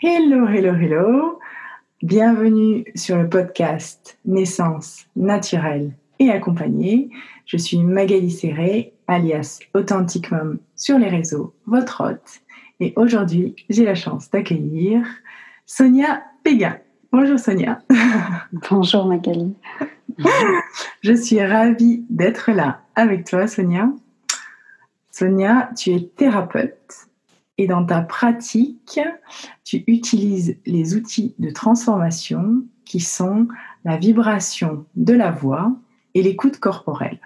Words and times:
Hello, 0.00 0.46
hello, 0.46 0.74
hello. 0.74 1.40
Bienvenue 2.04 2.84
sur 2.94 3.16
le 3.16 3.28
podcast 3.28 4.16
Naissance 4.24 5.06
naturelle 5.16 5.92
et 6.20 6.30
accompagnée. 6.30 7.10
Je 7.46 7.56
suis 7.56 7.78
Magali 7.78 8.30
Serré, 8.30 8.92
alias 9.08 9.58
Authentic 9.74 10.30
Mom 10.30 10.60
sur 10.76 11.00
les 11.00 11.08
réseaux, 11.08 11.52
votre 11.66 12.04
hôte. 12.04 12.42
Et 12.78 12.92
aujourd'hui, 12.94 13.56
j'ai 13.70 13.84
la 13.84 13.96
chance 13.96 14.30
d'accueillir 14.30 15.04
Sonia 15.66 16.22
Péga. 16.44 16.78
Bonjour 17.10 17.40
Sonia. 17.40 17.80
Bonjour 18.70 19.04
Magali. 19.04 19.52
Je 21.00 21.12
suis 21.12 21.44
ravie 21.44 22.04
d'être 22.08 22.52
là 22.52 22.82
avec 22.94 23.24
toi 23.24 23.48
Sonia. 23.48 23.90
Sonia, 25.10 25.70
tu 25.76 25.90
es 25.90 26.08
thérapeute 26.16 27.07
et 27.58 27.66
dans 27.66 27.84
ta 27.84 28.00
pratique, 28.00 29.00
tu 29.64 29.82
utilises 29.88 30.56
les 30.64 30.94
outils 30.94 31.34
de 31.40 31.50
transformation 31.50 32.64
qui 32.84 33.00
sont 33.00 33.48
la 33.84 33.96
vibration 33.96 34.86
de 34.94 35.12
la 35.12 35.32
voix 35.32 35.72
et 36.14 36.22
l'écoute 36.22 36.58
corporelle. 36.58 37.20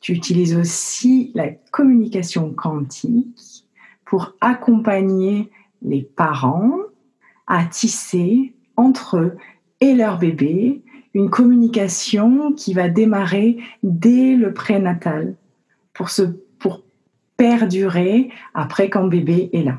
Tu 0.00 0.12
utilises 0.12 0.54
aussi 0.54 1.32
la 1.34 1.48
communication 1.48 2.52
quantique 2.52 3.66
pour 4.04 4.34
accompagner 4.40 5.50
les 5.82 6.02
parents 6.02 6.76
à 7.46 7.64
tisser 7.64 8.54
entre 8.76 9.16
eux 9.16 9.36
et 9.80 9.94
leur 9.94 10.18
bébé 10.18 10.82
une 11.14 11.30
communication 11.30 12.52
qui 12.52 12.74
va 12.74 12.88
démarrer 12.90 13.56
dès 13.82 14.36
le 14.36 14.52
prénatal 14.52 15.34
pour 15.94 16.10
se 16.10 16.22
perdurer 17.36 18.30
après 18.54 18.90
quand 18.90 19.04
bébé 19.04 19.50
est 19.52 19.62
là. 19.62 19.78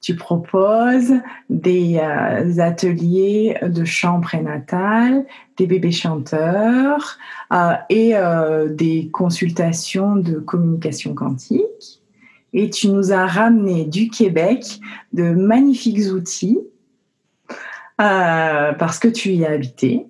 Tu 0.00 0.14
proposes 0.14 1.14
des 1.50 1.98
euh, 1.98 2.60
ateliers 2.60 3.56
de 3.62 3.84
chant 3.84 4.20
prénatal, 4.20 5.26
des 5.56 5.66
bébés 5.66 5.90
chanteurs 5.90 7.18
euh, 7.52 7.72
et 7.90 8.14
euh, 8.14 8.68
des 8.68 9.10
consultations 9.12 10.14
de 10.14 10.38
communication 10.38 11.12
quantique. 11.14 12.02
Et 12.52 12.70
tu 12.70 12.88
nous 12.88 13.12
as 13.12 13.26
ramené 13.26 13.84
du 13.84 14.08
Québec 14.08 14.78
de 15.12 15.32
magnifiques 15.32 16.12
outils 16.12 16.60
parce 17.96 18.98
que 18.98 19.08
tu 19.08 19.30
y 19.30 19.44
as 19.44 19.50
habité. 19.50 20.06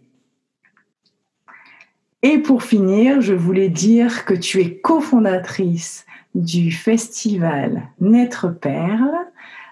Et 2.22 2.38
pour 2.38 2.62
finir, 2.62 3.20
je 3.20 3.34
voulais 3.34 3.68
dire 3.68 4.24
que 4.24 4.34
tu 4.34 4.60
es 4.60 4.78
cofondatrice 4.78 6.06
du 6.34 6.72
festival 6.72 7.88
Naître 8.00 8.48
Perle. 8.48 9.14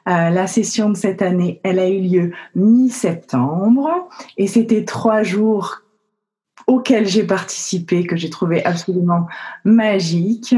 Euh, 0.07 0.29
la 0.29 0.47
session 0.47 0.91
de 0.91 0.97
cette 0.97 1.23
année, 1.23 1.61
elle 1.63 1.79
a 1.79 1.89
eu 1.89 2.01
lieu 2.01 2.33
mi-septembre 2.55 4.09
et 4.37 4.47
c'était 4.47 4.85
trois 4.85 5.23
jours 5.23 5.84
auxquels 6.67 7.07
j'ai 7.07 7.25
participé, 7.25 8.07
que 8.07 8.17
j'ai 8.17 8.31
trouvé 8.31 8.65
absolument 8.65 9.27
magique, 9.65 10.55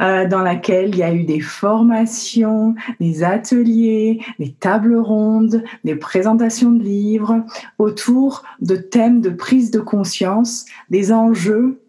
euh, 0.00 0.26
dans 0.28 0.42
laquelle 0.42 0.90
il 0.90 0.98
y 0.98 1.02
a 1.02 1.12
eu 1.12 1.24
des 1.24 1.40
formations, 1.40 2.74
des 3.00 3.22
ateliers, 3.22 4.20
des 4.38 4.52
tables 4.52 4.96
rondes, 4.96 5.62
des 5.84 5.96
présentations 5.96 6.72
de 6.72 6.82
livres 6.82 7.44
autour 7.78 8.42
de 8.60 8.76
thèmes 8.76 9.20
de 9.20 9.30
prise 9.30 9.70
de 9.70 9.80
conscience 9.80 10.66
des 10.90 11.12
enjeux 11.12 11.80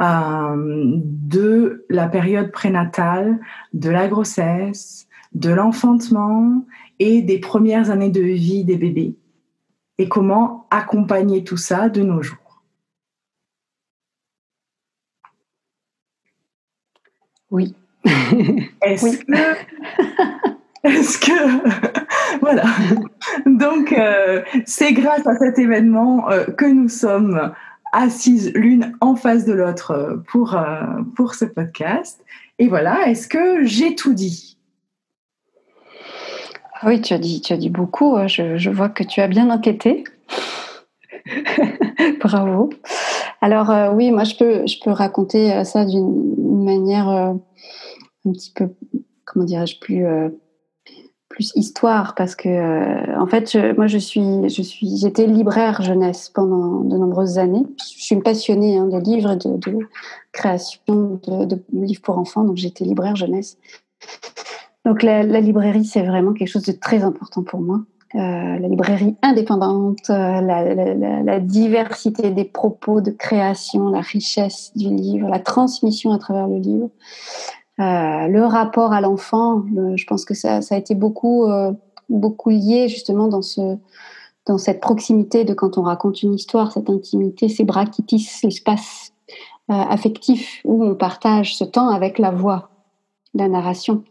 euh, 0.00 0.54
de 0.56 1.84
la 1.90 2.08
période 2.08 2.52
prénatale, 2.52 3.38
de 3.74 3.90
la 3.90 4.08
grossesse, 4.08 5.06
de 5.34 5.50
l'enfantement 5.50 6.64
et 6.98 7.22
des 7.22 7.38
premières 7.38 7.90
années 7.90 8.10
de 8.10 8.22
vie 8.22 8.64
des 8.64 8.76
bébés 8.76 9.14
et 9.98 10.08
comment 10.08 10.66
accompagner 10.70 11.44
tout 11.44 11.58
ça 11.58 11.90
de 11.90 12.00
nos 12.02 12.22
jours. 12.22 12.49
Oui. 17.50 17.74
Est-ce 18.82 19.18
que... 19.18 19.32
Est-ce 20.84 21.18
que... 21.18 22.38
voilà. 22.40 22.64
Donc, 23.46 23.92
euh, 23.92 24.42
c'est 24.64 24.92
grâce 24.92 25.26
à 25.26 25.36
cet 25.36 25.58
événement 25.58 26.30
euh, 26.30 26.44
que 26.46 26.64
nous 26.64 26.88
sommes 26.88 27.52
assises 27.92 28.52
l'une 28.54 28.96
en 29.00 29.16
face 29.16 29.44
de 29.44 29.52
l'autre 29.52 29.90
euh, 29.92 30.16
pour, 30.28 30.54
euh, 30.54 31.02
pour 31.16 31.34
ce 31.34 31.44
podcast. 31.44 32.24
Et 32.58 32.68
voilà, 32.68 33.08
est-ce 33.08 33.28
que 33.28 33.64
j'ai 33.64 33.94
tout 33.94 34.14
dit? 34.14 34.56
Oui, 36.82 37.00
tu 37.00 37.12
as 37.12 37.18
dit, 37.18 37.40
tu 37.40 37.52
as 37.52 37.56
dit 37.56 37.68
beaucoup. 37.68 38.16
Hein. 38.16 38.26
Je, 38.26 38.56
je 38.56 38.70
vois 38.70 38.88
que 38.88 39.02
tu 39.02 39.20
as 39.20 39.28
bien 39.28 39.50
enquêté. 39.50 40.04
Bravo. 42.20 42.70
Alors 43.40 43.70
euh, 43.70 43.92
oui, 43.92 44.10
moi 44.10 44.24
je 44.24 44.36
peux, 44.36 44.66
je 44.66 44.78
peux 44.82 44.90
raconter 44.90 45.64
ça 45.64 45.84
d'une 45.84 46.64
manière 46.64 47.08
un 47.08 47.40
petit 48.32 48.52
peu, 48.52 48.68
comment 49.24 49.44
dirais-je, 49.44 49.78
plus 49.78 50.04
plus 51.30 51.52
histoire 51.54 52.14
parce 52.16 52.34
que 52.34 52.48
euh, 52.48 53.18
en 53.18 53.26
fait 53.26 53.56
moi 53.76 53.86
je 53.86 53.98
suis 53.98 54.48
je 54.48 54.62
suis 54.62 54.96
j'étais 54.96 55.26
libraire 55.26 55.80
jeunesse 55.80 56.28
pendant 56.28 56.80
de 56.80 56.98
nombreuses 56.98 57.38
années. 57.38 57.64
Je 57.78 58.02
suis 58.02 58.14
une 58.16 58.22
passionnée 58.22 58.76
hein, 58.76 58.86
de 58.86 58.98
livres 58.98 59.30
et 59.30 59.36
de, 59.36 59.78
création 60.32 61.20
de, 61.26 61.62
livres 61.72 62.02
pour 62.02 62.18
enfants 62.18 62.44
donc 62.44 62.56
j'étais 62.56 62.84
libraire 62.84 63.16
jeunesse. 63.16 63.56
Donc 64.84 65.02
la, 65.02 65.22
librairie 65.22 65.84
c'est 65.84 66.02
vraiment 66.02 66.32
quelque 66.32 66.48
chose 66.48 66.64
de 66.64 66.72
très 66.72 67.04
important 67.04 67.44
pour 67.44 67.60
moi. 67.60 67.78
euh, 67.78 67.99
la 68.14 68.58
librairie 68.58 69.16
indépendante 69.22 70.10
euh, 70.10 70.40
la, 70.40 71.40
diversité 71.40 72.30
des 72.30 72.44
propos 72.44 73.00
de 73.00 73.10
création 73.10 73.88
la 73.90 74.00
richesse 74.00 74.72
du 74.74 74.88
livre 74.88 75.28
la 75.28 75.38
transmission 75.38 76.12
à 76.12 76.18
travers 76.18 76.48
le 76.48 76.58
livre 76.58 76.90
euh, 77.80 78.26
le 78.26 78.44
rapport 78.44 78.92
à 78.92 79.00
l'enfant, 79.00 79.64
je 79.96 80.04
pense 80.04 80.26
que 80.26 80.34
ça, 80.34 80.60
a 80.70 80.76
été 80.76 80.94
beaucoup, 80.94 81.46
euh, 81.46 81.72
beaucoup 82.10 82.50
lié 82.50 82.88
justement 82.88 83.26
dans, 83.28 83.40
ce, 83.40 83.78
dans 84.44 84.58
cette 84.58 84.80
proximité 84.80 85.44
de 85.44 85.54
quand 85.54 85.78
on 85.78 85.82
raconte 85.82 86.22
une 86.22 86.34
histoire, 86.34 86.72
cette 86.72 86.90
intimité, 86.90 87.48
ces 87.48 87.64
bras 87.64 87.86
qui 87.86 88.04
tissent 88.04 88.42
l'espace 88.42 89.12
euh, 89.70 89.74
affectif 89.74 90.60
où 90.64 90.84
on 90.84 90.94
partage 90.94 91.56
ce 91.56 91.64
temps 91.64 91.88
avec 91.88 92.18
la 92.18 92.30
voix, 92.30 92.68
la 93.32 93.48
narration. 93.48 94.04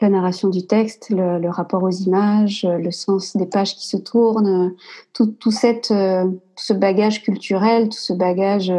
La 0.00 0.08
narration 0.08 0.48
du 0.48 0.66
texte, 0.66 1.10
le, 1.10 1.50
rapport 1.50 1.82
aux 1.82 1.90
images, 1.90 2.64
le 2.64 2.90
sens 2.92 3.36
des 3.36 3.46
pages 3.46 3.74
qui 3.74 3.88
se 3.88 3.96
tournent, 3.96 4.74
tout, 5.12 5.26
tout 5.26 5.50
cette, 5.50 5.88
ce 5.88 6.72
bagage 6.72 7.22
culturel, 7.22 7.88
tout 7.88 7.98
ce 7.98 8.12
bagage 8.12 8.72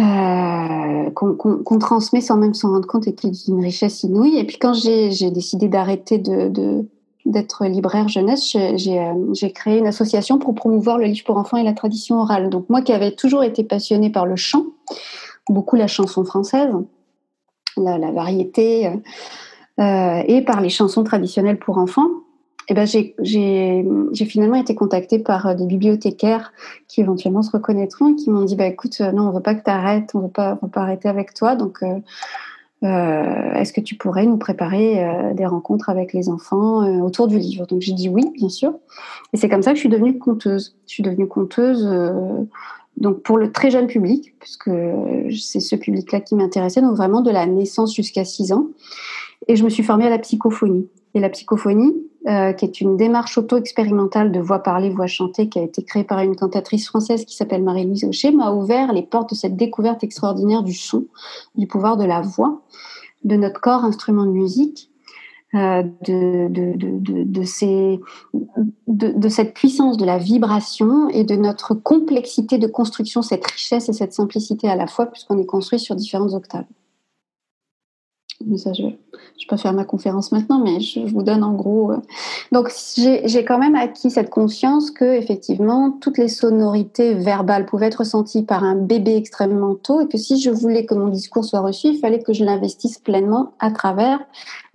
euh, 0.00 1.10
qu'on 1.14 1.78
transmet 1.78 2.20
sans 2.20 2.36
même 2.36 2.52
s'en 2.52 2.72
rendre 2.72 2.88
compte 2.88 3.06
et 3.06 3.14
qui 3.14 3.28
est 3.28 3.44
d'une 3.46 3.62
richesse 3.62 4.02
inouïe. 4.02 4.38
Et 4.38 4.44
puis 4.44 4.58
quand 4.58 4.74
j'ai 4.74 5.30
décidé 5.30 5.68
d'arrêter 5.68 6.18
de, 6.18 6.84
d'être 7.24 7.64
libraire 7.66 8.08
jeunesse, 8.08 8.56
euh, 8.56 8.76
j'ai 8.76 9.52
créé 9.52 9.78
une 9.78 9.86
association 9.86 10.38
pour 10.38 10.56
promouvoir 10.56 10.98
le 10.98 11.04
livre 11.04 11.24
pour 11.24 11.36
enfants 11.36 11.58
et 11.58 11.62
la 11.62 11.74
tradition 11.74 12.16
orale. 12.16 12.50
Donc 12.50 12.68
moi 12.70 12.82
qui 12.82 12.92
avais 12.92 13.14
toujours 13.14 13.44
été 13.44 13.62
passionnée 13.62 14.10
par 14.10 14.26
le 14.26 14.34
chant, 14.34 14.64
beaucoup 15.48 15.76
la 15.76 15.86
chanson 15.86 16.24
française, 16.24 16.74
la 17.76 18.10
variété, 18.10 18.90
euh, 19.80 20.22
et 20.26 20.42
par 20.42 20.60
les 20.60 20.68
chansons 20.68 21.02
traditionnelles 21.04 21.58
pour 21.58 21.78
enfants, 21.78 22.08
eh 22.68 22.74
ben 22.74 22.86
j'ai 22.86 23.84
finalement 24.26 24.54
été 24.54 24.74
contactée 24.74 25.18
par 25.18 25.46
euh, 25.46 25.54
des 25.54 25.66
bibliothécaires 25.66 26.52
qui 26.88 27.00
éventuellement 27.00 27.42
se 27.42 27.50
reconnaîtront 27.50 28.12
et 28.12 28.16
qui 28.16 28.30
m'ont 28.30 28.44
dit 28.44 28.56
bah, 28.56 28.66
écoute, 28.66 28.98
euh, 29.00 29.12
non, 29.12 29.24
on 29.24 29.28
ne 29.30 29.34
veut 29.34 29.42
pas 29.42 29.54
que 29.54 29.64
tu 29.64 29.70
arrêtes, 29.70 30.10
on 30.14 30.20
veut 30.20 30.28
pas, 30.28 30.56
pas 30.72 30.82
arrêter 30.82 31.08
avec 31.08 31.34
toi. 31.34 31.56
Donc, 31.56 31.80
est-ce 32.82 33.72
que 33.72 33.80
tu 33.80 33.94
pourrais 33.94 34.26
nous 34.26 34.36
préparer 34.36 35.32
des 35.34 35.46
rencontres 35.46 35.88
avec 35.88 36.12
les 36.12 36.28
enfants 36.28 37.02
autour 37.02 37.28
du 37.28 37.38
livre? 37.38 37.66
Donc, 37.66 37.80
j'ai 37.80 37.94
dit 37.94 38.10
oui, 38.10 38.30
bien 38.34 38.50
sûr. 38.50 38.74
Et 39.32 39.38
c'est 39.38 39.48
comme 39.48 39.62
ça 39.62 39.70
que 39.70 39.76
je 39.76 39.80
suis 39.80 39.88
devenue 39.88 40.18
conteuse. 40.18 40.76
Je 40.86 40.92
suis 40.92 41.02
devenue 41.02 41.26
conteuse 41.26 41.88
donc 42.96 43.22
pour 43.22 43.38
le 43.38 43.50
très 43.50 43.70
jeune 43.70 43.86
public, 43.86 44.34
puisque 44.38 44.70
c'est 45.30 45.60
ce 45.60 45.74
public-là 45.76 46.20
qui 46.20 46.34
m'intéressait, 46.36 46.80
donc 46.80 46.96
vraiment 46.96 47.22
de 47.22 47.30
la 47.30 47.46
naissance 47.46 47.94
jusqu'à 47.94 48.24
6 48.24 48.52
ans. 48.52 48.68
Et 49.46 49.56
je 49.56 49.64
me 49.64 49.68
suis 49.68 49.82
formée 49.82 50.06
à 50.06 50.10
la 50.10 50.18
psychophonie. 50.18 50.88
Et 51.14 51.20
la 51.20 51.28
psychophonie, 51.28 51.94
euh, 52.26 52.52
qui 52.52 52.64
est 52.64 52.80
une 52.80 52.96
démarche 52.96 53.38
auto-expérimentale 53.38 54.32
de 54.32 54.40
voix 54.40 54.60
parlée, 54.60 54.90
voix 54.90 55.06
chantée, 55.06 55.48
qui 55.48 55.58
a 55.58 55.62
été 55.62 55.84
créée 55.84 56.04
par 56.04 56.20
une 56.20 56.34
cantatrice 56.34 56.88
française 56.88 57.24
qui 57.24 57.36
s'appelle 57.36 57.62
Marie-Louise 57.62 58.04
Aucher, 58.04 58.32
m'a 58.32 58.50
ouvert 58.52 58.92
les 58.92 59.02
portes 59.02 59.30
de 59.30 59.34
cette 59.34 59.56
découverte 59.56 60.02
extraordinaire 60.02 60.62
du 60.62 60.74
son, 60.74 61.06
du 61.54 61.66
pouvoir 61.66 61.96
de 61.96 62.04
la 62.04 62.20
voix, 62.20 62.62
de 63.22 63.36
notre 63.36 63.60
corps, 63.60 63.84
instrument 63.84 64.24
de 64.24 64.32
musique, 64.32 64.90
euh, 65.54 65.84
de, 66.06 66.48
de, 68.88 69.28
cette 69.28 69.54
puissance 69.54 69.96
de 69.96 70.04
la 70.04 70.18
vibration 70.18 71.08
et 71.10 71.22
de 71.22 71.36
notre 71.36 71.74
complexité 71.74 72.58
de 72.58 72.66
construction, 72.66 73.22
cette 73.22 73.46
richesse 73.46 73.88
et 73.88 73.92
cette 73.92 74.14
simplicité 74.14 74.68
à 74.68 74.74
la 74.74 74.88
fois, 74.88 75.06
puisqu'on 75.06 75.38
est 75.38 75.46
construit 75.46 75.78
sur 75.78 75.94
différentes 75.94 76.32
octaves. 76.32 76.64
Je 78.40 78.44
ne 78.44 78.90
vais 78.90 78.98
pas 79.48 79.56
faire 79.56 79.72
ma 79.72 79.84
conférence 79.84 80.32
maintenant, 80.32 80.58
mais 80.58 80.80
je, 80.80 81.00
vous 81.00 81.22
donne 81.22 81.44
en 81.44 81.54
gros. 81.54 81.92
Euh. 81.92 81.98
Donc, 82.52 82.70
j'ai 82.96 83.44
quand 83.44 83.58
même 83.58 83.74
acquis 83.74 84.10
cette 84.10 84.30
conscience 84.30 84.90
que, 84.90 85.04
effectivement, 85.04 85.92
toutes 86.00 86.18
les 86.18 86.28
sonorités 86.28 87.14
verbales 87.14 87.66
pouvaient 87.66 87.86
être 87.86 88.00
ressenties 88.00 88.42
par 88.42 88.64
un 88.64 88.76
bébé 88.76 89.16
extrêmement 89.16 89.74
tôt 89.74 90.00
et 90.00 90.08
que 90.08 90.18
si 90.18 90.40
je 90.40 90.50
voulais 90.50 90.84
que 90.84 90.94
mon 90.94 91.08
discours 91.08 91.44
soit 91.44 91.60
reçu, 91.60 91.88
il 91.88 91.98
fallait 91.98 92.22
que 92.22 92.32
je 92.32 92.44
l'investisse 92.44 92.98
pleinement 92.98 93.52
à 93.60 93.70
travers 93.70 94.20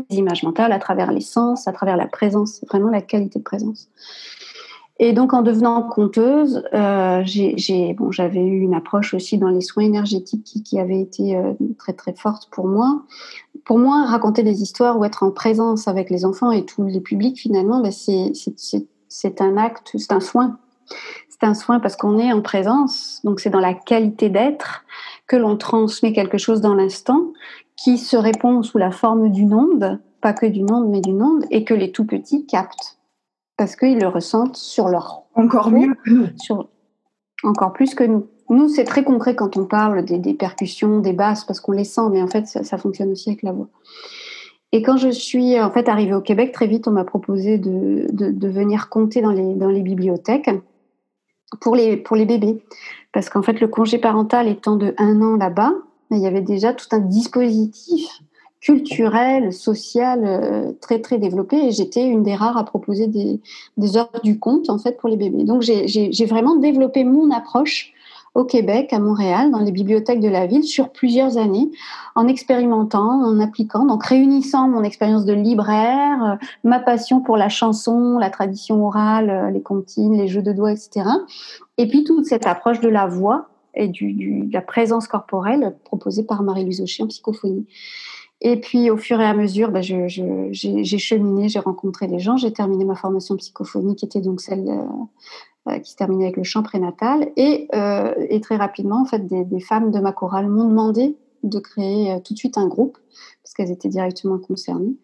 les 0.09 0.17
images 0.17 0.43
mentales, 0.43 0.71
à 0.71 0.79
travers 0.79 1.11
les 1.11 1.21
sens, 1.21 1.67
à 1.67 1.73
travers 1.73 1.97
la 1.97 2.07
présence, 2.07 2.61
vraiment 2.69 2.89
la 2.89 3.01
qualité 3.01 3.39
de 3.39 3.43
présence. 3.43 3.89
Et 5.01 5.13
donc, 5.13 5.33
en 5.33 5.41
devenant 5.41 5.81
conteuse, 5.81 6.61
euh, 6.73 7.23
j'avais 7.23 8.43
eu 8.43 8.59
une 8.59 8.73
approche 8.73 9.13
aussi 9.13 9.37
dans 9.37 9.47
les 9.47 9.61
soins 9.61 9.85
énergétiques 9.85 10.43
qui, 10.43 10.61
qui 10.61 10.77
avait 10.77 10.99
été 10.99 11.37
euh, 11.37 11.53
très 11.77 11.93
très 11.93 12.13
forte 12.13 12.49
pour 12.51 12.67
moi. 12.67 13.03
Pour 13.65 13.79
moi, 13.79 14.05
raconter 14.05 14.43
des 14.43 14.61
histoires 14.61 14.97
ou 14.97 15.05
être 15.05 15.23
en 15.23 15.31
présence 15.31 15.87
avec 15.87 16.09
les 16.09 16.25
enfants 16.25 16.51
et 16.51 16.65
tous 16.65 16.85
les 16.85 17.01
publics, 17.01 17.39
finalement, 17.39 17.81
ben 17.81 17.91
c'est, 17.91 19.41
un 19.41 19.57
acte, 19.57 19.91
c'est 19.97 20.11
un 20.11 20.19
soin. 20.19 20.59
C'est 21.29 21.43
un 21.43 21.53
soin 21.53 21.79
parce 21.79 21.95
qu'on 21.95 22.17
est 22.17 22.33
en 22.33 22.41
présence, 22.41 23.21
donc 23.23 23.39
c'est 23.39 23.49
dans 23.49 23.59
la 23.59 23.73
qualité 23.73 24.29
d'être 24.29 24.83
que 25.27 25.35
l'on 25.35 25.55
transmet 25.55 26.13
quelque 26.13 26.37
chose 26.37 26.61
dans 26.61 26.73
l'instant 26.73 27.31
qui 27.75 27.97
se 27.97 28.17
répond 28.17 28.63
sous 28.63 28.77
la 28.77 28.91
forme 28.91 29.29
d'une 29.29 29.53
onde, 29.53 29.99
pas 30.21 30.33
que 30.33 30.45
d'une 30.45 30.71
onde, 30.71 30.89
mais 30.89 30.99
d'une 30.99 31.21
onde, 31.21 31.45
et 31.49 31.63
que 31.63 31.73
les 31.73 31.91
tout 31.91 32.05
petits 32.05 32.45
captent 32.45 32.99
parce 33.59 33.75
qu'ils 33.75 33.99
le 33.99 34.07
ressentent 34.07 34.55
sur 34.55 34.87
leur 34.87 35.23
encore 35.35 35.69
mieux 35.69 35.93
que 35.93 36.09
nous. 36.09 36.27
encore 37.43 37.73
plus 37.73 37.93
que 37.93 38.05
nous. 38.05 38.25
Nous, 38.49 38.67
c'est 38.67 38.83
très 38.83 39.03
concret 39.03 39.35
quand 39.35 39.57
on 39.57 39.65
parle 39.65 40.03
des, 40.03 40.33
percussions, 40.33 40.99
des 40.99 41.13
basses, 41.13 41.45
parce 41.45 41.59
qu'on 41.59 41.71
les 41.71 41.83
sent, 41.83 42.09
mais 42.11 42.21
en 42.21 42.27
fait, 42.27 42.47
ça, 42.47 42.77
fonctionne 42.77 43.11
aussi 43.11 43.29
avec 43.29 43.43
la 43.43 43.51
voix. 43.51 43.67
Et 44.71 44.81
quand 44.81 44.97
je 44.97 45.09
suis 45.09 45.59
en 45.59 45.71
fait 45.71 45.87
arrivée 45.87 46.13
au 46.13 46.21
Québec, 46.21 46.51
très 46.51 46.67
vite, 46.67 46.87
on 46.87 46.91
m'a 46.91 47.03
proposé 47.03 47.57
de, 47.57 48.07
venir 48.47 48.89
compter 48.89 49.21
dans 49.21 49.31
les, 49.31 49.53
dans 49.55 49.69
les 49.69 49.81
bibliothèques 49.81 50.49
pour 51.61 51.75
les, 51.75 51.97
pour 51.97 52.15
les 52.15 52.25
bébés. 52.25 52.63
Parce 53.11 53.29
qu'en 53.29 53.41
fait, 53.41 53.59
le 53.59 53.67
congé 53.67 53.97
parental 53.97 54.47
étant 54.47 54.75
de 54.75 54.93
un 54.97 55.21
an 55.21 55.35
là-bas, 55.35 55.73
il 56.11 56.19
y 56.19 56.27
avait 56.27 56.41
déjà 56.41 56.73
tout 56.73 56.87
un 56.91 56.99
dispositif 56.99 58.21
culturel, 58.61 59.53
social 59.53 60.21
euh, 60.25 60.73
très 60.81 60.99
très 60.99 61.17
développé 61.17 61.55
et 61.55 61.71
j'étais 61.71 62.05
une 62.05 62.23
des 62.23 62.35
rares 62.35 62.57
à 62.57 62.65
proposer 62.65 63.07
des, 63.07 63.39
des 63.77 63.95
heures 63.95 64.11
du 64.23 64.37
compte 64.37 64.69
en 64.69 64.77
fait 64.77 64.97
pour 64.97 65.09
les 65.09 65.15
bébés. 65.15 65.43
Donc 65.43 65.61
j'ai 65.61 66.25
vraiment 66.25 66.57
développé 66.57 67.03
mon 67.05 67.31
approche 67.31 67.93
au 68.35 68.45
Québec, 68.45 68.93
à 68.93 68.99
Montréal, 68.99 69.51
dans 69.51 69.59
les 69.59 69.71
bibliothèques 69.71 70.19
de 70.19 70.27
la 70.27 70.47
ville 70.47 70.63
sur 70.63 70.89
plusieurs 70.91 71.37
années, 71.37 71.71
en 72.15 72.27
expérimentant, 72.27 73.21
en 73.23 73.39
appliquant, 73.39 73.85
donc 73.85 74.05
réunissant 74.05 74.67
mon 74.67 74.83
expérience 74.83 75.25
de 75.25 75.33
libraire, 75.33 76.23
euh, 76.23 76.45
ma 76.63 76.79
passion 76.79 77.21
pour 77.21 77.37
la 77.37 77.49
chanson, 77.49 78.17
la 78.17 78.29
tradition 78.29 78.85
orale, 78.85 79.29
euh, 79.29 79.49
les 79.49 79.61
comptines, 79.61 80.17
les 80.17 80.27
jeux 80.27 80.41
de 80.41 80.51
doigts, 80.51 80.71
etc. 80.71 81.05
Et 81.77 81.87
puis 81.87 82.03
toute 82.03 82.25
cette 82.25 82.45
approche 82.45 82.79
de 82.79 82.89
la 82.89 83.07
voix 83.07 83.47
et 83.73 83.87
du, 83.87 84.13
de 84.13 84.53
la 84.53 84.61
présence 84.61 85.07
corporelle 85.07 85.75
proposée 85.83 86.23
par 86.23 86.43
Marie-Louise 86.43 86.81
Aucher 86.81 87.03
en 87.03 87.07
psychophonie. 87.07 87.65
Et 88.41 88.57
puis, 88.57 88.89
au 88.89 88.95
fur 88.95 89.19
et 89.19 89.25
à 89.25 89.33
mesure, 89.33 89.69
bah, 89.69 89.81
j'ai 89.81 90.97
cheminé, 90.97 91.49
j'ai 91.49 91.59
rencontré 91.59 92.07
des 92.07 92.19
gens, 92.19 92.37
j'ai 92.37 92.53
terminé 92.53 92.85
ma 92.85 92.95
formation 92.95 93.35
psychophonique, 93.35 93.99
qui 93.99 94.05
était 94.05 94.21
donc 94.21 94.39
celle 94.39 94.65
euh, 94.69 94.85
qui 95.77 95.91
se 95.91 95.95
terminait 95.95 96.25
avec 96.25 96.37
le 96.37 96.43
chant 96.43 96.63
prénatal. 96.63 97.29
Et, 97.35 97.67
euh, 97.75 98.13
et 98.29 98.41
très 98.41 98.55
rapidement, 98.55 99.01
en 99.01 99.05
fait, 99.05 99.27
des, 99.27 99.45
des 99.45 99.59
femmes 99.59 99.91
de 99.91 99.99
ma 99.99 100.11
chorale 100.11 100.47
m'ont 100.47 100.67
demandé 100.67 101.15
de 101.43 101.59
créer 101.59 102.19
tout 102.25 102.33
de 102.33 102.39
suite 102.39 102.57
un 102.57 102.67
groupe, 102.67 102.97
parce 103.43 103.53
qu'elles 103.53 103.71
étaient 103.71 103.89
directement 103.89 104.39
concernées. 104.39 104.95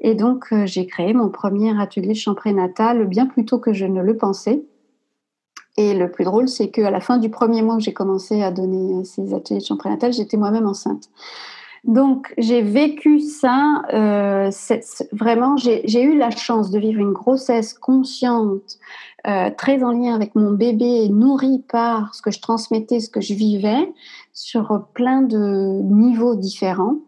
Et 0.00 0.14
donc, 0.14 0.54
j'ai 0.64 0.86
créé 0.86 1.12
mon 1.12 1.28
premier 1.28 1.78
atelier 1.80 2.08
de 2.08 2.14
chant 2.14 2.34
prénatal 2.34 3.06
bien 3.06 3.26
plus 3.26 3.44
tôt 3.44 3.58
que 3.58 3.72
je 3.72 3.84
ne 3.84 4.00
le 4.00 4.16
pensais. 4.16 4.62
Et 5.76 5.94
le 5.94 6.10
plus 6.10 6.24
drôle, 6.24 6.48
c'est 6.48 6.70
qu'à 6.70 6.90
la 6.90 7.00
fin 7.00 7.18
du 7.18 7.30
premier 7.30 7.62
mois 7.62 7.76
où 7.76 7.80
j'ai 7.80 7.92
commencé 7.92 8.42
à 8.42 8.50
donner 8.50 9.04
ces 9.04 9.34
ateliers 9.34 9.60
de 9.60 9.64
chant 9.64 9.76
prénatal, 9.76 10.12
j'étais 10.12 10.36
moi-même 10.36 10.66
enceinte. 10.66 11.08
Donc, 11.88 12.34
j'ai 12.36 12.60
vécu 12.60 13.18
ça. 13.18 13.80
Euh, 13.94 14.50
vraiment, 15.12 15.56
j'ai 15.56 16.02
eu 16.02 16.18
la 16.18 16.28
chance 16.28 16.70
de 16.70 16.78
vivre 16.78 17.00
une 17.00 17.14
grossesse 17.14 17.72
consciente, 17.72 18.78
euh, 19.26 19.48
très 19.56 19.82
en 19.82 19.92
lien 19.92 20.14
avec 20.14 20.34
mon 20.34 20.50
bébé, 20.52 21.08
nourrie 21.08 21.64
par 21.66 22.14
ce 22.14 22.20
que 22.20 22.30
je 22.30 22.42
transmettais, 22.42 23.00
ce 23.00 23.08
que 23.08 23.22
je 23.22 23.32
vivais, 23.32 23.90
sur 24.34 24.84
plein 24.92 25.22
de 25.22 25.80
niveaux 25.82 26.34
différents, 26.34 26.98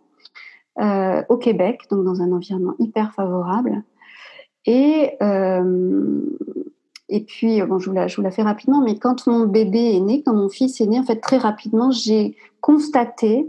euh, 0.80 1.22
au 1.28 1.36
Québec, 1.36 1.82
donc 1.90 2.02
dans 2.02 2.22
un 2.22 2.32
environnement 2.32 2.74
hyper 2.78 3.12
favorable. 3.12 3.82
Et, 4.64 5.18
puis, 7.26 7.60
bon, 7.60 7.78
je 7.78 7.90
je 8.08 8.16
vous 8.16 8.22
la 8.22 8.30
fais 8.30 8.42
rapidement, 8.42 8.80
mais 8.80 8.98
quand 8.98 9.26
mon 9.26 9.44
bébé 9.44 9.96
est 9.96 10.00
né, 10.00 10.22
quand 10.24 10.34
mon 10.34 10.48
fils 10.48 10.80
est 10.80 10.86
né, 10.86 10.98
en 10.98 11.04
fait, 11.04 11.20
très 11.20 11.36
rapidement, 11.36 11.90
j'ai 11.90 12.34
constaté 12.62 13.46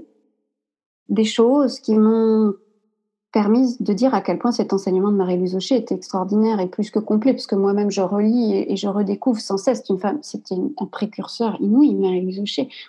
des 1.09 1.25
choses 1.25 1.79
qui 1.79 1.95
m'ont 1.95 2.53
permis 3.31 3.77
de 3.79 3.93
dire 3.93 4.13
à 4.13 4.21
quel 4.21 4.37
point 4.37 4.51
cet 4.51 4.73
enseignement 4.73 5.09
de 5.09 5.15
Marie-Louise 5.15 5.55
Aucher 5.55 5.77
était 5.77 5.95
extraordinaire 5.95 6.59
et 6.59 6.67
plus 6.67 6.91
que 6.91 6.99
complet, 6.99 7.33
parce 7.33 7.47
que 7.47 7.55
moi-même 7.55 7.89
je 7.89 8.01
relis 8.01 8.53
et, 8.53 8.75
je 8.75 8.87
redécouvre 8.87 9.39
sans 9.39 9.57
cesse. 9.57 9.83
une 9.89 9.99
femme, 9.99 10.19
c'était 10.21 10.55
un 10.55 10.85
précurseur 10.85 11.55
inouï, 11.61 11.95
Marie-Louise. 11.95 12.41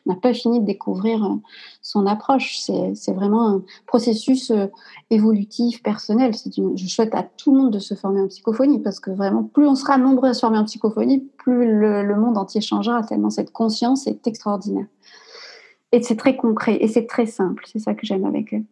On 0.06 0.12
n'a 0.12 0.16
pas 0.16 0.34
fini 0.34 0.60
de 0.60 0.64
découvrir 0.64 1.24
euh, 1.24 1.36
son 1.80 2.06
approche. 2.06 2.58
C'est 2.58 3.12
vraiment 3.12 3.48
un 3.48 3.62
processus 3.86 4.50
euh, 4.50 4.66
évolutif, 5.10 5.82
personnel. 5.82 6.32
Je 6.34 6.86
souhaite 6.86 7.14
à 7.14 7.22
tout 7.22 7.52
le 7.54 7.62
monde 7.62 7.72
de 7.72 7.78
se 7.78 7.94
former 7.94 8.20
en 8.20 8.28
psychophonie, 8.28 8.80
parce 8.80 8.98
que 8.98 9.10
vraiment, 9.10 9.44
plus 9.44 9.66
on 9.66 9.76
sera 9.76 9.96
nombreux 9.96 10.30
à 10.30 10.34
se 10.34 10.40
former 10.40 10.58
en 10.58 10.64
psychophonie, 10.64 11.20
plus 11.38 11.80
le 11.80 12.16
monde 12.16 12.36
entier 12.36 12.60
changera, 12.60 13.02
tellement 13.04 13.30
cette 13.30 13.52
conscience 13.52 14.06
est 14.06 14.26
extraordinaire. 14.26 14.86
Et 15.92 16.02
c'est 16.02 16.16
très 16.16 16.36
concret 16.36 16.78
et 16.80 16.88
c'est 16.88 17.06
très 17.06 17.26
simple. 17.26 17.64
C'est 17.66 17.78
ça 17.78 17.94
que 17.94 18.06
j'aime 18.06 18.24
avec 18.24 18.54
eux. 18.54 18.62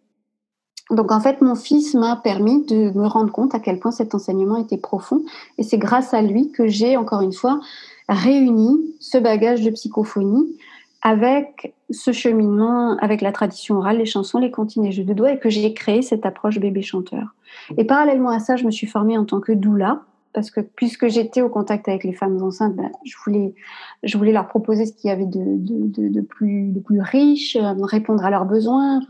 Donc 0.91 1.13
en 1.13 1.21
fait, 1.21 1.41
mon 1.41 1.55
fils 1.55 1.95
m'a 1.95 2.17
permis 2.17 2.65
de 2.65 2.91
me 2.99 3.07
rendre 3.07 3.31
compte 3.31 3.55
à 3.55 3.61
quel 3.61 3.79
point 3.79 3.93
cet 3.93 4.15
enseignement 4.15 4.57
était 4.57 4.79
profond. 4.79 5.23
Et 5.59 5.63
c'est 5.63 5.79
grâce 5.79 6.15
à 6.15 6.23
lui 6.23 6.51
que 6.51 6.67
j'ai, 6.67 6.97
encore 6.97 7.21
une 7.21 7.33
fois, 7.33 7.61
réuni 8.09 8.97
ce 8.99 9.19
bagage 9.19 9.63
de 9.63 9.71
psychophonie 9.71 10.57
avec 11.03 11.75
ce 11.91 12.13
cheminement, 12.13 12.97
avec 12.99 13.23
la 13.23 13.33
tradition 13.33 13.79
orale, 13.79 13.99
les 13.99 14.07
chansons, 14.07 14.39
les 14.39 14.51
comptines 14.51 14.85
et 14.85 14.93
jeux 14.93 15.05
de 15.05 15.15
doigts, 15.15 15.33
et 15.33 15.39
que 15.39 15.49
j'ai 15.49 15.73
créé 15.73 16.03
cette 16.03 16.27
approche 16.27 16.59
bébé 16.59 16.83
chanteur. 16.83 17.35
Et 17.79 17.85
parallèlement 17.85 18.31
à 18.31 18.39
ça, 18.39 18.57
je 18.57 18.65
me 18.65 18.71
suis 18.71 18.87
formée 18.87 19.17
en 19.17 19.25
tant 19.25 19.41
que 19.41 19.53
doula, 19.53 20.03
parce 20.33 20.51
que 20.51 20.61
puisque 20.61 21.09
j'étais 21.09 21.43
au 21.43 21.49
contact 21.49 21.89
avec 21.89 22.05
les 22.05 22.13
femmes 22.13 22.43
enceintes, 22.43 22.77
ben, 22.77 22.91
je, 23.05 23.17
voulais, 23.25 23.55
je 24.03 24.17
voulais 24.17 24.33
leur 24.33 24.49
proposer 24.49 24.87
ce 24.87 24.93
qu'il 24.93 25.09
y 25.09 25.13
avait 25.13 25.27
de, 25.27 25.57
de, 25.57 26.21
plus, 26.21 26.73
riche, 27.01 27.57
euh, 27.57 27.75
répondre 27.83 28.25
à 28.25 28.31
leurs 28.31 28.45
besoins. 28.45 29.01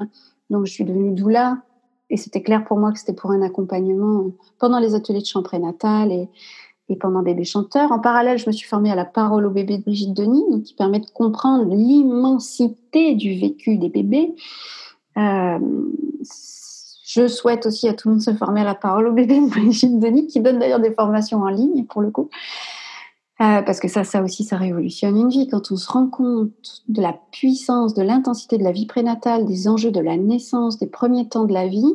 Donc 0.49 0.67
je 0.67 0.73
suis 0.73 0.85
devenue 0.85 1.12
doula 1.12 1.59
et 2.09 2.17
c'était 2.17 2.43
clair 2.43 2.65
pour 2.65 2.79
moi 2.79 2.93
que 2.93 2.99
c'était 2.99 3.12
pour 3.12 3.31
un 3.31 3.43
accompagnement 3.43 4.31
pendant 4.59 4.79
les 4.79 4.95
ateliers 4.95 5.21
de 5.21 5.27
chant 5.27 5.43
prénatal 5.43 6.11
et, 6.11 6.29
et 6.91 6.97
pendant 6.97 7.23
Bébé 7.23 7.45
Chanteur. 7.45 7.93
En 7.93 8.00
parallèle, 8.00 8.39
je 8.39 8.47
me 8.49 8.53
suis 8.53 8.69
formée 8.69 8.91
à 8.91 8.97
la 8.97 9.05
parole 9.05 9.47
au 9.47 9.50
bébé 9.50 9.79
de 9.79 9.83
Brigitte 9.83 10.15
Denis, 10.15 10.62
qui 10.65 10.75
permet 10.75 11.00
de 11.00 11.07
comprendre 11.07 11.73
l'immensité 11.73 13.15
du 13.15 13.39
vécu 13.39 13.79
des 13.79 13.89
bébés. 13.89 14.35
Euh, 15.17 15.59
je 17.12 17.26
souhaite 17.26 17.67
aussi 17.67 17.88
à 17.88 17.95
tout 17.95 18.09
le 18.09 18.14
monde 18.14 18.23
se 18.23 18.33
former 18.33 18.61
à 18.61 18.64
la 18.64 18.76
parole 18.76 19.09
au 19.09 19.12
bébé 19.12 19.40
de 19.40 19.49
Brigitte 19.49 19.99
Denis, 19.99 20.29
qui 20.29 20.40
donne 20.40 20.61
d'ailleurs 20.61 20.81
des 20.81 20.93
formations 20.93 21.43
en 21.43 21.49
ligne 21.49 21.85
pour 21.85 22.02
le 22.02 22.11
coup. 22.11 22.31
Euh, 23.40 23.62
parce 23.62 23.81
que 23.81 23.88
ça, 23.88 24.05
ça 24.05 24.23
aussi, 24.23 24.45
ça 24.45 24.57
révolutionne 24.57 25.17
une 25.17 25.31
vie. 25.31 25.49
Quand 25.49 25.73
on 25.73 25.76
se 25.76 25.90
rend 25.90 26.07
compte 26.07 26.50
de 26.88 27.00
la 27.00 27.19
puissance, 27.33 27.95
de 27.95 28.02
l'intensité 28.02 28.59
de 28.59 28.64
la 28.64 28.71
vie 28.71 28.87
prénatale, 28.87 29.47
des 29.47 29.67
enjeux 29.67 29.90
de 29.90 30.00
la 30.00 30.17
naissance, 30.17 30.79
des 30.79 30.87
premiers 30.87 31.26
temps 31.26 31.47
de 31.47 31.55
la 31.55 31.67
vie. 31.67 31.95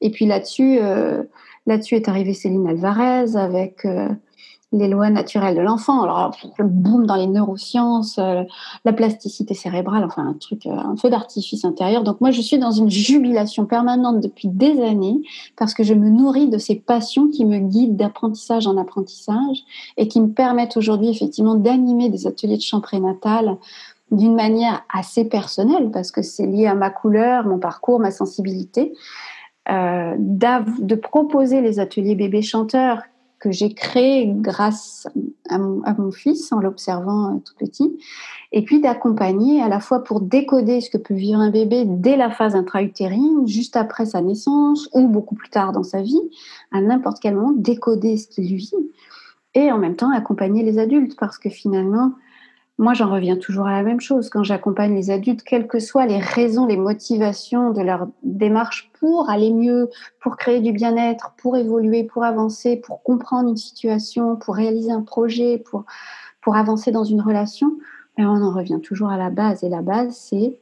Et 0.00 0.10
puis 0.10 0.26
là-dessus, 0.26 0.78
euh, 0.80 1.22
là-dessus 1.66 1.96
est 1.96 2.08
arrivée 2.08 2.32
Céline 2.32 2.66
Alvarez 2.66 3.36
avec 3.36 3.84
euh, 3.84 4.08
les 4.72 4.88
lois 4.88 5.10
naturelles 5.10 5.56
de 5.56 5.60
l'enfant. 5.60 6.02
Alors, 6.02 6.36
le 6.58 6.64
boom 6.64 7.06
dans 7.06 7.16
les 7.16 7.26
neurosciences, 7.26 8.18
euh, 8.18 8.44
la 8.84 8.92
plasticité 8.92 9.54
cérébrale, 9.54 10.04
enfin, 10.04 10.26
un 10.26 10.34
truc, 10.34 10.66
euh, 10.66 10.70
un 10.70 10.96
feu 10.96 11.10
d'artifice 11.10 11.64
intérieur. 11.64 12.04
Donc, 12.04 12.20
moi, 12.20 12.30
je 12.30 12.40
suis 12.40 12.58
dans 12.58 12.70
une 12.70 12.88
jubilation 12.88 13.66
permanente 13.66 14.20
depuis 14.20 14.48
des 14.48 14.80
années 14.82 15.20
parce 15.56 15.74
que 15.74 15.82
je 15.82 15.94
me 15.94 16.08
nourris 16.08 16.48
de 16.48 16.58
ces 16.58 16.76
passions 16.76 17.28
qui 17.28 17.44
me 17.44 17.58
guident 17.58 17.96
d'apprentissage 17.96 18.66
en 18.66 18.76
apprentissage 18.76 19.64
et 19.96 20.06
qui 20.06 20.20
me 20.20 20.28
permettent 20.28 20.76
aujourd'hui, 20.76 21.08
effectivement, 21.08 21.56
d'animer 21.56 22.08
des 22.08 22.26
ateliers 22.26 22.56
de 22.56 22.62
chant 22.62 22.80
prénatal 22.80 23.56
d'une 24.12 24.34
manière 24.34 24.82
assez 24.92 25.24
personnelle 25.24 25.90
parce 25.92 26.10
que 26.10 26.22
c'est 26.22 26.46
lié 26.46 26.66
à 26.66 26.74
ma 26.74 26.90
couleur, 26.90 27.44
mon 27.44 27.58
parcours, 27.58 28.00
ma 28.00 28.10
sensibilité. 28.10 28.92
Euh, 29.68 30.16
de 30.18 30.94
proposer 30.94 31.60
les 31.60 31.78
ateliers 31.78 32.16
bébé 32.16 32.42
chanteurs 32.42 33.02
que 33.40 33.50
j'ai 33.50 33.72
créé 33.72 34.26
grâce 34.28 35.08
à 35.48 35.58
mon, 35.58 36.12
fils 36.12 36.52
en 36.52 36.60
l'observant 36.60 37.34
euh, 37.34 37.38
tout 37.38 37.54
petit, 37.58 37.98
et 38.52 38.62
puis 38.62 38.80
d'accompagner 38.80 39.62
à 39.62 39.68
la 39.68 39.80
fois 39.80 40.04
pour 40.04 40.20
décoder 40.20 40.80
ce 40.80 40.90
que 40.90 40.98
peut 40.98 41.14
vivre 41.14 41.40
un 41.40 41.50
bébé 41.50 41.84
dès 41.86 42.16
la 42.16 42.30
phase 42.30 42.54
intra-utérine, 42.54 43.46
juste 43.46 43.76
après 43.76 44.06
sa 44.06 44.20
naissance 44.20 44.88
ou 44.92 45.08
beaucoup 45.08 45.34
plus 45.34 45.48
tard 45.48 45.72
dans 45.72 45.82
sa 45.82 46.02
vie, 46.02 46.20
à 46.70 46.80
n'importe 46.80 47.18
quel 47.20 47.34
moment, 47.34 47.52
décoder 47.56 48.18
ce 48.18 48.28
qu'il 48.28 48.54
vit, 48.54 48.74
et 49.54 49.72
en 49.72 49.78
même 49.78 49.96
temps 49.96 50.12
accompagner 50.12 50.62
les 50.62 50.78
adultes, 50.78 51.16
parce 51.18 51.38
que 51.38 51.48
finalement, 51.48 52.12
moi, 52.80 52.94
j'en 52.94 53.12
reviens 53.12 53.36
toujours 53.36 53.66
à 53.66 53.72
la 53.72 53.82
même 53.82 54.00
chose. 54.00 54.30
Quand 54.30 54.42
j'accompagne 54.42 54.94
les 54.94 55.10
adultes, 55.10 55.42
quelles 55.42 55.66
que 55.66 55.78
soient 55.78 56.06
les 56.06 56.18
raisons, 56.18 56.64
les 56.64 56.78
motivations 56.78 57.72
de 57.72 57.82
leur 57.82 58.08
démarche 58.22 58.90
pour 58.98 59.28
aller 59.28 59.52
mieux, 59.52 59.90
pour 60.18 60.38
créer 60.38 60.60
du 60.60 60.72
bien-être, 60.72 61.34
pour 61.36 61.58
évoluer, 61.58 62.04
pour 62.04 62.24
avancer, 62.24 62.76
pour 62.76 63.02
comprendre 63.02 63.50
une 63.50 63.58
situation, 63.58 64.36
pour 64.36 64.54
réaliser 64.54 64.90
un 64.90 65.02
projet, 65.02 65.58
pour, 65.58 65.84
pour 66.40 66.56
avancer 66.56 66.90
dans 66.90 67.04
une 67.04 67.20
relation, 67.20 67.76
ben, 68.16 68.26
on 68.26 68.42
en 68.42 68.50
revient 68.50 68.80
toujours 68.82 69.10
à 69.10 69.18
la 69.18 69.28
base. 69.28 69.62
Et 69.62 69.68
la 69.68 69.82
base, 69.82 70.16
c'est 70.16 70.58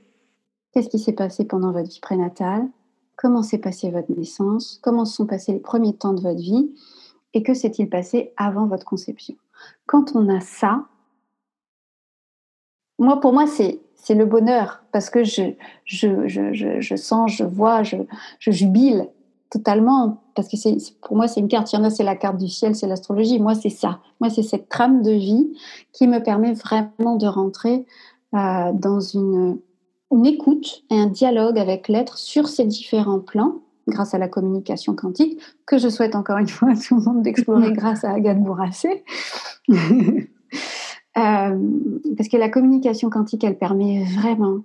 qu'est-ce 0.73 0.89
qui 0.89 0.99
s'est 0.99 1.13
passé 1.13 1.45
pendant 1.45 1.71
votre 1.71 1.89
vie 1.89 2.01
prénatale, 2.01 2.67
comment 3.15 3.45
s'est 3.45 3.59
passée 3.59 3.93
votre 3.93 4.11
naissance, 4.11 4.81
comment 4.83 5.05
se 5.05 5.15
sont 5.15 5.27
passés 5.27 5.53
les 5.53 5.61
premiers 5.61 5.95
temps 5.95 6.15
de 6.15 6.21
votre 6.21 6.41
vie, 6.41 6.69
et 7.33 7.45
que 7.45 7.55
s'est-il 7.55 7.89
passé 7.89 8.33
avant 8.37 8.67
votre 8.67 8.85
conception? 8.85 9.37
Quand 9.87 10.17
on 10.17 10.29
a 10.29 10.41
ça, 10.41 10.85
moi, 12.99 13.21
pour 13.21 13.33
moi, 13.33 13.47
c'est 13.47 13.81
c'est 14.09 14.15
le 14.15 14.25
bonheur 14.25 14.83
parce 14.93 15.11
que 15.11 15.23
je, 15.25 15.55
je, 15.85 16.29
je, 16.29 16.81
je, 16.81 16.97
sens, 16.97 17.33
je 17.33 17.45
vois, 17.45 17.83
je, 17.83 17.97
je 18.39 18.51
jubile 18.51 19.09
totalement 19.51 20.23
parce 20.35 20.49
que 20.49 20.57
c'est 20.57 20.77
pour 21.03 21.17
moi 21.17 21.29
c'est 21.29 21.41
une 21.41 21.49
carte. 21.49 21.73
Il 21.73 21.77
y 21.77 21.79
en 21.79 21.85
a 21.85 21.91
c'est 21.91 22.05
la 22.05 22.17
carte 22.17 22.39
du 22.39 22.49
ciel, 22.49 22.75
c'est 22.75 22.87
l'astrologie. 22.87 23.39
Moi 23.41 23.55
c'est 23.55 23.71
ça. 23.71 23.99
Moi 24.21 24.31
c'est 24.31 24.43
cette 24.43 24.69
trame 24.69 25.03
de 25.03 25.11
vie 25.11 25.53
qui 25.93 26.07
me 26.07 26.23
permet 26.23 26.53
vraiment 26.53 27.17
de 27.17 27.27
rentrer 27.27 27.87
euh, 28.35 28.73
dans 28.73 29.01
une, 29.01 29.59
une 30.11 30.27
écoute 30.27 30.85
et 30.91 30.99
un 30.99 31.07
dialogue 31.07 31.59
avec 31.59 31.89
l'être 31.89 32.19
sur 32.19 32.49
ces 32.49 32.65
différents 32.65 33.21
plans 33.21 33.57
grâce 33.89 34.15
à 34.15 34.19
la 34.19 34.29
communication 34.29 34.95
quantique 34.95 35.41
que 35.67 35.77
je 35.77 35.89
souhaite 35.89 36.15
encore 36.15 36.39
une 36.39 36.49
fois 36.49 36.71
à 36.71 36.77
tout 36.77 36.97
le 36.97 37.03
monde 37.03 37.23
d'explorer 37.23 37.73
grâce 37.75 38.05
à 38.05 38.13
Agathe 38.13 38.41
Bourrassé. 38.41 39.05
Euh, 41.19 41.59
parce 42.17 42.29
que 42.29 42.37
la 42.37 42.49
communication 42.49 43.11
quantique, 43.11 43.43
elle 43.43 43.59
permet 43.59 44.05
vraiment 44.05 44.63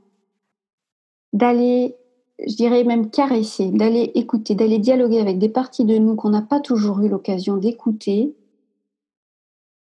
d'aller, 1.31 1.95
je 2.45 2.55
dirais 2.55 2.83
même 2.83 3.10
caresser, 3.10 3.72
d'aller 3.72 4.12
écouter, 4.13 4.53
d'aller 4.53 4.77
dialoguer 4.77 5.19
avec 5.19 5.39
des 5.39 5.50
parties 5.50 5.86
de 5.86 5.98
nous 5.98 6.15
qu'on 6.15 6.29
n'a 6.29 6.41
pas 6.43 6.60
toujours 6.60 7.01
eu 7.01 7.10
l'occasion 7.10 7.57
d'écouter 7.57 8.36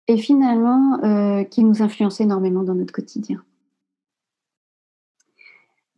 et 0.06 0.16
finalement 0.16 1.02
euh, 1.02 1.44
qui 1.44 1.64
nous 1.64 1.82
influencent 1.82 2.22
énormément 2.22 2.62
dans 2.62 2.74
notre 2.74 2.92
quotidien. 2.92 3.42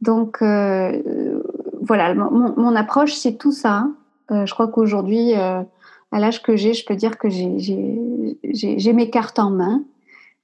Donc 0.00 0.41
euh, 0.41 1.43
voilà, 1.83 2.14
mon, 2.14 2.75
approche, 2.76 3.14
c'est 3.14 3.37
tout 3.37 3.52
ça. 3.52 3.88
je 4.31 4.50
crois 4.52 4.69
qu'aujourd'hui, 4.69 5.35
à 5.35 5.67
l'âge 6.12 6.43
que 6.43 6.57
j'ai, 6.57 6.73
je 6.73 6.85
peux 6.87 6.97
dire 6.97 7.19
que 7.19 7.29
j'ai 7.29 8.93
mes 8.93 9.11
cartes 9.11 9.38
en 9.38 9.50
main. 9.50 9.85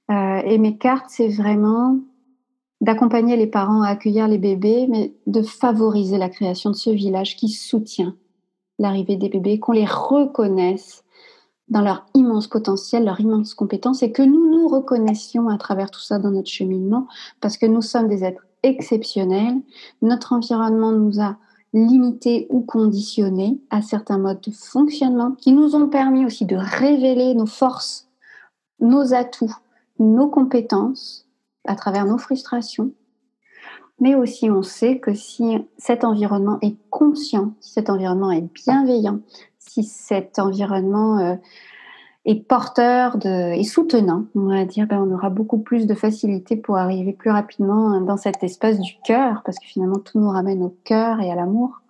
Euh, 0.09 0.41
et 0.45 0.57
mes 0.57 0.77
cartes, 0.77 1.09
c'est 1.09 1.29
vraiment 1.29 1.99
d'accompagner 2.81 3.35
les 3.35 3.47
parents 3.47 3.81
à 3.81 3.89
accueillir 3.89 4.27
les 4.27 4.37
bébés, 4.37 4.87
mais 4.89 5.13
de 5.27 5.41
favoriser 5.41 6.17
la 6.17 6.29
création 6.29 6.69
de 6.69 6.75
ce 6.75 6.89
village 6.89 7.35
qui 7.35 7.49
soutient 7.49 8.15
l'arrivée 8.79 9.17
des 9.17 9.29
bébés, 9.29 9.59
qu'on 9.59 9.73
les 9.73 9.85
reconnaisse 9.85 11.03
dans 11.67 11.81
leur 11.81 12.05
immense 12.15 12.47
potentiel, 12.47 13.03
leur 13.03 13.19
immense 13.19 13.53
compétence, 13.53 14.01
et 14.01 14.11
que 14.11 14.23
nous 14.23 14.49
nous 14.49 14.67
reconnaissions 14.67 15.49
à 15.49 15.57
travers 15.57 15.91
tout 15.91 15.99
ça 15.99 16.17
dans 16.17 16.31
notre 16.31 16.49
cheminement, 16.49 17.07
parce 17.41 17.57
que 17.57 17.65
nous 17.65 17.81
sommes 17.81 18.07
des 18.07 18.23
êtres 18.23 18.47
exceptionnels. 18.63 19.57
Notre 20.01 20.33
environnement 20.33 20.91
nous 20.91 21.21
a 21.21 21.37
limités 21.73 22.47
ou 22.49 22.61
conditionnés 22.61 23.61
à 23.69 23.81
certains 23.81 24.17
modes 24.17 24.41
de 24.41 24.51
fonctionnement 24.51 25.31
qui 25.31 25.51
nous 25.51 25.75
ont 25.75 25.87
permis 25.87 26.25
aussi 26.25 26.45
de 26.45 26.55
révéler 26.55 27.35
nos 27.35 27.45
forces, 27.45 28.09
nos 28.79 29.13
atouts, 29.13 29.53
nos 29.99 30.29
compétences 30.29 31.27
à 31.65 31.75
travers 31.75 32.05
nos 32.05 32.17
frustrations, 32.17 32.91
mais 33.99 34.15
aussi 34.15 34.49
on 34.49 34.63
sait 34.63 34.99
que 34.99 35.13
si 35.13 35.57
cet 35.77 36.03
environnement 36.03 36.57
est 36.61 36.77
conscient, 36.89 37.53
si 37.59 37.73
cet 37.73 37.89
environnement 37.89 38.31
est 38.31 38.47
bienveillant, 38.53 39.19
si 39.57 39.83
cet 39.83 40.39
environnement 40.39 41.19
euh, 41.19 41.35
est 42.25 42.47
porteur 42.47 43.17
et 43.25 43.63
soutenant, 43.63 44.25
on 44.35 44.47
va 44.47 44.65
dire, 44.65 44.87
ben, 44.87 45.01
on 45.01 45.13
aura 45.13 45.29
beaucoup 45.29 45.57
plus 45.57 45.87
de 45.87 45.93
facilité 45.93 46.55
pour 46.55 46.77
arriver 46.77 47.13
plus 47.13 47.31
rapidement 47.31 48.01
dans 48.01 48.17
cet 48.17 48.43
espace 48.43 48.79
du 48.79 48.95
cœur, 49.03 49.41
parce 49.43 49.57
que 49.57 49.65
finalement 49.65 49.99
tout 49.99 50.19
nous 50.19 50.29
ramène 50.29 50.61
au 50.63 50.75
cœur 50.83 51.21
et 51.21 51.31
à 51.31 51.35
l'amour, 51.35 51.81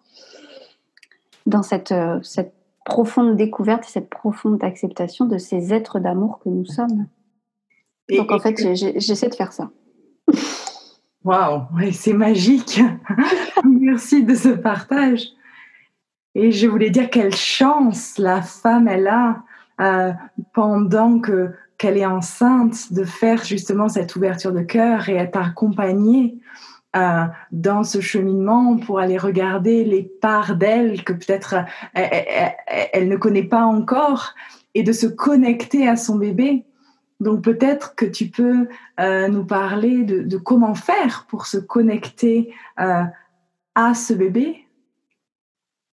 dans 1.46 1.63
cette, 1.63 1.92
euh, 1.92 2.20
cette 2.22 2.54
profonde 2.86 3.36
découverte 3.36 3.86
et 3.86 3.92
cette 3.92 4.10
profonde 4.10 4.63
acceptation 4.63 5.25
de 5.25 5.38
ces 5.38 5.74
êtres 5.74 6.00
d'amour 6.00 6.39
que 6.39 6.50
nous 6.50 6.66
sommes. 6.66 7.08
Donc 8.18 8.32
en 8.32 8.39
fait, 8.39 8.56
j'essaie 8.75 9.30
de 9.30 9.36
faire 9.36 9.54
ça. 9.54 9.70
Waouh, 11.24 11.63
c'est 11.92 12.13
magique. 12.13 12.82
Merci 13.66 14.24
de 14.24 14.36
ce 14.36 14.50
partage. 14.50 15.28
Et 16.36 16.51
je 16.51 16.68
voulais 16.68 16.89
dire 16.89 17.10
quelle 17.10 17.36
chance 17.36 18.18
la 18.18 18.42
femme 18.42 18.88
elle 18.88 19.08
a 19.08 19.44
euh, 19.82 20.13
pendant 20.54 21.20
que 21.20 21.51
qu'elle 21.78 21.98
est 21.98 22.06
enceinte 22.06 22.92
de 22.92 23.06
faire 23.06 23.44
justement 23.46 23.88
cette 23.88 24.16
ouverture 24.18 24.51
de 24.51 24.62
cœur 24.62 25.08
et 25.08 25.16
être 25.16 25.38
accompagnée 25.38 26.36
euh, 26.96 27.24
dans 27.54 27.84
ce 27.84 28.01
cheminement 28.01 28.78
pour 28.78 29.00
aller 29.00 29.18
regarder 29.18 29.86
les 29.86 30.04
parts 30.04 30.58
d'elle 30.58 31.04
que 31.06 31.13
peut-être 31.13 31.56
elle, 31.94 33.08
ne 33.08 33.16
connaît 33.16 33.44
pas 33.44 33.63
encore 33.63 34.34
et 34.75 34.84
de 34.84 34.92
se 34.92 35.08
connecter 35.08 35.88
à 35.88 35.96
son 35.96 36.18
bébé 36.18 36.66
donc 37.20 37.42
peut-être 37.42 37.96
que 37.96 38.06
tu 38.06 38.30
peux 38.30 38.68
euh, 39.00 39.28
nous 39.28 39.46
parler 39.46 40.04
de, 40.04 40.38
comment 40.38 40.76
faire 40.76 41.26
pour 41.28 41.46
se 41.46 41.58
connecter 41.58 42.54
euh, 42.80 43.04
à 43.76 43.94
ce 43.94 44.14
bébé 44.14 44.66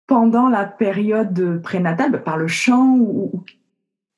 pendant 0.07 0.49
la 0.49 0.65
période 0.65 1.61
prénatale, 1.63 2.11
bah, 2.11 2.19
par 2.19 2.37
le 2.37 2.47
chant 2.47 2.97
ou, 2.99 3.43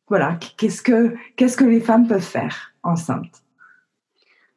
voilà, 0.09 0.37
qu'est-ce 0.57 0.81
que 0.81 1.15
qu'est-ce 1.35 1.57
que 1.57 1.65
les 1.65 1.79
femmes 1.79 2.07
peuvent 2.07 2.21
faire 2.21 2.73
enceintes? 2.83 3.43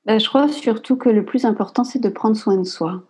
Ben, 0.06 0.18
Je 0.18 0.28
crois 0.28 0.48
surtout 0.48 0.96
que 0.96 1.08
le 1.08 1.24
plus 1.24 1.44
important, 1.44 1.84
c'est 1.84 1.98
de 1.98 2.08
prendre 2.08 2.36
soin 2.36 2.56
de 2.56 2.64
soi. 2.64 3.04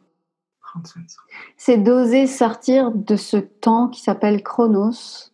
C'est 1.56 1.78
d'oser 1.78 2.26
sortir 2.26 2.92
de 2.92 3.16
ce 3.16 3.36
temps 3.36 3.88
qui 3.88 4.02
s'appelle 4.02 4.42
Chronos 4.42 5.32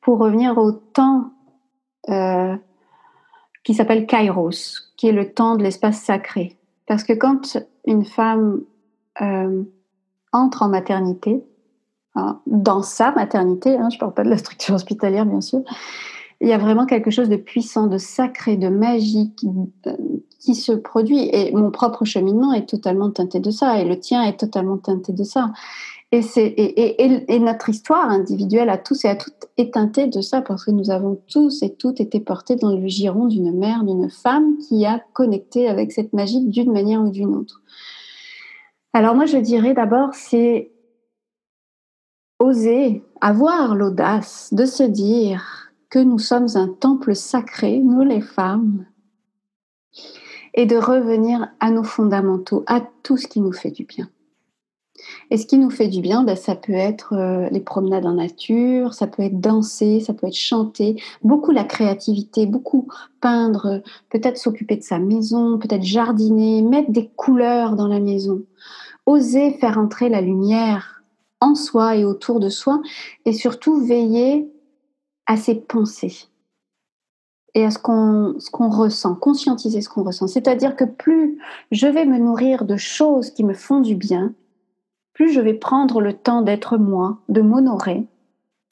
pour 0.00 0.18
revenir 0.18 0.58
au 0.58 0.72
temps 0.72 1.32
euh, 2.08 2.56
qui 3.64 3.74
s'appelle 3.74 4.06
Kairos, 4.06 4.92
qui 4.96 5.08
est 5.08 5.12
le 5.12 5.32
temps 5.32 5.56
de 5.56 5.62
l'espace 5.62 6.00
sacré. 6.00 6.56
Parce 6.86 7.02
que 7.02 7.14
quand 7.14 7.58
une 7.86 8.04
femme 8.04 8.60
euh, 9.20 9.62
entre 10.32 10.62
en 10.62 10.68
maternité, 10.68 11.42
hein, 12.14 12.40
dans 12.46 12.82
sa 12.82 13.10
maternité, 13.12 13.76
hein, 13.76 13.88
je 13.90 13.96
ne 13.96 14.00
parle 14.00 14.14
pas 14.14 14.24
de 14.24 14.30
la 14.30 14.38
structure 14.38 14.74
hospitalière 14.74 15.24
bien 15.24 15.40
sûr, 15.40 15.62
il 16.40 16.48
y 16.48 16.52
a 16.52 16.58
vraiment 16.58 16.84
quelque 16.84 17.10
chose 17.10 17.28
de 17.28 17.36
puissant, 17.36 17.86
de 17.86 17.96
sacré, 17.96 18.56
de 18.56 18.68
magique 18.68 19.46
euh, 19.86 19.92
qui, 20.40 20.54
se 20.54 20.72
produit. 20.72 21.30
Et 21.32 21.52
mon 21.52 21.70
propre 21.70 22.04
cheminement 22.04 22.52
est 22.52 22.68
totalement 22.68 23.10
teinté 23.10 23.40
de 23.40 23.50
ça, 23.50 23.80
et 23.80 23.84
le 23.84 23.98
tien 23.98 24.22
est 24.22 24.38
totalement 24.38 24.76
teinté 24.76 25.12
de 25.12 25.24
ça. 25.24 25.52
Et, 26.12 27.38
notre 27.40 27.68
histoire 27.70 28.08
individuelle 28.08 28.70
à 28.70 28.78
tous 28.78 29.04
et 29.04 29.08
à 29.08 29.16
toutes 29.16 29.48
est 29.56 29.74
teintée 29.74 30.06
de 30.06 30.20
ça 30.20 30.42
parce 30.42 30.64
que 30.64 30.70
nous 30.70 30.90
avons 30.90 31.20
tous 31.28 31.62
et 31.62 31.74
toutes 31.74 32.00
été 32.00 32.20
portés 32.20 32.54
dans 32.54 32.76
le 32.76 32.86
giron 32.86 33.26
d'une 33.26 33.52
mère, 33.52 33.82
d'une 33.82 34.08
femme 34.08 34.56
qui 34.58 34.86
a 34.86 35.02
connecté 35.12 35.68
avec 35.68 35.90
cette 35.90 36.12
magie 36.12 36.40
d'une 36.40 36.72
manière 36.72 37.02
ou 37.02 37.10
d'une 37.10 37.34
autre. 37.34 37.62
Alors 38.92 39.16
moi 39.16 39.26
je 39.26 39.38
dirais 39.38 39.74
d'abord 39.74 40.14
c'est 40.14 40.70
oser 42.38 43.02
avoir 43.20 43.74
l'audace 43.74 44.52
de 44.52 44.66
se 44.66 44.84
dire 44.84 45.72
que 45.90 45.98
nous 45.98 46.18
sommes 46.18 46.48
un 46.54 46.68
temple 46.68 47.14
sacré, 47.14 47.78
nous 47.78 48.02
les 48.02 48.20
femmes, 48.20 48.86
et 50.54 50.66
de 50.66 50.76
revenir 50.76 51.48
à 51.60 51.70
nos 51.70 51.84
fondamentaux, 51.84 52.64
à 52.66 52.80
tout 53.02 53.16
ce 53.16 53.26
qui 53.26 53.40
nous 53.40 53.52
fait 53.52 53.70
du 53.70 53.84
bien. 53.84 54.08
Et 55.30 55.36
ce 55.36 55.46
qui 55.46 55.58
nous 55.58 55.70
fait 55.70 55.88
du 55.88 56.00
bien, 56.00 56.22
ben, 56.22 56.36
ça 56.36 56.54
peut 56.54 56.72
être 56.72 57.14
euh, 57.14 57.48
les 57.50 57.60
promenades 57.60 58.06
en 58.06 58.14
nature, 58.14 58.94
ça 58.94 59.06
peut 59.06 59.22
être 59.22 59.40
danser, 59.40 60.00
ça 60.00 60.14
peut 60.14 60.26
être 60.26 60.36
chanter, 60.36 61.00
beaucoup 61.22 61.50
la 61.50 61.64
créativité, 61.64 62.46
beaucoup 62.46 62.88
peindre, 63.20 63.82
peut-être 64.10 64.38
s'occuper 64.38 64.76
de 64.76 64.82
sa 64.82 64.98
maison, 64.98 65.58
peut-être 65.58 65.82
jardiner, 65.82 66.62
mettre 66.62 66.90
des 66.90 67.08
couleurs 67.16 67.76
dans 67.76 67.88
la 67.88 68.00
maison, 68.00 68.42
oser 69.06 69.52
faire 69.52 69.78
entrer 69.78 70.08
la 70.08 70.20
lumière 70.20 71.02
en 71.40 71.54
soi 71.54 71.96
et 71.96 72.04
autour 72.04 72.40
de 72.40 72.48
soi, 72.48 72.80
et 73.24 73.32
surtout 73.32 73.84
veiller 73.84 74.50
à 75.26 75.36
ses 75.36 75.54
pensées 75.54 76.28
et 77.54 77.64
à 77.64 77.70
ce 77.70 77.78
qu'on 77.78 78.34
ce 78.38 78.50
qu'on 78.50 78.68
ressent, 78.68 79.14
conscientiser 79.14 79.80
ce 79.80 79.88
qu'on 79.88 80.02
ressent. 80.02 80.26
C'est-à-dire 80.26 80.76
que 80.76 80.84
plus 80.84 81.38
je 81.70 81.86
vais 81.86 82.04
me 82.04 82.18
nourrir 82.18 82.64
de 82.64 82.76
choses 82.76 83.30
qui 83.30 83.44
me 83.44 83.54
font 83.54 83.80
du 83.80 83.94
bien, 83.94 84.34
plus 85.14 85.32
je 85.32 85.40
vais 85.40 85.54
prendre 85.54 86.00
le 86.00 86.12
temps 86.12 86.42
d'être 86.42 86.76
moi, 86.76 87.18
de 87.28 87.40
m'honorer. 87.40 88.04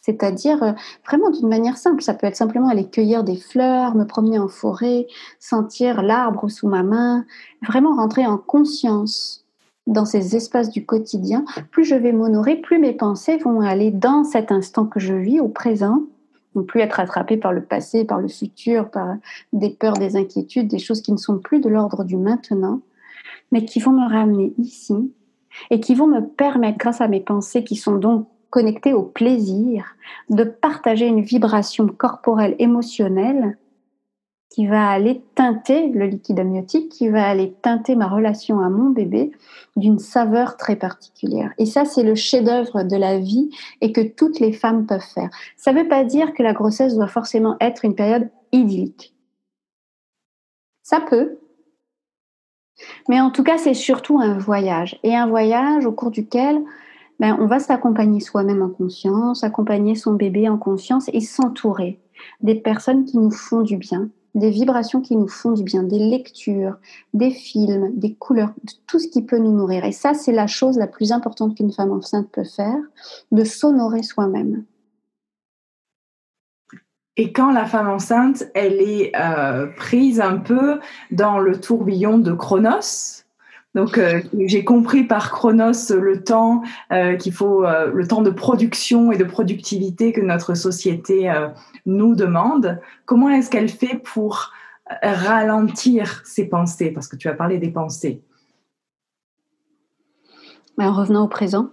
C'est-à-dire 0.01 0.63
euh, 0.63 0.73
vraiment 1.07 1.31
d'une 1.31 1.49
manière 1.49 1.79
simple. 1.79 2.03
Ça 2.03 2.13
peut 2.13 2.27
être 2.27 2.37
simplement 2.37 2.69
aller 2.69 2.89
cueillir 2.89 3.23
des 3.23 3.37
fleurs, 3.37 3.95
me 3.95 4.05
promener 4.05 4.39
en 4.39 4.49
forêt, 4.49 5.07
sentir 5.39 6.03
l'arbre 6.03 6.49
sous 6.51 6.69
ma 6.69 6.83
main, 6.83 7.25
vraiment 7.67 7.95
rentrer 7.95 8.27
en 8.27 8.37
conscience 8.37 9.47
dans 9.87 10.05
ces 10.05 10.37
espaces 10.37 10.71
du 10.71 10.85
quotidien. 10.85 11.45
Plus 11.71 11.85
je 11.85 11.95
vais 11.95 12.13
m'honorer, 12.13 12.57
plus 12.57 12.81
mes 12.81 12.93
pensées 12.93 13.39
vont 13.39 13.61
aller 13.61 13.93
dans 13.93 14.25
cet 14.25 14.53
instant 14.53 14.87
que 14.87 15.01
je 15.01 15.15
vis, 15.15 15.41
au 15.41 15.49
présent, 15.49 16.03
ne 16.57 16.63
plus 16.63 16.81
être 16.81 17.01
attrapé 17.01 17.37
par 17.37 17.53
le 17.53 17.63
passé, 17.63 18.05
par 18.05 18.21
le 18.21 18.29
futur, 18.29 18.91
par 18.91 19.17
des 19.53 19.71
peurs, 19.71 19.95
des 19.95 20.17
inquiétudes, 20.17 20.69
des 20.69 20.79
choses 20.79 21.01
qui 21.01 21.13
ne 21.13 21.17
sont 21.17 21.39
plus 21.39 21.61
de 21.61 21.69
l'ordre 21.69 22.05
du 22.05 22.17
maintenant, 22.17 22.81
mais 23.53 23.65
qui 23.65 23.79
vont 23.79 23.93
me 23.93 24.09
ramener 24.09 24.53
ici 24.59 25.13
et 25.71 25.81
qui 25.81 25.95
vont 25.95 26.07
me 26.07 26.21
permettre, 26.21 26.79
grâce 26.79 27.01
à 27.01 27.09
mes 27.09 27.21
pensées 27.21 27.65
qui 27.65 27.77
sont 27.77 27.97
donc 27.97 28.29
connectées 28.51 28.93
au 28.93 29.03
plaisir, 29.03 29.97
de 30.29 30.45
partager 30.45 31.07
une 31.07 31.23
vibration 31.23 31.89
corporelle 31.89 32.55
émotionnelle 32.59 33.57
qui 34.51 34.67
va 34.67 34.91
aller 34.91 35.23
teinter 35.35 35.89
le 35.89 36.07
liquide 36.07 36.39
amniotique, 36.39 36.91
qui 36.91 37.09
va 37.09 37.27
aller 37.27 37.55
teinter 37.63 37.97
ma 37.97 38.07
relation 38.07 38.61
à 38.61 38.69
mon 38.69 38.91
bébé 38.91 39.33
d'une 39.77 39.99
saveur 39.99 40.59
très 40.59 40.77
particulière. 40.77 41.53
Et 41.57 41.65
ça, 41.65 41.87
c'est 41.87 42.03
le 42.03 42.15
chef-d'œuvre 42.15 42.83
de 42.83 42.97
la 42.97 43.19
vie 43.19 43.51
et 43.81 43.93
que 43.93 44.03
toutes 44.03 44.41
les 44.41 44.53
femmes 44.53 44.85
peuvent 44.85 45.01
faire. 45.01 45.31
Ça 45.57 45.73
ne 45.73 45.81
veut 45.81 45.89
pas 45.89 46.05
dire 46.05 46.35
que 46.35 46.43
la 46.43 46.53
grossesse 46.53 46.95
doit 46.95 47.09
forcément 47.09 47.57
être 47.61 47.87
une 47.87 47.95
période 47.95 48.29
idyllique. 48.53 49.15
Ça 50.83 51.01
peut. 51.01 51.39
Mais 53.09 53.21
en 53.21 53.31
tout 53.31 53.43
cas, 53.43 53.59
c'est 53.59 53.75
surtout 53.75 54.19
un 54.19 54.39
voyage. 54.39 54.99
Et 55.03 55.15
un 55.15 55.27
voyage 55.27 55.87
au 55.87 55.93
cours 55.93 56.11
duquel 56.11 56.63
ben, 57.21 57.37
on 57.41 57.47
va 57.47 57.61
s'accompagner 57.61 58.21
soi-même 58.21 58.63
en 58.63 58.69
conscience, 58.69 59.45
accompagner 59.45 59.95
son 59.95 60.15
bébé 60.15 60.49
en 60.49 60.59
conscience 60.59 61.09
et 61.13 61.21
s'entourer 61.21 62.01
des 62.41 62.55
personnes 62.55 63.05
qui 63.05 63.19
nous 63.19 63.31
font 63.31 63.63
du 63.63 63.77
bien, 63.77 64.09
des 64.35 64.51
vibrations 64.51 65.01
qui 65.01 65.17
nous 65.17 65.29
font 65.29 65.53
du 65.53 65.63
bien, 65.63 65.83
des 65.83 65.99
lectures, 65.99 66.77
des 67.15 67.31
films, 67.31 67.93
des 67.95 68.15
couleurs, 68.15 68.53
tout 68.87 68.99
ce 68.99 69.09
qui 69.09 69.23
peut 69.23 69.39
nous 69.39 69.53
nourrir. 69.53 69.85
Et 69.85 69.93
ça, 69.93 70.15
c'est 70.15 70.33
la 70.33 70.47
chose 70.47 70.79
la 70.79 70.87
plus 70.87 71.13
importante 71.13 71.57
qu'une 71.57 71.73
femme 71.73 71.93
enceinte 71.93 72.29
peut 72.33 72.45
faire, 72.45 72.81
de 73.31 73.45
s'honorer 73.45 74.03
soi-même. 74.03 74.65
Et 77.17 77.33
quand 77.33 77.53
la 77.53 77.67
femme 77.67 77.89
enceinte, 77.89 78.45
elle 78.55 78.81
est 78.81 79.13
euh, 79.17 79.67
prise 79.77 80.21
un 80.21 80.39
peu 80.39 80.81
dans 81.11 81.39
le 81.39 81.61
tourbillon 81.61 82.19
de 82.19 82.33
Chronos, 82.33 83.23
donc 83.75 83.97
euh, 83.97 84.21
j'ai 84.39 84.65
compris 84.65 85.05
par 85.05 85.31
Chronos 85.31 85.95
le 85.95 86.23
temps 86.23 86.63
euh, 86.93 87.17
qu'il 87.17 87.33
faut, 87.33 87.65
le 87.65 88.07
temps 88.07 88.21
de 88.21 88.31
production 88.31 89.13
et 89.13 89.17
de 89.17 89.25
productivité 89.25 90.13
que 90.13 90.21
notre 90.21 90.55
société 90.55 91.33
nous 91.87 92.15
demande, 92.15 92.81
comment 93.07 93.31
est-ce 93.31 93.51
qu'elle 93.51 93.71
fait 93.71 93.99
pour 94.03 94.53
ralentir 95.03 96.23
ses 96.27 96.47
pensées? 96.49 96.91
Parce 96.91 97.09
que 97.09 97.17
tu 97.17 97.29
as 97.29 97.35
parlé 97.35 97.59
des 97.59 97.71
pensées. 97.71 98.23
en 100.79 100.93
revenant 100.93 101.25
au 101.25 101.29
présent. 101.29 101.71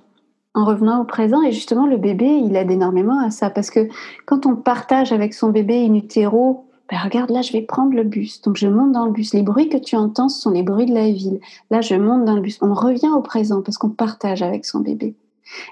En 0.55 0.65
revenant 0.65 1.01
au 1.01 1.05
présent, 1.05 1.41
et 1.43 1.51
justement, 1.51 1.85
le 1.85 1.97
bébé, 1.97 2.25
il 2.25 2.55
aide 2.55 2.71
énormément 2.71 3.19
à 3.19 3.29
ça. 3.29 3.49
Parce 3.49 3.69
que 3.69 3.87
quand 4.25 4.45
on 4.45 4.55
partage 4.55 5.11
avec 5.11 5.33
son 5.33 5.49
bébé 5.49 5.85
in 5.85 5.93
utero, 5.93 6.65
ben 6.89 6.97
regarde, 6.97 7.29
là, 7.29 7.41
je 7.41 7.53
vais 7.53 7.61
prendre 7.61 7.93
le 7.93 8.03
bus. 8.03 8.41
Donc, 8.41 8.57
je 8.57 8.67
monte 8.67 8.91
dans 8.91 9.05
le 9.05 9.11
bus. 9.11 9.33
Les 9.33 9.43
bruits 9.43 9.69
que 9.69 9.77
tu 9.77 9.95
entends, 9.95 10.27
ce 10.27 10.41
sont 10.41 10.49
les 10.49 10.63
bruits 10.63 10.87
de 10.87 10.93
la 10.95 11.11
ville. 11.11 11.39
Là, 11.69 11.81
je 11.81 11.93
monte 11.93 12.25
dans 12.25 12.35
le 12.35 12.41
bus. 12.41 12.57
On 12.61 12.73
revient 12.73 13.09
au 13.09 13.21
présent 13.21 13.61
parce 13.61 13.77
qu'on 13.77 13.89
partage 13.89 14.41
avec 14.41 14.65
son 14.65 14.79
bébé. 14.79 15.15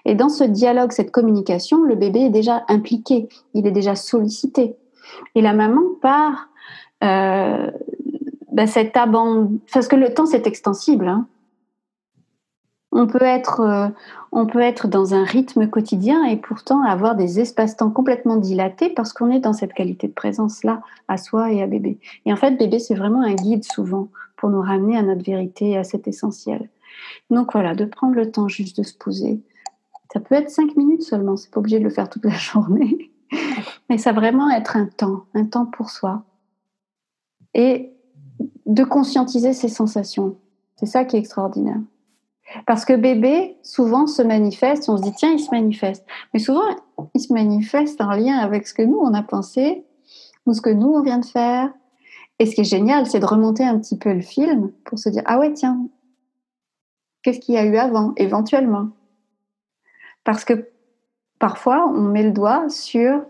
Et 0.06 0.16
dans 0.16 0.30
ce 0.30 0.44
dialogue, 0.44 0.92
cette 0.92 1.12
communication, 1.12 1.84
le 1.84 1.96
bébé 1.96 2.22
est 2.22 2.30
déjà 2.30 2.64
impliqué, 2.68 3.30
il 3.54 3.68
est 3.68 3.72
déjà 3.72 3.96
sollicité. 3.96 4.76
Et 5.36 5.42
la 5.42 5.54
maman 5.54 5.82
part 6.02 6.50
euh, 7.04 7.72
ben 8.52 8.68
parce 9.72 9.88
que 9.88 9.96
le 9.96 10.14
temps 10.14 10.26
c'est 10.26 10.48
extensible. 10.48 11.08
Hein. 11.08 11.28
On 12.92 13.06
peut 13.06 13.22
être, 13.22 13.60
euh, 13.62 13.88
on 14.38 14.46
peut 14.46 14.62
être 14.62 14.88
dans 14.88 15.16
un 15.16 15.24
rythme 15.24 15.68
quotidien 15.68 16.24
et 16.26 16.38
pourtant 16.38 16.84
avoir 16.84 17.16
des 17.16 17.40
espaces-temps 17.40 17.90
complètement 17.90 18.36
dilatés 18.36 18.90
parce 18.90 19.12
qu'on 19.12 19.32
est 19.32 19.40
dans 19.40 19.52
cette 19.52 19.74
qualité 19.74 20.08
de 20.08 20.14
présence 20.14 20.64
là 20.64 20.84
à 21.08 21.18
soi 21.18 21.52
et 21.52 21.64
à 21.64 21.66
bébé. 21.66 21.98
Et 22.28 22.32
en 22.32 22.36
fait, 22.36 22.52
bébé 22.52 22.78
c'est 22.78 22.94
vraiment 22.94 23.24
un 23.24 23.34
guide 23.34 23.64
souvent 23.64 24.10
pour 24.36 24.52
nous 24.52 24.62
ramener 24.62 24.96
à 24.96 25.02
notre 25.02 25.26
vérité, 25.26 25.76
à 25.76 25.84
cet 25.84 26.08
essentiel. 26.08 26.70
Donc 27.32 27.54
voilà, 27.54 27.74
de 27.74 27.86
prendre 27.86 28.14
le 28.14 28.32
temps 28.32 28.48
juste 28.48 28.78
de 28.78 28.84
se 28.84 28.94
poser, 28.94 29.42
ça 30.14 30.20
peut 30.20 30.36
être 30.36 30.52
cinq 30.52 30.76
minutes 30.76 31.02
seulement, 31.02 31.36
c'est 31.36 31.50
pas 31.50 31.60
obligé 31.60 31.80
de 31.80 31.84
le 31.84 31.90
faire 31.90 32.08
toute 32.08 32.26
la 32.26 32.30
journée. 32.38 33.10
Mais 33.90 33.98
ça 33.98 34.12
vraiment 34.12 34.52
être 34.52 34.78
un 34.78 34.86
temps, 34.86 35.24
un 35.34 35.46
temps 35.46 35.66
pour 35.66 35.90
soi. 35.90 36.26
Et 37.56 37.92
de 38.68 38.84
conscientiser 38.84 39.54
ses 39.54 39.70
sensations. 39.70 40.38
C'est 40.76 40.86
ça 40.86 41.06
qui 41.06 41.16
est 41.16 41.20
extraordinaire. 41.20 41.80
Parce 42.66 42.86
que 42.86 42.94
bébé, 42.94 43.58
souvent, 43.62 44.08
se 44.08 44.22
manifeste, 44.22 44.88
on 44.90 44.98
se 44.98 45.02
dit, 45.02 45.14
tiens, 45.14 45.32
il 45.32 45.40
se 45.40 45.52
manifeste. 45.52 46.06
Mais 46.34 46.40
souvent, 46.40 46.64
il 47.14 47.22
se 47.22 47.34
manifeste 47.34 48.00
en 48.02 48.12
lien 48.12 48.38
avec 48.38 48.68
ce 48.68 48.74
que 48.74 48.84
nous, 48.84 48.98
on 48.98 49.14
a 49.14 49.24
pensé, 49.24 49.84
ou 50.46 50.54
ce 50.54 50.62
que 50.62 50.70
nous, 50.70 50.88
on 50.88 51.02
vient 51.02 51.20
de 51.20 51.26
faire. 51.26 51.72
Et 52.40 52.46
ce 52.46 52.56
qui 52.56 52.62
est 52.62 52.66
génial, 52.66 53.06
c'est 53.06 53.20
de 53.20 53.26
remonter 53.26 53.64
un 53.64 53.78
petit 53.78 53.98
peu 53.98 54.14
le 54.14 54.22
film 54.22 54.72
pour 54.86 54.98
se 55.00 55.10
dire, 55.10 55.24
ah 55.26 55.40
ouais, 55.40 55.54
tiens, 55.54 55.88
qu'est-ce 57.22 57.40
qu'il 57.40 57.56
y 57.56 57.58
a 57.58 57.66
eu 57.66 57.78
avant, 57.78 58.14
éventuellement? 58.16 58.90
Parce 60.24 60.46
que 60.46 60.70
parfois, 61.40 61.88
on 61.88 62.02
met 62.02 62.24
le 62.24 62.32
doigt 62.32 62.70
sur 62.70 63.24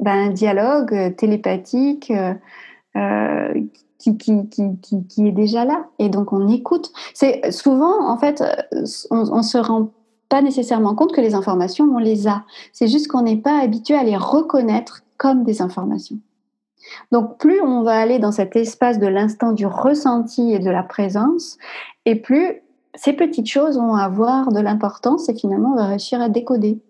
ben, 0.00 0.28
un 0.28 0.30
dialogue 0.30 0.92
euh, 0.92 1.10
télépathique 1.10 2.12
euh, 2.96 3.54
euh, 4.10 4.42
qui, 4.80 5.06
qui, 5.08 5.26
est 5.26 5.32
déjà 5.32 5.64
là. 5.64 5.86
Et 5.98 6.08
donc, 6.08 6.32
on 6.32 6.48
écoute. 6.48 6.92
C'est 7.14 7.50
souvent, 7.50 8.08
en 8.08 8.18
fait, 8.18 8.42
on 9.10 9.36
ne 9.36 9.42
se 9.42 9.58
rend 9.58 9.90
pas 10.28 10.42
nécessairement 10.42 10.94
compte 10.94 11.12
que 11.12 11.20
les 11.20 11.34
informations, 11.34 11.84
on 11.94 11.98
les 11.98 12.26
a. 12.26 12.44
C'est 12.72 12.88
juste 12.88 13.08
qu'on 13.08 13.22
n'est 13.22 13.36
pas 13.36 13.58
habitué 13.60 13.94
à 13.94 14.02
les 14.02 14.16
reconnaître 14.16 15.02
comme 15.18 15.44
des 15.44 15.62
informations. 15.62 16.18
Donc, 17.12 17.38
plus 17.38 17.60
on 17.60 17.82
va 17.82 18.00
aller 18.00 18.18
dans 18.18 18.32
cet 18.32 18.56
espace 18.56 18.98
de 18.98 19.06
l'instant 19.06 19.52
du 19.52 19.66
ressenti 19.66 20.52
et 20.52 20.58
de 20.58 20.70
la 20.70 20.82
présence, 20.82 21.58
et 22.06 22.16
plus 22.16 22.62
ces 22.94 23.12
petites 23.12 23.46
choses 23.46 23.76
vont 23.76 23.94
avoir 23.94 24.52
de 24.52 24.60
l'importance 24.60 25.28
et 25.28 25.34
finalement 25.34 25.72
on 25.72 25.76
va 25.76 25.86
réussir 25.86 26.20
à 26.20 26.28
décoder. 26.28 26.80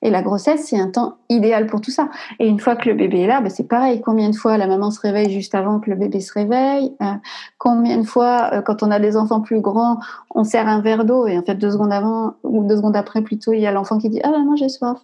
Et 0.00 0.10
la 0.10 0.22
grossesse, 0.22 0.66
c'est 0.68 0.78
un 0.78 0.90
temps 0.90 1.16
idéal 1.28 1.66
pour 1.66 1.80
tout 1.80 1.90
ça. 1.90 2.08
Et 2.38 2.46
une 2.46 2.60
fois 2.60 2.76
que 2.76 2.88
le 2.88 2.94
bébé 2.94 3.20
est 3.20 3.26
là, 3.26 3.40
ben 3.40 3.50
c'est 3.50 3.66
pareil. 3.66 4.00
Combien 4.00 4.30
de 4.30 4.36
fois 4.36 4.56
la 4.56 4.66
maman 4.66 4.90
se 4.90 5.00
réveille 5.00 5.30
juste 5.30 5.54
avant 5.54 5.80
que 5.80 5.90
le 5.90 5.96
bébé 5.96 6.20
se 6.20 6.32
réveille 6.32 6.94
euh, 7.02 7.14
Combien 7.58 7.98
de 7.98 8.06
fois, 8.06 8.50
euh, 8.52 8.62
quand 8.62 8.82
on 8.82 8.90
a 8.90 9.00
des 9.00 9.16
enfants 9.16 9.40
plus 9.40 9.60
grands, 9.60 9.98
on 10.34 10.44
sert 10.44 10.68
un 10.68 10.80
verre 10.80 11.04
d'eau 11.04 11.26
et 11.26 11.36
en 11.36 11.42
fait 11.42 11.56
deux 11.56 11.72
secondes 11.72 11.92
avant 11.92 12.34
ou 12.44 12.64
deux 12.64 12.76
secondes 12.76 12.96
après 12.96 13.22
plutôt, 13.22 13.52
il 13.52 13.60
y 13.60 13.66
a 13.66 13.72
l'enfant 13.72 13.98
qui 13.98 14.08
dit 14.08 14.20
ah 14.22 14.30
non 14.30 14.56
j'ai 14.56 14.68
soif. 14.68 14.98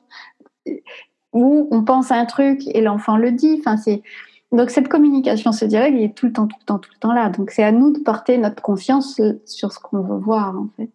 Ou 1.32 1.68
on 1.70 1.84
pense 1.84 2.10
à 2.12 2.16
un 2.16 2.24
truc 2.24 2.62
et 2.66 2.80
l'enfant 2.80 3.16
le 3.16 3.32
dit. 3.32 3.56
Enfin 3.58 3.76
c'est 3.76 4.02
donc 4.52 4.70
cette 4.70 4.88
communication, 4.88 5.52
ce 5.52 5.64
dialogue, 5.66 5.94
il 5.94 6.04
est 6.04 6.14
tout 6.14 6.26
le 6.26 6.32
temps, 6.32 6.46
tout 6.46 6.56
le 6.60 6.64
temps, 6.64 6.78
tout 6.78 6.90
le 6.94 7.00
temps 7.00 7.12
là. 7.12 7.28
Donc 7.30 7.50
c'est 7.50 7.64
à 7.64 7.72
nous 7.72 7.92
de 7.92 7.98
porter 7.98 8.38
notre 8.38 8.62
confiance 8.62 9.20
sur 9.44 9.72
ce 9.72 9.78
qu'on 9.78 10.02
veut 10.02 10.18
voir 10.18 10.56
en 10.56 10.68
fait. 10.76 10.90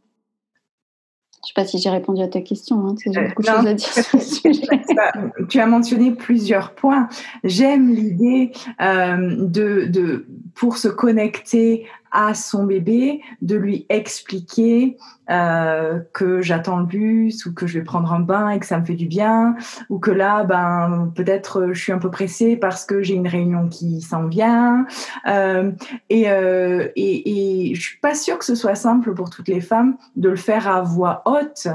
Je 1.45 1.51
ne 1.51 1.53
sais 1.55 1.61
pas 1.61 1.65
si 1.65 1.77
j'ai 1.77 1.89
répondu 1.89 2.21
à 2.21 2.29
ta 2.29 2.39
question. 2.39 2.87
Hein, 2.87 2.95
j'ai 3.05 3.27
beaucoup 3.27 3.41
de 3.41 3.47
choses 3.47 3.67
à 3.67 3.73
dire 3.73 5.47
Tu 5.49 5.59
as 5.59 5.65
mentionné 5.65 6.11
plusieurs 6.11 6.73
points. 6.73 7.09
J'aime 7.43 7.93
l'idée 7.93 8.53
euh, 8.79 9.35
de, 9.39 9.85
de, 9.87 10.25
pour 10.55 10.77
se 10.77 10.87
connecter 10.87 11.85
à 12.13 12.35
son 12.35 12.63
bébé, 12.63 13.21
de 13.41 13.55
lui 13.55 13.85
expliquer 13.89 14.97
euh, 15.29 15.99
que 16.13 16.41
j'attends 16.41 16.77
le 16.77 16.85
bus 16.85 17.45
ou 17.45 17.53
que 17.53 17.65
je 17.65 17.79
vais 17.79 17.83
prendre 17.83 18.13
un 18.13 18.19
bain 18.19 18.49
et 18.49 18.59
que 18.59 18.65
ça 18.65 18.79
me 18.79 18.85
fait 18.85 18.93
du 18.93 19.07
bien, 19.07 19.55
ou 19.89 19.99
que 19.99 20.11
là, 20.11 20.43
ben 20.43 21.11
peut-être 21.15 21.69
je 21.73 21.81
suis 21.81 21.91
un 21.91 21.97
peu 21.97 22.11
pressée 22.11 22.55
parce 22.55 22.85
que 22.85 23.01
j'ai 23.01 23.15
une 23.15 23.27
réunion 23.27 23.67
qui 23.67 24.01
s'en 24.01 24.27
vient. 24.27 24.85
Euh, 25.27 25.71
et, 26.09 26.29
euh, 26.29 26.87
et 26.95 27.73
je 27.75 27.81
suis 27.81 27.99
pas 27.99 28.13
sûre 28.13 28.37
que 28.37 28.45
ce 28.45 28.55
soit 28.55 28.75
simple 28.75 29.13
pour 29.13 29.29
toutes 29.29 29.47
les 29.47 29.61
femmes 29.61 29.97
de 30.15 30.29
le 30.29 30.35
faire 30.35 30.67
à 30.67 30.81
voix 30.81 31.23
haute, 31.25 31.67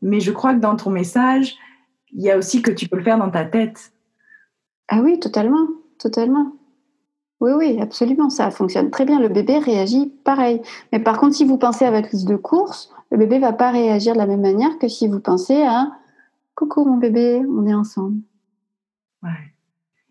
mais 0.00 0.20
je 0.20 0.32
crois 0.32 0.54
que 0.54 0.60
dans 0.60 0.76
ton 0.76 0.90
message, 0.90 1.54
il 2.12 2.22
y 2.22 2.30
a 2.30 2.38
aussi 2.38 2.62
que 2.62 2.70
tu 2.70 2.88
peux 2.88 2.96
le 2.96 3.02
faire 3.02 3.18
dans 3.18 3.30
ta 3.30 3.44
tête. 3.44 3.92
Ah 4.88 5.00
oui, 5.02 5.18
totalement, 5.20 5.66
totalement. 5.98 6.52
Oui, 7.42 7.50
oui, 7.56 7.80
absolument, 7.80 8.30
ça 8.30 8.52
fonctionne 8.52 8.90
très 8.90 9.04
bien. 9.04 9.18
Le 9.18 9.28
bébé 9.28 9.58
réagit 9.58 10.12
pareil. 10.22 10.62
Mais 10.92 11.00
par 11.00 11.18
contre, 11.18 11.34
si 11.34 11.44
vous 11.44 11.58
pensez 11.58 11.84
à 11.84 11.90
votre 11.90 12.08
liste 12.12 12.28
de 12.28 12.36
courses, 12.36 12.94
le 13.10 13.18
bébé 13.18 13.40
va 13.40 13.52
pas 13.52 13.72
réagir 13.72 14.12
de 14.12 14.18
la 14.18 14.28
même 14.28 14.42
manière 14.42 14.78
que 14.78 14.86
si 14.86 15.08
vous 15.08 15.18
pensez 15.18 15.60
à 15.60 15.90
Coucou 16.54 16.84
mon 16.84 16.98
bébé, 16.98 17.42
on 17.44 17.66
est 17.66 17.74
ensemble. 17.74 18.20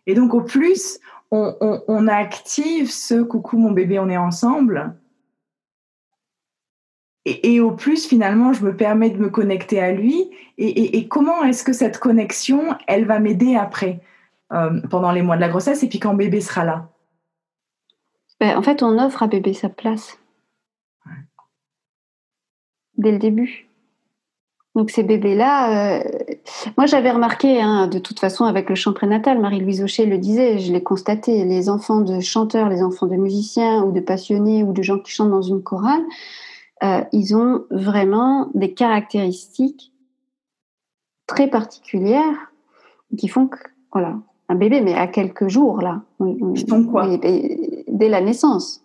Et 0.07 0.13
donc, 0.13 0.33
au 0.33 0.41
plus, 0.41 0.99
on, 1.31 2.07
active 2.09 2.91
ce 2.91 3.21
coucou 3.21 3.57
mon 3.57 3.71
bébé, 3.71 3.97
on 3.99 4.09
est 4.09 4.17
ensemble. 4.17 4.97
Et, 7.23 7.61
au 7.61 7.71
plus, 7.71 8.05
finalement, 8.05 8.51
je 8.51 8.65
me 8.65 8.75
permets 8.75 9.09
de 9.09 9.19
me 9.19 9.29
connecter 9.29 9.79
à 9.79 9.93
lui. 9.93 10.31
Et, 10.57 11.07
comment 11.07 11.43
est-ce 11.43 11.63
que 11.63 11.71
cette 11.71 11.97
connexion, 11.97 12.75
elle 12.87 13.05
va 13.05 13.19
m'aider 13.19 13.55
après, 13.55 14.01
euh, 14.51 14.81
pendant 14.89 15.13
les 15.13 15.21
mois 15.21 15.37
de 15.37 15.41
la 15.41 15.49
grossesse, 15.49 15.81
et 15.83 15.87
puis 15.87 15.99
quand 15.99 16.13
bébé 16.13 16.41
sera 16.41 16.65
là? 16.65 16.90
Ben, 18.41 18.57
En 18.57 18.61
fait, 18.61 18.83
on 18.83 18.99
offre 18.99 19.23
à 19.23 19.27
bébé 19.27 19.53
sa 19.53 19.69
place. 19.69 20.19
Dès 22.97 23.11
le 23.11 23.19
début. 23.19 23.71
Donc 24.75 24.89
ces 24.89 25.03
bébés-là, 25.03 25.97
euh, 25.99 26.03
moi 26.77 26.85
j'avais 26.85 27.11
remarqué, 27.11 27.61
hein, 27.61 27.87
de 27.87 27.99
toute 27.99 28.19
façon 28.21 28.45
avec 28.45 28.69
le 28.69 28.75
chant 28.75 28.93
prénatal, 28.93 29.37
Marie-Louise 29.39 29.83
Aucher 29.83 30.05
le 30.05 30.17
disait, 30.17 30.59
je 30.59 30.71
l'ai 30.71 30.81
constaté, 30.81 31.43
les 31.43 31.67
enfants 31.67 31.99
de 31.99 32.21
chanteurs, 32.21 32.69
les 32.69 32.81
enfants 32.81 33.07
de 33.07 33.17
musiciens 33.17 33.83
ou 33.83 33.91
de 33.91 33.99
passionnés 33.99 34.63
ou 34.63 34.71
de 34.71 34.81
gens 34.81 34.97
qui 34.97 35.11
chantent 35.11 35.31
dans 35.31 35.41
une 35.41 35.61
chorale, 35.61 36.03
euh, 36.83 37.03
ils 37.11 37.35
ont 37.35 37.65
vraiment 37.69 38.49
des 38.53 38.73
caractéristiques 38.73 39.91
très 41.27 41.49
particulières 41.49 42.53
qui 43.17 43.27
font 43.27 43.47
que, 43.47 43.59
voilà, 43.91 44.15
un 44.47 44.55
bébé, 44.55 44.79
mais 44.79 44.93
à 44.93 45.07
quelques 45.07 45.49
jours 45.49 45.81
là, 45.81 46.01
ils 46.21 46.65
font 46.69 46.85
quoi? 46.85 47.09
La 48.09 48.21
naissance. 48.21 48.81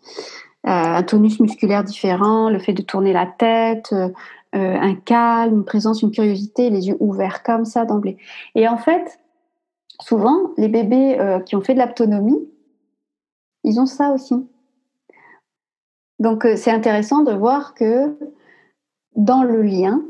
Euh, 0.67 0.71
un 0.71 1.03
tonus 1.05 1.39
musculaire 1.39 1.85
différent, 1.85 2.51
le 2.51 2.59
fait 2.59 2.73
de 2.73 2.83
tourner 2.83 3.13
la 3.13 3.27
tête, 3.27 3.93
euh, 3.93 4.11
un 4.53 4.95
calme, 4.97 5.55
une 5.55 5.65
présence, 5.65 6.03
une 6.03 6.11
curiosité, 6.11 6.71
les 6.71 6.89
yeux 6.89 6.97
ouverts 6.99 7.45
comme 7.45 7.65
ça 7.65 7.85
d'emblée. 7.85 8.17
Et 8.57 8.67
en 8.67 8.77
fait, 8.77 9.21
souvent, 10.01 10.51
les 10.57 10.69
bébés 10.69 11.21
euh, 11.21 11.39
qui 11.41 11.55
ont 11.55 11.61
fait 11.61 11.75
de 11.75 11.81
l'autonomie, 11.81 12.49
ils 13.63 13.79
ont 13.79 13.87
ça 13.87 14.11
aussi. 14.11 14.35
Donc 16.19 16.47
c'est 16.57 16.71
intéressant 16.71 17.23
de 17.23 17.33
voir 17.33 17.75
que 17.75 18.19
dans 19.15 19.43
le 19.43 19.63
lien, 19.63 20.03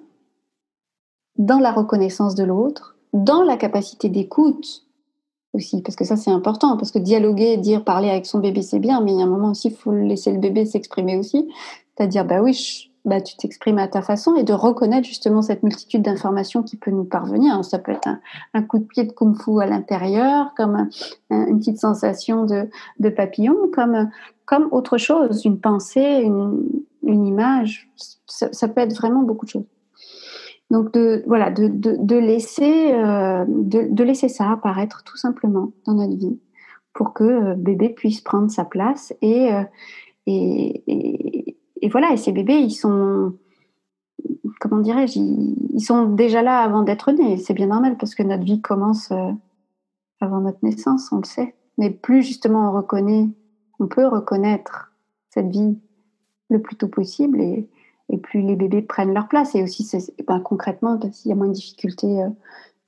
dans 1.36 1.58
la 1.58 1.72
reconnaissance 1.72 2.34
de 2.34 2.44
l'autre, 2.44 2.96
dans 3.12 3.42
la 3.42 3.56
capacité 3.56 4.08
d'écoute 4.08 4.85
parce 5.82 5.96
que 5.96 6.04
ça 6.04 6.16
c'est 6.16 6.30
important, 6.30 6.76
parce 6.76 6.90
que 6.90 6.98
dialoguer, 6.98 7.56
dire, 7.56 7.84
parler 7.84 8.10
avec 8.10 8.26
son 8.26 8.38
bébé 8.38 8.62
c'est 8.62 8.78
bien, 8.78 9.00
mais 9.00 9.12
il 9.12 9.18
y 9.18 9.22
a 9.22 9.24
un 9.24 9.28
moment 9.28 9.50
aussi, 9.50 9.68
il 9.68 9.74
faut 9.74 9.92
laisser 9.92 10.32
le 10.32 10.38
bébé 10.38 10.66
s'exprimer 10.66 11.16
aussi, 11.16 11.48
c'est-à-dire, 11.96 12.24
bah 12.24 12.40
oui, 12.42 12.90
bah, 13.06 13.20
tu 13.20 13.36
t'exprimes 13.36 13.78
à 13.78 13.86
ta 13.86 14.02
façon 14.02 14.34
et 14.34 14.42
de 14.42 14.52
reconnaître 14.52 15.06
justement 15.06 15.40
cette 15.40 15.62
multitude 15.62 16.02
d'informations 16.02 16.64
qui 16.64 16.76
peut 16.76 16.90
nous 16.90 17.04
parvenir. 17.04 17.64
Ça 17.64 17.78
peut 17.78 17.92
être 17.92 18.08
un, 18.52 18.62
coup 18.62 18.80
de 18.80 18.84
pied 18.84 19.04
de 19.04 19.12
kung 19.12 19.40
fu 19.40 19.60
à 19.60 19.66
l'intérieur, 19.66 20.52
comme 20.56 20.88
une 21.30 21.58
petite 21.60 21.78
sensation 21.78 22.44
de, 22.44 23.08
papillon, 23.08 23.56
comme, 23.72 24.10
comme 24.44 24.68
autre 24.72 24.98
chose, 24.98 25.44
une 25.44 25.60
pensée, 25.60 26.22
une 26.22 27.26
image. 27.26 27.88
Ça, 28.26 28.68
peut 28.68 28.80
être 28.80 28.96
vraiment 28.96 29.22
beaucoup 29.22 29.46
de 29.46 29.50
choses. 29.50 29.66
Donc 30.70 30.92
de 30.92 31.22
voilà 31.26 31.50
de, 31.50 31.68
de, 31.68 32.16
laisser 32.16 32.92
euh, 32.92 33.44
de, 33.46 34.02
laisser 34.02 34.28
ça 34.28 34.50
apparaître 34.50 35.04
tout 35.04 35.16
simplement 35.16 35.72
dans 35.84 35.94
notre 35.94 36.16
vie 36.16 36.40
pour 36.92 37.14
que 37.14 37.24
euh, 37.24 37.54
bébé 37.54 37.90
puisse 37.90 38.20
prendre 38.20 38.50
sa 38.50 38.64
place 38.64 39.14
et, 39.22 39.52
euh, 39.52 39.62
et 40.26 41.56
et 41.82 41.88
voilà, 41.88 42.12
et 42.12 42.16
ces 42.16 42.32
bébés, 42.32 42.58
ils 42.58 42.74
sont, 42.74 43.34
comment 44.60 44.80
dirais-je, 44.80 45.18
ils, 45.18 45.80
sont 45.80 46.06
déjà 46.06 46.42
là 46.42 46.60
avant 46.60 46.82
d'être 46.82 47.12
nés. 47.12 47.36
C'est 47.36 47.54
bien 47.54 47.66
normal 47.66 47.96
parce 47.98 48.14
que 48.14 48.22
notre 48.22 48.44
vie 48.44 48.60
commence 48.60 49.12
avant 50.20 50.40
notre 50.40 50.58
naissance, 50.62 51.12
on 51.12 51.18
le 51.18 51.24
sait. 51.24 51.54
Mais 51.78 51.90
plus 51.90 52.22
justement 52.22 52.70
on 52.70 52.72
reconnaît, 52.72 53.28
on 53.78 53.86
peut 53.86 54.06
reconnaître 54.06 54.92
cette 55.30 55.48
vie 55.48 55.78
le 56.48 56.62
plus 56.62 56.76
tôt 56.76 56.88
possible 56.88 57.40
et, 57.40 57.68
plus 58.22 58.42
les 58.42 58.56
bébés 58.56 58.82
prennent 58.82 59.14
leur 59.14 59.28
place. 59.28 59.54
Et 59.54 59.62
aussi, 59.62 59.88
ben, 60.26 60.40
concrètement, 60.40 60.98
il 61.02 61.28
y 61.28 61.32
a 61.32 61.34
moins 61.34 61.48
de 61.48 61.52
difficultés 61.52 62.22
euh, 62.22 62.28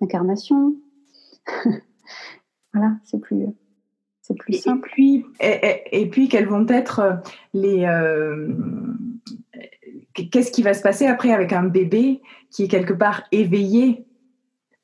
d'incarnation. 0.00 0.76
voilà, 2.72 2.96
c'est 3.04 3.20
plus 3.20 3.46
c'est 4.28 4.34
plus 4.34 4.54
simple. 4.54 4.90
Et 4.98 6.06
puis, 6.06 6.28
et, 6.30 6.44
vont 6.44 6.66
être 6.68 7.00
euh, 7.00 7.14
les. 7.54 7.86
Euh, 7.86 8.52
qu'est-ce 10.12 10.52
qui 10.52 10.62
va 10.62 10.74
se 10.74 10.82
passer 10.82 11.06
après 11.06 11.32
avec 11.32 11.52
un 11.52 11.64
bébé 11.64 12.20
qui 12.50 12.64
est 12.64 12.68
quelque 12.68 12.92
part 12.92 13.22
éveillé 13.32 14.04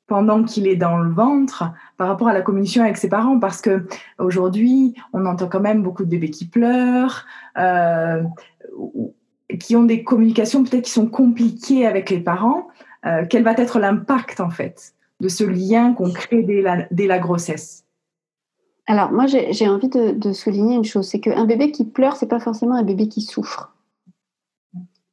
pendant 0.07 0.43
qu'il 0.43 0.67
est 0.67 0.75
dans 0.75 0.97
le 0.97 1.11
ventre 1.11 1.71
par 1.97 2.07
rapport 2.07 2.27
à 2.27 2.33
la 2.33 2.41
communication 2.41 2.83
avec 2.83 2.97
ses 2.97 3.09
parents? 3.09 3.39
Parce 3.39 3.61
que 3.61 3.85
aujourd'hui 4.17 4.95
on 5.13 5.25
entend 5.27 5.47
quand 5.47 5.59
même 5.59 5.83
beaucoup 5.83 6.05
de 6.05 6.09
bébés 6.09 6.31
qui 6.31 6.47
pleurent 6.47 7.25
euh, 7.59 8.23
qui 9.59 9.75
ont 9.75 9.83
des 9.83 10.03
communications 10.03 10.63
peut-être 10.63 10.85
qui 10.85 10.91
sont 10.91 11.07
compliquées 11.07 11.85
avec 11.85 12.09
les 12.09 12.19
parents 12.19 12.67
quel 13.29 13.43
va 13.43 13.51
être 13.51 13.77
l'impact 13.77 14.39
en 14.39 14.49
fait 14.49 14.95
de 15.19 15.29
ce 15.29 15.43
lien 15.43 15.93
qu'on 15.93 16.11
crée 16.11 16.41
dès 16.41 17.07
la 17.07 17.19
grossesse? 17.19 17.85
Alors, 18.87 19.11
moi, 19.11 19.25
j'ai 19.25 19.67
envie 19.67 19.89
de, 19.89 20.33
souligner 20.33 20.75
une 20.75 20.85
chose, 20.85 21.07
c'est 21.07 21.19
qu'un 21.19 21.45
bébé 21.45 21.71
qui 21.71 21.85
pleure, 21.85 22.15
c'est 22.15 22.27
pas 22.27 22.39
forcément 22.39 22.75
un 22.75 22.83
bébé 22.83 23.07
qui 23.07 23.21
souffre. 23.21 23.73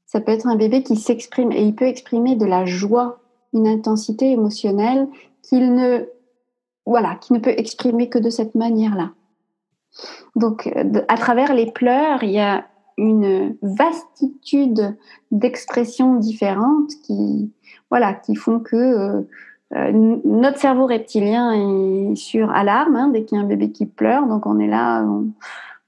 Ça 0.07 0.21
peut 0.21 0.33
être 0.33 0.47
un 0.47 0.57
bébé 0.57 0.83
qui 0.83 0.97
s'exprime 0.97 1.53
et 1.53 1.63
il 1.63 1.75
peut 1.75 1.87
exprimer 1.87 2.37
de 2.37 2.45
la 2.45 2.67
joie, 2.67 3.21
une 3.55 3.67
intensité 3.67 4.31
émotionnelle 4.31 5.09
qu'il 5.43 5.75
ne, 5.75 6.07
voilà, 6.85 7.15
qui 7.17 7.33
ne 7.33 7.39
peut 7.39 7.55
exprimer 7.57 8.11
que 8.11 8.19
de 8.19 8.29
cette 8.29 8.55
manière-là. 8.55 9.13
Donc, 10.37 10.71
à 11.09 11.17
travers 11.17 11.55
les 11.55 11.71
pleurs, 11.71 12.23
il 12.23 12.31
y 12.31 12.41
a 12.41 12.67
une 13.03 13.57
vastitude 13.63 14.97
d'expressions 15.31 16.17
différentes 16.17 16.91
qui, 17.05 17.51
voilà, 17.91 18.15
qui 18.15 18.37
font 18.37 18.61
que 18.61 18.77
euh, 18.77 19.23
euh, 19.75 20.19
notre 20.25 20.59
cerveau 20.59 20.87
reptilien 20.87 21.53
est 21.53 22.15
sur 22.15 22.51
alarme 22.51 22.97
hein, 22.97 23.09
dès 23.09 23.25
qu'il 23.25 23.39
y 23.39 23.41
a 23.41 23.45
un 23.45 23.49
bébé 23.49 23.73
qui 23.73 23.87
pleure, 23.87 24.27
donc 24.27 24.47
on 24.47 24.59
est 24.59 24.69
là, 24.69 25.05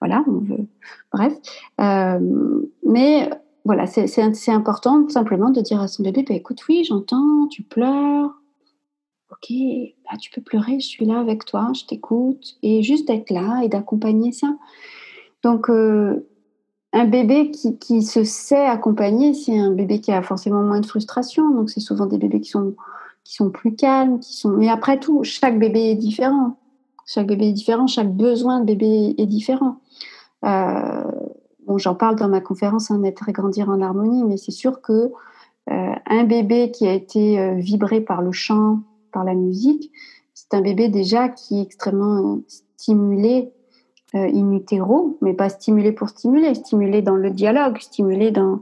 voilà, 0.01 0.25
on 0.27 0.39
veut, 0.39 0.67
bref. 1.13 1.35
Euh, 1.81 2.63
mais 2.87 3.31
voilà, 3.65 3.87
c'est 3.87 4.51
important 4.51 5.09
simplement 5.09 5.51
de 5.51 5.61
dire 5.61 5.81
à 5.81 5.89
son 5.89 6.03
bébé, 6.03 6.25
bah, 6.29 6.35
écoute, 6.35 6.63
oui, 6.69 6.85
j'entends, 6.85 7.47
tu 7.49 7.63
pleures, 7.63 8.31
ok, 9.31 9.57
bah, 10.11 10.17
tu 10.19 10.31
peux 10.31 10.43
pleurer, 10.43 10.81
je 10.81 10.87
suis 10.87 11.07
là 11.07 11.21
avec 11.21 11.45
toi, 11.45 11.71
je 11.75 11.85
t'écoute, 11.85 12.57
et 12.63 12.83
juste 12.83 13.07
d'être 13.07 13.31
là 13.31 13.63
et 13.63 13.69
d'accompagner 13.69 14.33
ça. 14.33 14.57
Donc, 15.43 15.71
un 16.95 17.07
bébé 17.07 17.51
qui, 17.51 18.03
se 18.03 18.23
sait 18.23 18.65
accompagner, 18.65 19.35
c'est 19.35 19.59
un 19.59 19.73
bébé 19.73 20.01
qui 20.01 20.13
a 20.13 20.23
forcément 20.23 20.63
moins 20.63 20.79
de 20.79 20.87
frustration, 20.87 21.51
donc 21.51 21.69
c'est 21.69 21.81
souvent 21.81 22.07
des 22.07 22.19
bébés 22.19 22.41
qui 22.41 22.51
sont 22.51 23.51
plus 23.51 23.75
calmes, 23.75 24.21
qui 24.21 24.37
sont. 24.37 24.51
Mais 24.51 24.69
après 24.69 25.01
tout, 25.01 25.25
chaque 25.25 25.59
bébé 25.59 25.91
est 25.91 25.97
différent. 25.97 26.57
Chaque 27.05 27.27
bébé 27.27 27.49
est 27.49 27.53
différent, 27.53 27.89
chaque 27.89 28.15
besoin 28.15 28.61
de 28.61 28.67
bébé 28.67 29.15
est 29.19 29.27
différent. 29.27 29.81
Euh, 30.45 31.05
bon, 31.67 31.79
j'en 31.79 31.97
parle 31.97 32.17
dans 32.17 32.29
ma 32.29 32.41
conférence 32.41 32.93
un 32.93 33.03
Être 33.03 33.29
et 33.29 33.33
grandir 33.33 33.69
en 33.69 33.81
harmonie, 33.81 34.23
mais 34.25 34.37
c'est 34.37 34.53
sûr 34.53 34.81
que 34.81 35.11
euh, 35.71 35.95
un 36.07 36.25
bébé 36.25 36.71
qui 36.71 36.87
a 36.87 36.93
été 36.93 37.41
euh, 37.41 37.55
vibré 37.55 38.01
par 38.01 38.23
le 38.23 38.31
chant, 38.31 38.81
par 39.13 39.25
la 39.25 39.35
musique, 39.35 39.91
c'est 40.33 40.55
un 40.55 40.61
bébé 40.61 40.89
déjà 40.89 41.29
qui 41.29 41.59
est 41.59 41.63
extrêmement 41.63 42.41
stimulé 42.47 43.53
in 44.15 44.53
utero, 44.53 45.19
mais 45.21 45.35
pas 45.35 45.49
stimulé 45.49 45.93
pour 45.93 46.09
stimuler, 46.09 46.55
stimulé 46.55 47.03
dans 47.03 47.17
le 47.17 47.31
dialogue, 47.31 47.79
stimulé 47.79 48.31
dans, 48.31 48.61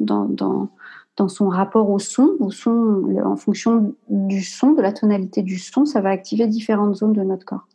dans, 0.00 0.24
dans 0.24 0.68
dans 1.16 1.28
son 1.28 1.48
rapport 1.48 1.90
au 1.90 1.98
son, 1.98 2.34
au 2.40 2.50
son, 2.50 3.16
en 3.24 3.36
fonction 3.36 3.94
du 4.08 4.42
son, 4.42 4.72
de 4.72 4.82
la 4.82 4.92
tonalité 4.92 5.42
du 5.42 5.58
son, 5.58 5.84
ça 5.84 6.00
va 6.00 6.10
activer 6.10 6.46
différentes 6.46 6.96
zones 6.96 7.12
de 7.12 7.22
notre 7.22 7.44
corps. 7.44 7.66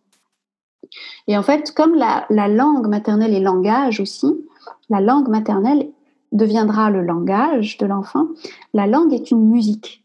Et 1.28 1.38
en 1.38 1.44
fait, 1.44 1.74
comme 1.74 1.96
la, 1.96 2.26
langue 2.30 2.88
maternelle 2.88 3.34
est 3.34 3.39
langage 3.39 4.00
aussi, 4.00 4.28
la 4.89 5.00
langue 5.00 5.30
maternelle 5.30 5.89
deviendra 6.32 6.89
le 6.89 7.02
langage 7.02 7.78
de 7.78 7.86
l'enfant. 7.86 8.28
La 8.74 8.88
langue 8.88 9.13
est 9.13 9.32
une 9.32 9.48
musique. 9.50 10.04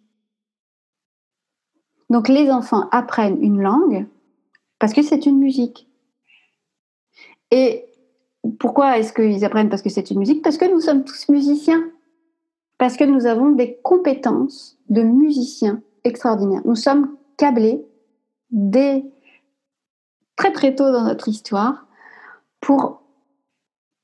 Donc 2.11 2.29
les 2.29 2.51
enfants 2.51 2.89
apprennent 2.91 3.43
une 3.43 3.61
langue 3.61 4.07
parce 4.79 4.93
que 4.93 5.03
c'est 5.03 5.27
une 5.27 5.39
musique. 5.39 5.89
Et 7.51 7.87
pourquoi 8.59 8.99
est-ce 8.99 9.13
qu'ils 9.13 9.45
apprennent? 9.45 9.69
Parce 9.69 9.83
que 9.83 9.91
c'est 9.91 10.11
une 10.11 10.19
musique? 10.19 10.43
Parce 10.43 10.57
que 10.57 10.71
nous 10.71 10.81
sommes 10.81 11.05
tous 11.05 11.29
musiciens 11.29 11.85
parce 12.79 12.97
que 12.97 13.05
nous 13.05 13.27
avons 13.27 13.51
des 13.51 13.79
compétences 13.83 14.77
de 14.89 15.03
musiciens 15.03 15.81
extraordinaires. 16.03 16.63
Nous 16.65 16.75
sommes 16.75 17.17
câblés 17.37 17.85
dès 18.51 19.05
très 20.37 20.53
très 20.53 20.75
tôt 20.75 20.91
dans 20.91 21.05
notre 21.05 21.29
histoire 21.29 21.87
pour 22.61 23.03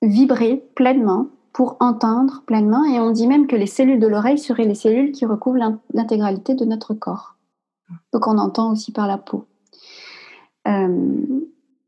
vibrer 0.03 0.65
pleinement, 0.75 1.27
pour 1.53 1.77
entendre 1.81 2.43
pleinement, 2.47 2.85
et 2.85 3.01
on 3.01 3.11
dit 3.11 3.27
même 3.27 3.47
que 3.47 3.57
les 3.57 3.67
cellules 3.67 4.01
de 4.01 4.07
l'oreille 4.07 4.39
seraient 4.39 4.65
les 4.65 4.75
cellules 4.75 5.13
qui 5.13 5.27
recouvrent 5.27 5.79
l'intégralité 5.93 6.55
de 6.55 6.65
notre 6.65 6.95
corps. 6.95 7.37
Donc 8.13 8.27
on 8.27 8.39
entend 8.39 8.73
aussi 8.73 8.93
par 8.93 9.07
la 9.07 9.19
peau. 9.19 9.45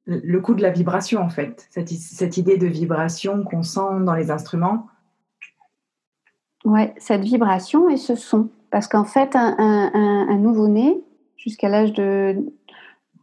Le 0.06 0.40
coup 0.40 0.54
de 0.54 0.62
la 0.62 0.70
vibration, 0.70 1.20
en 1.20 1.28
fait, 1.28 1.68
cette, 1.70 2.36
idée 2.36 2.56
de 2.56 2.66
vibration 2.66 3.44
qu'on 3.44 3.62
sent 3.62 4.00
dans 4.04 4.14
les 4.14 4.30
instruments. 4.30 4.86
Ouais, 6.64 6.94
cette 6.98 7.22
vibration 7.22 7.88
et 7.88 7.96
ce 7.96 8.14
son. 8.14 8.48
Parce 8.70 8.88
qu'en 8.88 9.04
fait, 9.04 9.36
un, 9.36 10.36
nouveau-né, 10.38 11.00
jusqu'à 11.36 11.68
l'âge 11.68 11.92
de 11.92 12.36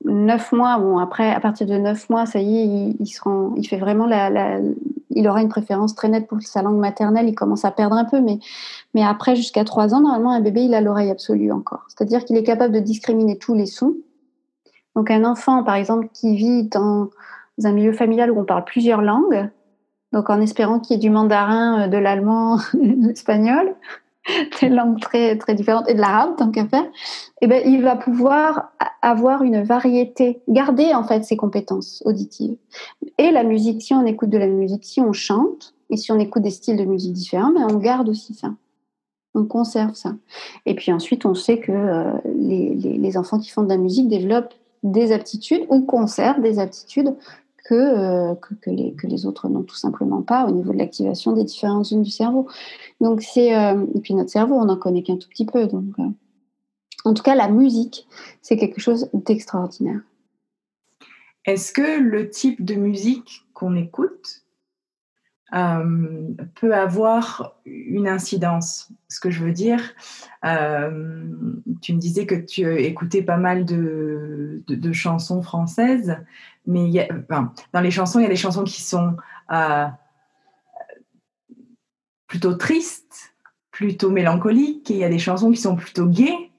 9 0.06 0.52
mois, 0.54 0.78
bon, 0.78 1.00
après, 1.00 1.30
à 1.30 1.40
partir 1.40 1.68
de 1.68 1.76
9 1.76 2.10
mois, 2.10 2.26
ça 2.26 2.40
y 2.40 2.58
est, 2.58 2.66
il, 2.66 2.96
il, 3.00 3.10
il 3.58 3.68
fait 3.68 3.78
vraiment 3.78 4.06
la, 4.06 4.60
Il 5.10 5.28
aura 5.28 5.42
une 5.42 5.50
préférence 5.50 5.96
très 5.96 6.08
nette 6.08 6.28
pour 6.28 6.42
sa 6.42 6.62
langue 6.62 6.80
maternelle, 6.80 7.28
il 7.28 7.36
commence 7.36 7.66
à 7.66 7.72
perdre 7.72 7.96
un 7.96 8.06
peu, 8.06 8.22
mais, 8.22 8.40
mais 8.94 9.04
après, 9.04 9.36
jusqu'à 9.36 9.66
3 9.66 9.96
ans, 9.96 10.02
normalement, 10.02 10.32
un 10.32 10.42
bébé, 10.42 10.64
il 10.64 10.74
a 10.74 10.82
l'oreille 10.82 11.10
absolue 11.10 11.52
encore. 11.52 11.86
C'est-à-dire 11.90 12.24
qu'il 12.24 12.38
est 12.38 12.44
capable 12.44 12.74
de 12.74 12.80
discriminer 12.80 13.38
tous 13.38 13.54
les 13.54 13.66
sons 13.66 13.96
donc 15.00 15.12
un 15.12 15.24
enfant, 15.24 15.64
par 15.64 15.76
exemple, 15.76 16.10
qui 16.14 16.36
vit 16.36 16.64
dans 16.64 17.10
un 17.64 17.72
milieu 17.72 17.94
familial 17.94 18.32
où 18.32 18.40
on 18.42 18.44
parle 18.44 18.66
plusieurs 18.66 19.02
langues, 19.02 19.50
donc 20.12 20.30
en 20.30 20.42
espérant 20.42 20.82
qu'il 20.82 20.94
y 20.94 21.00
ait 21.00 21.02
du 21.02 21.10
mandarin, 21.10 21.84
euh, 21.84 21.88
de 21.88 21.96
l'allemand, 21.96 22.58
de 22.74 23.08
l'espagnol, 23.08 23.76
des 24.62 24.68
langues 24.68 25.00
très, 25.00 25.38
très 25.38 25.56
différentes, 25.56 25.90
et 25.90 25.94
de 25.94 26.02
l'arabe, 26.02 26.36
tant 26.36 26.52
qu'à 26.52 26.68
faire, 26.68 26.84
eh 27.40 27.48
ben, 27.48 27.62
il 27.66 27.82
va 27.82 27.96
pouvoir 27.96 28.74
avoir 29.02 29.42
une 29.44 29.64
variété, 29.64 30.42
garder 30.50 30.94
en 30.94 31.06
fait 31.06 31.24
ses 31.24 31.38
compétences 31.38 32.04
auditives. 32.06 32.58
Et 33.18 33.32
la 33.32 33.46
musique, 33.46 33.82
si 33.82 33.94
on 33.94 34.06
écoute 34.06 34.30
de 34.30 34.38
la 34.38 34.48
musique, 34.48 34.84
si 34.84 35.00
on 35.00 35.14
chante, 35.14 35.76
et 35.90 35.96
si 35.96 36.12
on 36.12 36.20
écoute 36.20 36.44
des 36.44 36.52
styles 36.52 36.76
de 36.76 36.84
musique 36.84 37.14
différents, 37.14 37.54
ben, 37.54 37.66
on 37.72 37.78
garde 37.78 38.10
aussi 38.10 38.34
ça. 38.34 38.50
On 39.34 39.46
conserve 39.46 39.94
ça. 39.94 40.14
Et 40.66 40.76
puis 40.76 40.92
ensuite, 40.92 41.26
on 41.26 41.36
sait 41.36 41.60
que 41.60 41.72
euh, 41.72 42.12
les, 42.36 42.76
les, 42.76 43.18
enfants 43.18 43.40
qui 43.40 43.50
font 43.50 43.64
de 43.64 43.70
la 43.70 43.78
musique 43.78 44.10
développent 44.10 44.56
des 44.84 45.12
aptitudes 45.12 45.66
ou 45.70 45.82
conservent 45.82 46.42
des 46.42 46.60
aptitudes 46.60 47.16
que, 47.66 47.76
euh, 47.76 48.36
que, 48.36 48.70
les, 48.70 48.94
que, 48.94 49.06
les, 49.06 49.26
autres 49.26 49.48
n'ont 49.48 49.64
tout 49.64 49.76
simplement 49.76 50.22
pas 50.22 50.46
au 50.48 50.52
niveau 50.52 50.74
de 50.74 50.78
l'activation 50.78 51.34
des 51.34 51.44
différentes 51.44 51.86
zones 51.86 52.02
du 52.02 52.10
cerveau. 52.10 52.48
Donc 53.00 53.22
c'est 53.22 53.56
euh, 53.56 53.86
et 53.94 54.00
puis 54.00 54.16
notre 54.16 54.32
cerveau, 54.32 54.56
on 54.56 54.66
n'en 54.66 54.78
connaît 54.78 55.04
qu'un 55.04 55.18
tout 55.18 55.30
petit 55.30 55.46
peu. 55.46 55.68
Donc 55.68 55.86
euh, 56.00 56.04
en 57.06 57.14
tout 57.14 57.24
cas, 57.24 57.36
la 57.36 57.48
musique, 57.48 58.08
c'est 58.42 58.58
quelque 58.58 58.82
chose 58.82 59.10
d'extraordinaire. 59.14 60.02
Est-ce 61.46 61.72
que 61.72 62.00
le 62.00 62.30
type 62.30 62.64
de 62.66 62.76
musique 62.76 63.46
qu'on 63.54 63.76
écoute 63.76 64.44
euh, 65.54 66.28
peut 66.56 66.76
avoir 66.76 67.56
une 67.66 68.08
incidence. 68.08 68.90
Ce 69.08 69.20
que 69.20 69.32
je 69.32 69.44
veux 69.44 69.52
dire, 69.52 69.82
euh, 70.46 71.24
tu 71.82 71.94
me 71.94 72.00
disais 72.00 72.28
que 72.28 72.36
tu 72.36 72.84
écoutais 72.84 73.24
pas 73.24 73.38
mal 73.38 73.66
de, 73.66 74.64
de, 74.68 74.94
chansons 74.94 75.42
françaises, 75.42 76.18
mais 76.68 77.08
dans 77.74 77.82
les 77.82 77.90
chansons, 77.90 78.20
il 78.20 78.24
y 78.24 78.26
a 78.26 78.30
des 78.30 78.36
chansons 78.36 78.64
qui 78.64 78.84
sont 78.84 79.18
euh, 79.52 79.88
plutôt 82.28 82.54
tristes, 82.54 83.34
plutôt 83.72 84.12
mélancoliques, 84.12 84.92
et 84.92 84.94
il 84.94 85.00
y 85.00 85.04
a 85.04 85.10
des 85.10 85.20
chansons 85.20 85.50
qui 85.52 85.60
sont 85.60 85.76
plutôt 85.76 86.06
gaies. 86.06 86.52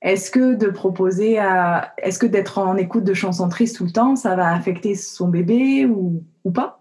Est-ce 0.00 0.30
que 0.30 0.54
de 0.54 0.68
proposer 0.68 1.40
à, 1.40 1.92
est-ce 1.98 2.20
que 2.20 2.26
d'être 2.26 2.58
en 2.58 2.76
écoute 2.76 3.02
de 3.02 3.14
chansons 3.14 3.48
tristes 3.48 3.78
tout 3.78 3.84
le 3.84 3.90
temps, 3.90 4.14
ça 4.14 4.36
va 4.36 4.52
affecter 4.52 4.94
son 4.94 5.26
bébé 5.26 5.86
ou, 5.86 6.22
ou 6.44 6.52
pas? 6.52 6.78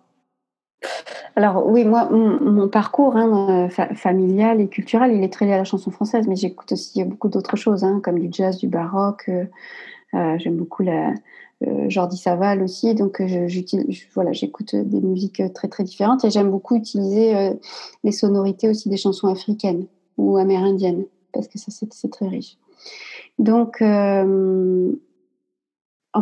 Alors 1.35 1.67
oui, 1.67 1.85
moi, 1.85 2.09
mon, 2.09 2.67
parcours 2.67 3.15
hein, 3.15 3.69
familial 3.69 4.59
et 4.61 4.67
culturel, 4.67 5.13
il 5.13 5.23
est 5.23 5.31
très 5.31 5.45
lié 5.45 5.53
à 5.53 5.57
la 5.57 5.63
chanson 5.63 5.91
française, 5.91 6.27
mais 6.27 6.35
j'écoute 6.35 6.71
aussi 6.71 7.03
beaucoup 7.03 7.29
d'autres 7.29 7.55
choses, 7.55 7.83
hein, 7.83 7.99
comme 8.03 8.19
du 8.19 8.29
jazz, 8.31 8.57
du 8.57 8.67
baroque. 8.67 9.29
Euh, 9.29 9.45
euh, 10.13 10.37
j'aime 10.39 10.57
beaucoup 10.57 10.83
la, 10.83 11.13
euh, 11.67 11.89
Jordi 11.89 12.17
Saval 12.17 12.63
aussi, 12.63 12.95
donc 12.95 13.21
voilà, 14.15 14.31
j'écoute 14.31 14.75
des 14.75 15.01
musiques 15.01 15.41
très 15.53 15.67
très 15.67 15.83
différentes 15.83 16.25
et 16.25 16.29
j'aime 16.31 16.49
beaucoup 16.49 16.75
utiliser 16.75 17.51
les 18.03 18.11
sonorités 18.11 18.69
aussi 18.69 18.89
des 18.89 18.97
chansons 18.97 19.27
africaines 19.27 19.85
ou 20.17 20.37
amérindiennes, 20.37 21.05
parce 21.33 21.47
que 21.47 21.59
ça 21.59 21.71
c'est 21.71 22.11
très 22.11 22.27
riche. 22.27 22.57
Donc, 23.37 23.81
en 23.81 24.91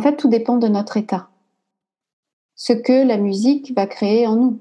fait, 0.00 0.16
tout 0.16 0.28
dépend 0.28 0.56
de 0.58 0.68
notre 0.68 0.96
état. 0.96 1.30
Ce 2.56 2.72
que 2.72 3.06
la 3.06 3.18
musique 3.18 3.74
va 3.76 3.86
créer 3.86 4.26
en 4.26 4.36
nous. 4.36 4.60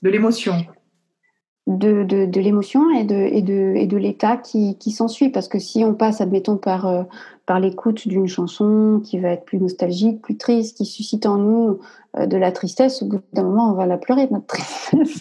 De 0.00 0.08
l'émotion. 0.08 0.66
De, 1.70 2.02
de, 2.02 2.40
l'émotion 2.40 2.90
et 2.90 3.04
de, 3.04 3.14
et 3.14 3.42
de, 3.42 3.74
et 3.76 3.86
de 3.86 3.96
l'état 3.96 4.36
qui, 4.36 4.76
qui 4.78 4.90
s'ensuit. 4.90 5.28
Parce 5.28 5.46
que 5.46 5.60
si 5.60 5.84
on 5.84 5.94
passe, 5.94 6.20
admettons, 6.20 6.56
par, 6.56 6.86
euh, 6.86 7.04
par 7.46 7.60
l'écoute 7.60 8.08
d'une 8.08 8.26
chanson 8.26 9.00
qui 9.04 9.20
va 9.20 9.28
être 9.28 9.44
plus 9.44 9.58
nostalgique, 9.58 10.20
plus 10.20 10.36
triste, 10.36 10.76
qui 10.76 10.84
suscite 10.84 11.26
en 11.26 11.36
nous 11.36 11.78
euh, 12.18 12.26
de 12.26 12.36
la 12.36 12.50
tristesse, 12.50 13.02
au 13.02 13.06
bout 13.06 13.20
d'un 13.32 13.44
moment, 13.44 13.70
on 13.70 13.74
va 13.74 13.86
la 13.86 13.98
pleurer, 13.98 14.26
notre 14.32 14.46
tristesse. 14.46 15.20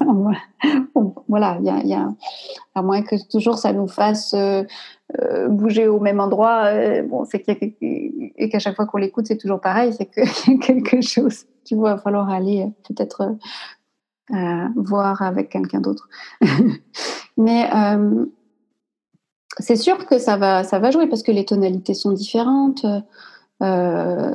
voilà, 1.28 1.58
il 1.60 1.68
y 1.68 1.70
a, 1.70 1.84
y 1.84 1.94
a, 1.94 2.10
à 2.74 2.82
moins 2.82 3.04
que 3.04 3.16
toujours 3.30 3.60
ça 3.60 3.72
nous 3.72 3.88
fasse 3.88 4.34
euh, 4.34 4.64
bouger 5.50 5.88
au 5.88 6.00
même 6.00 6.20
endroit. 6.20 6.72
bon, 7.04 7.26
c'est 7.26 7.42
qu'à 7.42 8.60
chaque 8.60 8.76
fois 8.76 8.88
qu'on 8.88 8.98
l'écoute, 8.98 9.28
c'est 9.28 9.38
toujours 9.38 9.62
pareil, 9.62 9.94
c'est 9.94 10.08
que 10.08 10.22
quelque 10.66 11.02
chose. 11.02 11.46
Tu 11.64 11.76
vois, 11.76 11.94
va 11.94 12.02
falloir 12.02 12.30
aller 12.32 12.66
peut-être 12.88 13.36
voir 14.76 15.22
avec 15.22 15.50
quelqu'un 15.50 15.82
d'autre. 15.82 16.08
Mais 17.38 17.70
euh, 17.74 18.26
c'est 19.60 19.78
sûr 19.78 20.06
que 20.06 20.20
ça 20.20 20.38
va, 20.38 20.64
ça 20.64 20.78
va 20.80 20.92
jouer 20.92 21.08
parce 21.08 21.24
que 21.24 21.32
les 21.32 21.46
tonalités 21.46 21.94
sont 21.94 22.12
différentes. 22.12 22.86
Euh, 23.64 24.34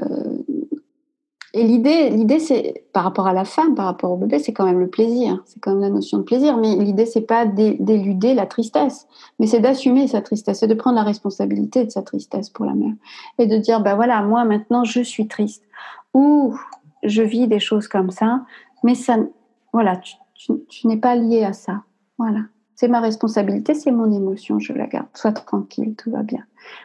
et 1.53 1.63
l'idée, 1.63 2.11
l'idée, 2.11 2.41
c'est 2.41 2.85
par 2.93 3.05
rapport 3.05 3.29
à 3.29 3.33
la 3.33 3.45
femme, 3.45 3.75
par 3.77 3.85
rapport 3.85 4.11
au 4.11 4.17
bébé, 4.17 4.41
c'est 4.41 4.53
quand 4.53 4.65
même 4.65 4.81
le 4.81 4.89
plaisir, 4.89 5.41
c'est 5.45 5.61
quand 5.61 5.71
même 5.73 5.83
la 5.83 5.91
notion 5.91 6.19
de 6.19 6.25
plaisir. 6.25 6.57
Mais 6.57 6.75
l'idée, 6.75 7.07
c'est 7.07 7.21
pas 7.21 7.47
d'éluder 7.47 8.35
la 8.35 8.47
tristesse, 8.47 9.07
mais 9.39 9.47
c'est 9.47 9.61
d'assumer 9.61 10.09
sa 10.09 10.21
tristesse, 10.21 10.61
c'est 10.61 10.67
de 10.67 10.75
prendre 10.75 10.97
la 10.97 11.05
responsabilité 11.05 11.85
de 11.85 11.91
sa 11.91 12.03
tristesse 12.03 12.51
pour 12.51 12.65
la 12.65 12.75
mère 12.75 12.95
et 13.39 13.47
de 13.47 13.57
dire, 13.59 13.81
ben 13.81 13.95
voilà, 13.95 14.21
moi 14.23 14.45
maintenant 14.45 14.83
je 14.83 15.01
suis 15.01 15.29
triste 15.29 15.63
ou 16.13 16.55
je 17.05 17.23
vis 17.23 17.47
des 17.47 17.61
choses 17.61 17.87
comme 17.87 18.11
ça, 18.11 18.43
mais 18.83 18.95
ça, 18.95 19.19
voilà, 19.75 19.97
tu, 19.99 20.87
n'es 20.87 20.99
pas 20.99 21.17
lié 21.17 21.43
à 21.43 21.53
ça. 21.53 21.83
Voilà. 22.17 22.43
C'est 22.77 22.87
ma 22.87 23.01
responsabilité, 23.01 23.75
c'est 23.75 23.91
mon 23.91 24.11
émotion, 24.13 24.61
je 24.61 24.73
la 24.73 24.87
garde. 24.87 25.09
Sois 25.15 25.33
tranquille, 25.33 25.97
tout 25.97 26.13
va 26.13 26.23
bien. 26.23 26.45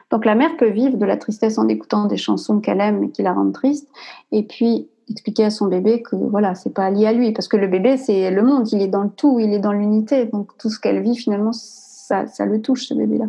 Donc 0.10 0.26
la 0.26 0.34
mère 0.34 0.58
peut 0.58 0.72
vivre 0.72 0.98
de 0.98 1.06
la 1.06 1.16
tristesse 1.16 1.60
en 1.60 1.68
écoutant 1.68 2.06
des 2.06 2.18
chansons 2.18 2.60
qu'elle 2.60 2.82
aime 2.82 3.04
et 3.04 3.12
qui 3.12 3.22
la 3.22 3.34
rendent 3.34 3.54
triste, 3.54 3.88
et 4.32 4.42
puis 4.42 4.90
expliquer 5.08 5.46
à 5.46 5.50
son 5.52 5.68
bébé 5.68 6.02
que 6.02 6.16
voilà, 6.16 6.56
c'est 6.56 6.74
pas 6.74 6.90
lié 6.90 7.06
à 7.06 7.14
lui, 7.14 7.32
parce 7.32 7.48
que 7.48 7.58
le 7.58 7.68
bébé 7.68 7.98
c'est 7.98 8.32
le 8.32 8.42
monde, 8.42 8.72
il 8.72 8.82
est 8.82 8.88
dans 8.88 9.04
le 9.04 9.12
tout, 9.12 9.40
il 9.40 9.54
est 9.54 9.60
dans 9.60 9.72
l'unité, 9.72 10.26
donc 10.26 10.58
tout 10.58 10.72
ce 10.72 10.80
qu'elle 10.80 11.04
vit 11.04 11.16
finalement, 11.16 11.54
ça, 11.54 12.26
ça 12.26 12.46
le 12.48 12.60
touche 12.60 12.88
ce 12.88 12.96
bébé-là. 12.96 13.28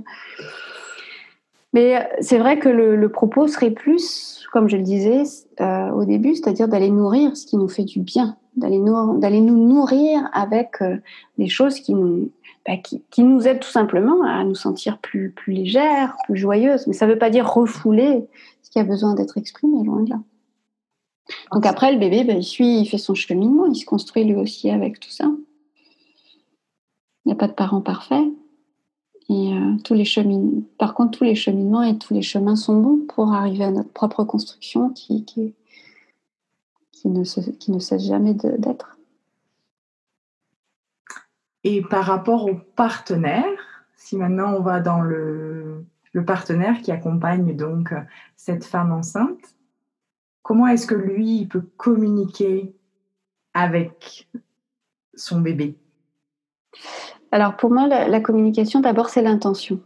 Mais 1.72 1.96
euh, 1.96 2.02
c'est 2.20 2.38
vrai 2.38 2.58
que 2.58 2.68
le, 2.68 3.08
propos 3.08 3.46
serait 3.46 3.70
plus, 3.70 4.44
comme 4.52 4.68
je 4.68 4.76
le 4.76 4.82
disais 4.82 5.22
euh, 5.60 5.90
au 5.90 6.04
début, 6.04 6.34
c'est-à-dire 6.34 6.68
d'aller 6.68 6.90
nourrir 6.90 7.36
ce 7.36 7.46
qui 7.46 7.56
nous 7.56 7.68
fait 7.68 7.84
du 7.84 8.00
bien, 8.00 8.36
d'aller 8.56 8.78
nous, 8.78 9.66
nourrir 9.68 10.28
avec 10.32 10.82
euh, 10.82 10.96
des 11.38 11.48
choses 11.48 11.80
qui 11.80 11.94
nous, 11.94 12.30
bah, 12.66 12.76
qui, 12.76 13.04
qui, 13.10 13.22
nous 13.22 13.46
aident 13.46 13.60
tout 13.60 13.70
simplement 13.70 14.22
à 14.24 14.42
nous 14.42 14.56
sentir 14.56 14.98
plus, 14.98 15.30
plus 15.30 15.52
légères, 15.52 16.16
plus 16.24 16.36
joyeuses. 16.36 16.86
Mais 16.86 16.92
ça 16.92 17.06
ne 17.06 17.12
veut 17.12 17.18
pas 17.18 17.30
dire 17.30 17.48
refouler 17.48 18.26
ce 18.62 18.70
qui 18.70 18.80
a 18.80 18.84
besoin 18.84 19.14
d'être 19.14 19.38
exprimé, 19.38 19.84
loin 19.84 20.02
de 20.02 20.10
là. 20.10 20.20
Donc 21.52 21.66
après, 21.66 21.92
le 21.92 21.98
bébé, 21.98 22.24
bah, 22.24 22.32
il 22.32 22.42
suit, 22.42 22.80
il 22.80 22.86
fait 22.86 22.98
son 22.98 23.14
cheminement, 23.14 23.66
il 23.66 23.76
se 23.76 23.84
construit 23.84 24.24
lui 24.24 24.34
aussi 24.34 24.70
avec 24.70 24.98
tout 24.98 25.10
ça. 25.10 25.30
Il 27.24 27.28
n'y 27.28 27.32
a 27.32 27.36
pas 27.36 27.48
de 27.48 27.52
parents 27.52 27.82
parfaits. 27.82 28.24
Euh, 29.30 29.76
tous 29.84 29.94
les 29.94 30.04
par 30.76 30.94
contre, 30.94 31.18
tous 31.18 31.24
les 31.24 31.36
cheminements 31.36 31.82
et 31.82 31.96
tous 31.98 32.14
les 32.14 32.22
chemins 32.22 32.56
sont 32.56 32.80
bons 32.80 33.06
pour 33.06 33.32
arriver 33.32 33.64
à 33.64 33.70
notre 33.70 33.92
propre 33.92 34.24
construction 34.24 34.90
qui, 34.90 35.54
ne, 37.04 37.22
cesse 37.22 38.02
jamais 38.02 38.34
d'être. 38.34 38.98
Et 41.62 41.82
par 41.82 42.06
rapport 42.06 42.46
au 42.46 42.56
partenaire, 42.74 43.84
si 43.94 44.16
maintenant 44.16 44.54
on 44.54 44.62
va 44.62 44.80
dans 44.80 45.00
le, 45.00 45.84
partenaire 46.26 46.80
qui 46.82 46.90
accompagne 46.90 47.54
donc 47.54 47.94
cette 48.34 48.64
femme 48.64 48.90
enceinte, 48.90 49.54
comment 50.42 50.66
est-ce 50.66 50.88
que 50.88 50.96
lui 50.96 51.46
peut 51.46 51.68
communiquer 51.76 52.74
avec 53.54 54.28
son 55.14 55.40
bébé? 55.40 55.76
Alors 57.32 57.56
pour 57.56 57.70
moi, 57.70 57.86
la, 57.86 58.20
communication, 58.20 58.80
d'abord, 58.80 59.08
c'est 59.08 59.22
l'intention. 59.22 59.80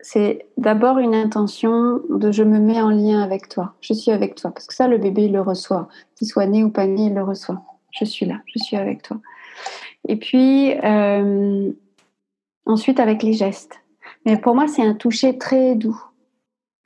C'est 0.00 0.46
d'abord 0.56 0.98
une 0.98 1.14
intention 1.14 2.00
de 2.08 2.32
je 2.32 2.42
me 2.42 2.58
mets 2.58 2.80
en 2.80 2.90
lien 2.90 3.22
avec 3.22 3.48
toi, 3.48 3.74
je 3.80 3.92
suis 3.92 4.10
avec 4.10 4.34
toi. 4.34 4.50
Parce 4.50 4.66
que 4.66 4.74
ça, 4.74 4.88
le 4.88 4.98
bébé, 4.98 5.24
il 5.24 5.32
le 5.32 5.42
reçoit. 5.42 5.88
Qu'il 6.16 6.26
soit 6.26 6.46
né 6.46 6.64
ou 6.64 6.70
pas 6.70 6.86
né, 6.86 7.06
il 7.06 7.14
le 7.14 7.22
reçoit. 7.22 7.62
Je 7.92 8.04
suis 8.04 8.26
là, 8.26 8.40
je 8.46 8.58
suis 8.62 8.76
avec 8.76 9.02
toi. 9.02 9.18
Et 10.08 10.16
puis, 10.16 10.74
euh, 10.84 11.72
ensuite, 12.66 13.00
avec 13.00 13.22
les 13.22 13.32
gestes. 13.32 13.80
Mais 14.26 14.38
pour 14.38 14.54
moi, 14.54 14.68
c'est 14.68 14.82
un 14.82 14.94
toucher 14.94 15.38
très 15.38 15.74
doux. 15.74 16.00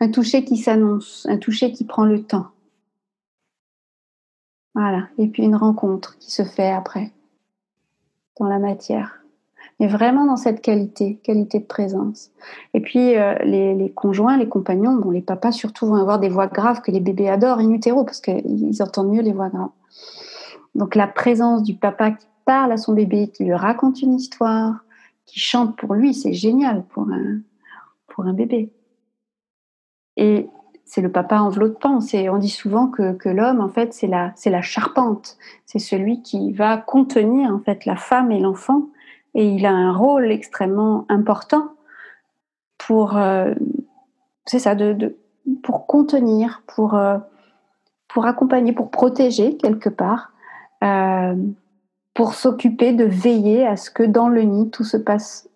Un 0.00 0.10
toucher 0.10 0.44
qui 0.44 0.56
s'annonce, 0.56 1.26
un 1.28 1.38
toucher 1.38 1.72
qui 1.72 1.84
prend 1.84 2.04
le 2.04 2.22
temps. 2.22 2.48
Voilà. 4.74 5.08
Et 5.18 5.28
puis 5.28 5.44
une 5.44 5.56
rencontre 5.56 6.18
qui 6.18 6.32
se 6.32 6.42
fait 6.42 6.70
après, 6.70 7.12
dans 8.38 8.46
la 8.46 8.58
matière. 8.58 9.23
Mais 9.80 9.86
vraiment 9.88 10.26
dans 10.26 10.36
cette 10.36 10.60
qualité, 10.60 11.16
qualité 11.22 11.58
de 11.58 11.64
présence. 11.64 12.30
Et 12.74 12.80
puis 12.80 13.16
euh, 13.16 13.34
les, 13.44 13.92
conjoints, 13.94 14.36
les 14.36 14.48
compagnons, 14.48 14.94
bon, 14.94 15.10
les 15.10 15.20
papas 15.20 15.52
surtout 15.52 15.86
vont 15.86 15.96
avoir 15.96 16.20
des 16.20 16.28
voix 16.28 16.46
graves 16.46 16.80
que 16.80 16.90
les 16.90 17.00
bébés 17.00 17.28
adorent 17.28 17.58
in 17.58 17.70
utero 17.70 18.04
parce 18.04 18.20
qu'ils 18.20 18.82
entendent 18.82 19.10
mieux 19.10 19.22
les 19.22 19.32
voix 19.32 19.48
graves. 19.48 19.70
Donc 20.74 20.94
la 20.94 21.06
présence 21.06 21.62
du 21.62 21.74
papa 21.74 22.12
qui 22.12 22.26
parle 22.44 22.72
à 22.72 22.76
son 22.76 22.92
bébé, 22.92 23.28
qui 23.28 23.44
lui 23.44 23.54
raconte 23.54 24.02
une 24.02 24.14
histoire, 24.14 24.84
qui 25.26 25.40
chante 25.40 25.76
pour 25.76 25.94
lui, 25.94 26.14
c'est 26.14 26.32
génial 26.32 26.84
pour 26.84 27.04
un, 27.04 27.40
pour 28.08 28.24
un 28.24 28.32
bébé. 28.32 28.72
Et 30.16 30.48
c'est 30.84 31.00
le 31.00 31.10
papa 31.10 31.38
enveloppant. 31.38 31.98
On 32.12 32.38
dit 32.38 32.50
souvent 32.50 32.88
que, 32.88 33.14
que 33.14 33.28
l'homme, 33.28 33.60
en 33.60 33.68
fait, 33.68 33.92
c'est 33.94 34.06
la, 34.06 34.34
la 34.44 34.62
charpente. 34.62 35.36
C'est 35.66 35.78
celui 35.78 36.22
qui 36.22 36.52
va 36.52 36.76
contenir, 36.76 37.50
en 37.50 37.58
fait, 37.58 37.84
la 37.86 37.96
femme 37.96 38.30
et 38.30 38.38
l'enfant. 38.38 38.88
Et 39.34 39.48
il 39.48 39.66
a 39.66 39.72
un 39.72 39.92
rôle 39.92 40.30
extrêmement 40.30 41.06
important 41.08 41.74
pour, 42.78 43.16
euh, 43.16 43.54
c'est 44.46 44.58
ça, 44.58 44.74
de, 44.74 45.16
pour 45.62 45.86
contenir, 45.86 46.62
pour, 46.66 46.94
euh, 46.94 47.18
pour 48.08 48.26
accompagner, 48.26 48.72
pour 48.72 48.90
protéger 48.90 49.56
quelque 49.56 49.88
part, 49.88 50.32
euh, 50.82 51.34
pour 52.14 52.34
s'occuper 52.34 52.92
de 52.92 53.04
veiller 53.04 53.66
à 53.66 53.76
ce 53.76 53.90
que 53.90 54.02
dans 54.02 54.28
le 54.28 54.42
nid, 54.42 54.70
tout 54.70 54.84
se 54.84 54.96
passe 54.96 55.48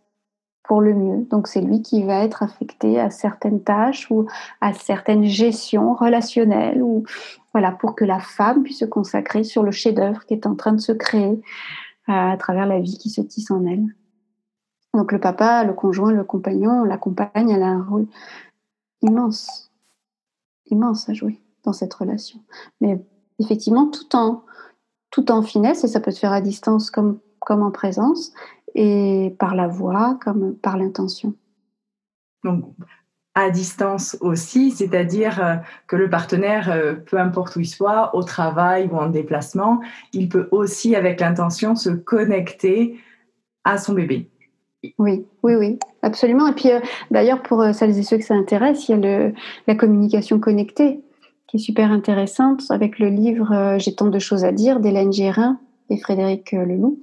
pour 0.64 0.80
le 0.82 0.92
mieux. 0.92 1.26
Donc 1.30 1.48
c'est 1.48 1.62
lui 1.62 1.80
qui 1.82 2.02
va 2.02 2.22
être 2.22 2.42
affecté 2.42 3.00
à 3.00 3.10
certaines 3.10 3.62
tâches 3.62 4.10
ou 4.10 4.26
à 4.60 4.74
certaines 4.74 5.24
gestions 5.24 5.94
relationnelles 5.94 6.82
ou 6.82 7.04
voilà 7.54 7.72
pour 7.72 7.94
que 7.94 8.04
la 8.04 8.18
femme 8.18 8.62
puisse 8.62 8.80
se 8.80 8.84
consacrer 8.84 9.44
sur 9.44 9.62
le 9.62 9.70
chef-d'œuvre 9.70 10.26
qui 10.26 10.34
est 10.34 10.46
en 10.46 10.54
train 10.54 10.72
de 10.72 10.80
se 10.80 10.92
créer 10.92 11.40
à 12.08 12.36
travers 12.36 12.66
la 12.66 12.80
vie 12.80 12.98
qui 12.98 13.10
se 13.10 13.20
tisse 13.20 13.50
en 13.50 13.64
elle. 13.64 13.94
Donc 14.94 15.12
le 15.12 15.20
papa, 15.20 15.64
le 15.64 15.74
conjoint, 15.74 16.12
le 16.12 16.24
compagnon, 16.24 16.84
la 16.84 16.98
compagne, 16.98 17.50
elle 17.50 17.62
a 17.62 17.68
un 17.68 17.82
rôle 17.82 18.06
immense, 19.02 19.70
immense 20.66 21.08
à 21.08 21.14
jouer 21.14 21.40
dans 21.64 21.72
cette 21.72 21.94
relation. 21.94 22.40
Mais 22.80 23.04
effectivement, 23.38 23.86
tout 23.86 24.16
en 24.16 24.44
tout 25.10 25.30
en 25.30 25.42
finesse 25.42 25.84
et 25.84 25.88
ça 25.88 26.00
peut 26.00 26.10
se 26.10 26.18
faire 26.18 26.32
à 26.32 26.40
distance 26.40 26.90
comme 26.90 27.20
comme 27.40 27.62
en 27.62 27.70
présence 27.70 28.32
et 28.74 29.34
par 29.38 29.54
la 29.54 29.68
voix 29.68 30.18
comme 30.22 30.56
par 30.56 30.76
l'intention. 30.76 31.34
Donc, 32.44 32.74
à 33.38 33.50
distance 33.50 34.16
aussi, 34.20 34.72
c'est-à-dire 34.72 35.40
euh, 35.40 35.54
que 35.86 35.94
le 35.94 36.10
partenaire, 36.10 36.72
euh, 36.72 36.94
peu 36.94 37.18
importe 37.18 37.54
où 37.54 37.60
il 37.60 37.68
soit, 37.68 38.14
au 38.16 38.24
travail 38.24 38.88
ou 38.90 38.96
en 38.96 39.08
déplacement, 39.08 39.80
il 40.12 40.28
peut 40.28 40.48
aussi, 40.50 40.96
avec 40.96 41.20
l'intention, 41.20 41.76
se 41.76 41.90
connecter 41.90 42.98
à 43.62 43.78
son 43.78 43.92
bébé. 43.92 44.28
Oui, 44.98 45.24
oui, 45.44 45.54
oui, 45.54 45.78
absolument. 46.02 46.48
Et 46.48 46.52
puis, 46.52 46.72
euh, 46.72 46.80
d'ailleurs, 47.12 47.40
pour 47.42 47.62
celles 47.72 47.96
et 47.96 48.02
ceux 48.02 48.18
que 48.18 48.24
ça 48.24 48.34
intéresse, 48.34 48.88
il 48.88 48.92
y 48.92 48.94
a 48.94 48.96
le, 48.96 49.34
la 49.68 49.76
communication 49.76 50.40
connectée 50.40 51.00
qui 51.46 51.58
est 51.58 51.60
super 51.60 51.92
intéressante 51.92 52.64
avec 52.70 52.98
le 52.98 53.08
livre 53.08 53.76
J'ai 53.78 53.94
tant 53.94 54.08
de 54.08 54.18
choses 54.18 54.44
à 54.44 54.52
dire 54.52 54.80
d'Hélène 54.80 55.12
Gérin 55.12 55.58
et 55.88 55.96
Frédéric 55.96 56.52
Leloup. 56.52 57.00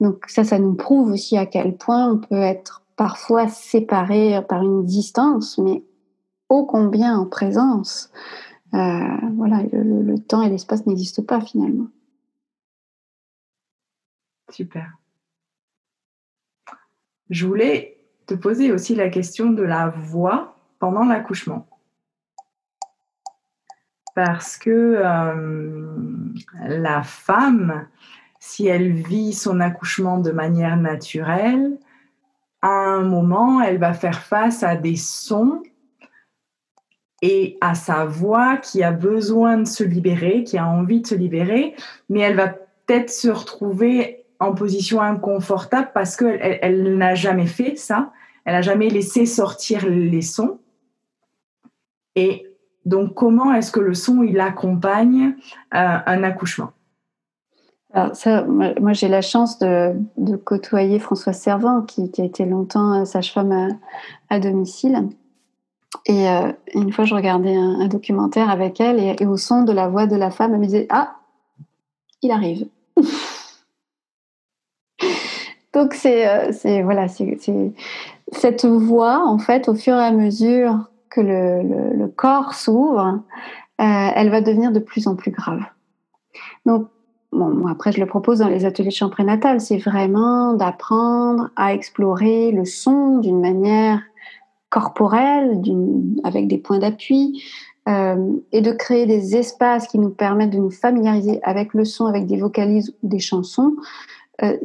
Donc 0.00 0.24
ça, 0.26 0.42
ça 0.42 0.58
nous 0.58 0.74
prouve 0.74 1.12
aussi 1.12 1.36
à 1.36 1.46
quel 1.46 1.76
point 1.76 2.10
on 2.10 2.18
peut 2.18 2.40
être 2.40 2.82
parfois 2.96 3.48
séparé 3.48 4.40
par 4.48 4.62
une 4.62 4.84
distance, 4.84 5.58
mais 5.58 5.84
ô 6.48 6.64
combien 6.64 7.18
en 7.18 7.26
présence. 7.26 8.10
Euh, 8.74 9.16
voilà, 9.36 9.62
le, 9.72 10.18
temps 10.18 10.42
et 10.42 10.48
l'espace 10.48 10.86
n'existent 10.86 11.22
pas 11.22 11.40
finalement. 11.40 11.88
Super. 14.50 14.92
Je 17.30 17.46
voulais 17.46 17.98
te 18.26 18.34
poser 18.34 18.72
aussi 18.72 18.94
la 18.94 19.08
question 19.08 19.50
de 19.50 19.62
la 19.62 19.88
voix 19.88 20.56
pendant 20.78 21.04
l'accouchement. 21.04 21.66
Parce 24.14 24.56
que 24.56 24.70
euh, 24.70 25.94
la 26.66 27.02
femme 27.02 27.86
si 28.46 28.66
elle 28.66 28.92
vit 28.92 29.32
son 29.32 29.60
accouchement 29.60 30.18
de 30.18 30.30
manière 30.30 30.76
naturelle, 30.76 31.78
un 32.68 33.02
moment, 33.02 33.60
elle 33.60 33.78
va 33.78 33.92
faire 33.92 34.22
face 34.22 34.62
à 34.62 34.76
des 34.76 34.96
sons 34.96 35.62
et 37.22 37.56
à 37.60 37.74
sa 37.74 38.04
voix 38.04 38.56
qui 38.56 38.82
a 38.82 38.92
besoin 38.92 39.58
de 39.58 39.64
se 39.64 39.84
libérer, 39.84 40.44
qui 40.44 40.58
a 40.58 40.66
envie 40.66 41.00
de 41.00 41.06
se 41.06 41.14
libérer, 41.14 41.74
mais 42.08 42.20
elle 42.20 42.36
va 42.36 42.48
peut-être 42.48 43.10
se 43.10 43.28
retrouver 43.28 44.24
en 44.38 44.54
position 44.54 45.00
inconfortable 45.00 45.90
parce 45.94 46.16
qu'elle 46.16 46.58
elle, 46.62 46.96
n'a 46.96 47.14
jamais 47.14 47.46
fait 47.46 47.76
ça, 47.76 48.12
elle 48.44 48.54
n'a 48.54 48.62
jamais 48.62 48.88
laissé 48.88 49.26
sortir 49.26 49.86
les 49.88 50.22
sons. 50.22 50.60
Et 52.14 52.46
donc, 52.84 53.14
comment 53.14 53.52
est-ce 53.52 53.72
que 53.72 53.80
le 53.80 53.94
son, 53.94 54.22
il 54.22 54.38
accompagne 54.40 55.34
euh, 55.74 55.98
un 56.06 56.22
accouchement? 56.22 56.70
Moi, 57.96 58.92
j'ai 58.92 59.08
la 59.08 59.22
chance 59.22 59.58
de, 59.58 59.96
côtoyer 60.44 60.98
Françoise 60.98 61.38
Servant, 61.38 61.82
qui, 61.82 62.10
a 62.18 62.24
été 62.24 62.44
longtemps 62.44 63.00
euh, 63.00 63.04
sage-femme 63.04 63.78
à, 64.28 64.38
domicile. 64.38 65.08
Et 66.04 66.28
euh, 66.28 66.52
une 66.74 66.92
fois, 66.92 67.04
je 67.04 67.14
regardais 67.14 67.54
un, 67.54 67.86
documentaire 67.88 68.50
avec 68.50 68.80
elle, 68.80 69.00
et, 69.00 69.24
au 69.26 69.36
son 69.36 69.62
de 69.62 69.72
la 69.72 69.88
voix 69.88 70.06
de 70.06 70.16
la 70.16 70.30
femme, 70.30 70.52
elle 70.52 70.60
me 70.60 70.66
disait 70.66 70.86
Ah, 70.90 71.16
il 72.22 72.30
arrive. 72.30 72.66
Donc, 75.72 75.94
c'est 75.94 76.28
euh, 76.28 76.82
voilà, 76.82 77.06
cette 77.08 78.64
voix, 78.66 79.26
en 79.26 79.38
fait, 79.38 79.68
au 79.68 79.74
fur 79.74 79.94
et 79.94 80.04
à 80.04 80.12
mesure 80.12 80.90
que 81.10 81.20
le, 81.22 82.08
corps 82.08 82.54
s'ouvre, 82.54 83.20
elle 83.78 84.30
va 84.30 84.40
devenir 84.40 84.72
de 84.72 84.80
plus 84.80 85.06
en 85.06 85.16
plus 85.16 85.30
grave. 85.30 85.62
Donc, 86.64 86.88
après, 87.68 87.92
je 87.92 88.00
le 88.00 88.06
propose 88.06 88.38
dans 88.38 88.48
les 88.48 88.64
ateliers 88.64 88.88
de 88.88 88.94
chant 88.94 89.10
prénatal, 89.10 89.60
c'est 89.60 89.78
vraiment 89.78 90.54
d'apprendre 90.54 91.50
à 91.56 91.74
explorer 91.74 92.52
le 92.52 92.64
son 92.64 93.18
d'une 93.18 93.40
manière 93.40 94.00
corporelle, 94.70 95.60
avec 96.24 96.48
des 96.48 96.58
points 96.58 96.78
d'appui, 96.78 97.42
euh, 97.88 98.32
et 98.52 98.62
de 98.62 98.72
créer 98.72 99.06
des 99.06 99.36
espaces 99.36 99.86
qui 99.86 99.98
nous 99.98 100.10
permettent 100.10 100.50
de 100.50 100.58
nous 100.58 100.70
familiariser 100.70 101.40
avec 101.42 101.72
le 101.72 101.84
son, 101.84 102.06
avec 102.06 102.26
des 102.26 102.36
vocalises 102.36 102.92
ou 103.02 103.08
des 103.08 103.20
chansons, 103.20 103.76
euh, 104.42 104.56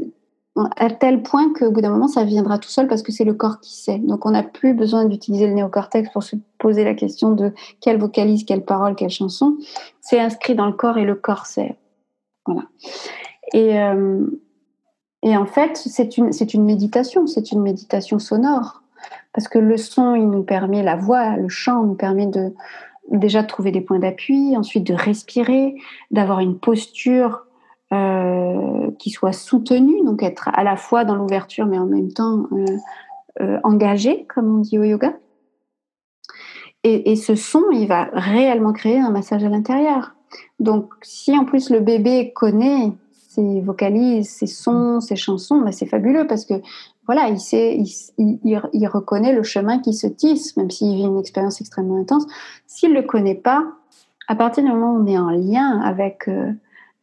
à 0.55 0.89
tel 0.89 1.21
point 1.23 1.53
qu'au 1.53 1.71
bout 1.71 1.81
d'un 1.81 1.91
moment, 1.91 2.07
ça 2.07 2.23
viendra 2.23 2.57
tout 2.57 2.69
seul 2.69 2.87
parce 2.87 3.03
que 3.03 3.11
c'est 3.11 3.23
le 3.23 3.33
corps 3.33 3.59
qui 3.61 3.75
sait. 3.75 3.99
Donc, 3.99 4.25
on 4.25 4.31
n'a 4.31 4.43
plus 4.43 4.73
besoin 4.73 5.05
d'utiliser 5.05 5.47
le 5.47 5.53
néocortex 5.53 6.09
pour 6.11 6.23
se 6.23 6.35
poser 6.57 6.83
la 6.83 6.93
question 6.93 7.31
de 7.31 7.53
quelle 7.79 7.99
vocalise, 7.99 8.43
quelle 8.43 8.65
parole, 8.65 8.95
quelle 8.95 9.09
chanson. 9.09 9.57
C'est 10.01 10.19
inscrit 10.19 10.55
dans 10.55 10.65
le 10.65 10.73
corps 10.73 10.97
et 10.97 11.05
le 11.05 11.15
corps 11.15 11.45
sait. 11.45 11.77
Voilà. 12.45 12.63
Et, 13.53 13.79
euh, 13.79 14.25
et 15.23 15.37
en 15.37 15.45
fait, 15.45 15.77
c'est 15.77 16.17
une, 16.17 16.31
une 16.53 16.63
méditation, 16.63 17.27
c'est 17.27 17.51
une 17.51 17.61
méditation 17.61 18.19
sonore. 18.19 18.81
Parce 19.33 19.47
que 19.47 19.59
le 19.59 19.77
son, 19.77 20.15
il 20.15 20.29
nous 20.29 20.43
permet, 20.43 20.83
la 20.83 20.95
voix, 20.95 21.37
le 21.37 21.49
chant 21.49 21.83
nous 21.83 21.95
permet 21.95 22.27
de 22.27 22.53
déjà 23.09 23.41
de 23.41 23.47
trouver 23.47 23.71
des 23.71 23.81
points 23.81 23.99
d'appui, 23.99 24.55
ensuite 24.55 24.85
de 24.85 24.93
respirer, 24.93 25.75
d'avoir 26.11 26.39
une 26.39 26.57
posture 26.59 27.45
euh, 27.93 28.91
qui 28.99 29.09
soit 29.09 29.33
soutenue, 29.33 30.03
donc 30.05 30.23
être 30.23 30.49
à 30.53 30.63
la 30.63 30.77
fois 30.77 31.03
dans 31.03 31.15
l'ouverture 31.15 31.65
mais 31.65 31.77
en 31.77 31.87
même 31.87 32.11
temps 32.13 32.45
euh 32.53 32.77
engagé, 33.63 34.25
comme 34.25 34.53
on 34.53 34.59
dit 34.59 34.77
au 34.77 34.83
yoga. 34.83 35.13
Et, 36.83 37.11
et, 37.11 37.15
ce 37.15 37.33
son, 37.33 37.63
il 37.71 37.87
va 37.87 38.09
réellement 38.11 38.73
créer 38.73 38.99
un 38.99 39.09
massage 39.09 39.43
à 39.43 39.49
l'intérieur. 39.49 40.15
Donc, 40.59 40.93
si 41.01 41.37
en 41.37 41.45
plus 41.45 41.69
le 41.69 41.79
bébé 41.79 42.31
connaît 42.33 42.93
ses 43.11 43.61
vocalises, 43.61 44.29
ses 44.29 44.47
sons, 44.47 44.99
ses 44.99 45.15
chansons, 45.15 45.61
ben, 45.61 45.71
c'est 45.71 45.85
fabuleux 45.85 46.27
parce 46.27 46.45
que 46.45 46.55
voilà, 47.07 47.29
il, 47.29 48.87
reconnaît 48.87 49.33
le 49.33 49.43
chemin 49.43 49.79
qui 49.79 49.93
se 49.93 50.07
tisse, 50.07 50.55
même 50.57 50.69
s'il 50.69 50.95
vit 50.95 51.03
une 51.03 51.19
expérience 51.19 51.61
extrêmement 51.61 51.99
intense. 51.99 52.25
S'il 52.67 52.91
ne 52.91 53.01
le 53.01 53.07
connaît 53.07 53.35
pas, 53.35 53.65
à 54.27 54.35
partir 54.35 54.63
du 54.63 54.69
moment 54.69 54.93
où 54.93 55.03
on 55.03 55.07
est 55.07 55.17
en 55.17 55.29
lien 55.29 55.79
avec, 55.81 56.27
euh, 56.27 56.51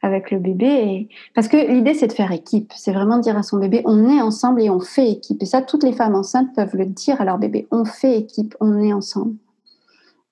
avec 0.02 0.30
le 0.30 0.38
bébé, 0.38 1.08
parce 1.34 1.48
que 1.48 1.56
l'idée 1.56 1.94
c'est 1.94 2.06
de 2.06 2.12
faire 2.12 2.32
équipe, 2.32 2.72
c'est 2.76 2.92
vraiment 2.92 3.16
de 3.16 3.22
dire 3.22 3.36
à 3.36 3.42
son 3.42 3.58
bébé, 3.58 3.82
on 3.84 4.08
est 4.08 4.20
ensemble 4.20 4.62
et 4.62 4.70
on 4.70 4.80
fait 4.80 5.10
équipe. 5.10 5.42
Et 5.42 5.46
ça, 5.46 5.62
toutes 5.62 5.82
les 5.82 5.92
femmes 5.92 6.14
enceintes 6.14 6.54
peuvent 6.54 6.76
le 6.76 6.86
dire 6.86 7.20
à 7.20 7.24
leur 7.24 7.38
bébé, 7.38 7.66
on 7.70 7.84
fait 7.84 8.18
équipe, 8.18 8.54
on 8.60 8.78
est 8.80 8.92
ensemble. 8.92 9.34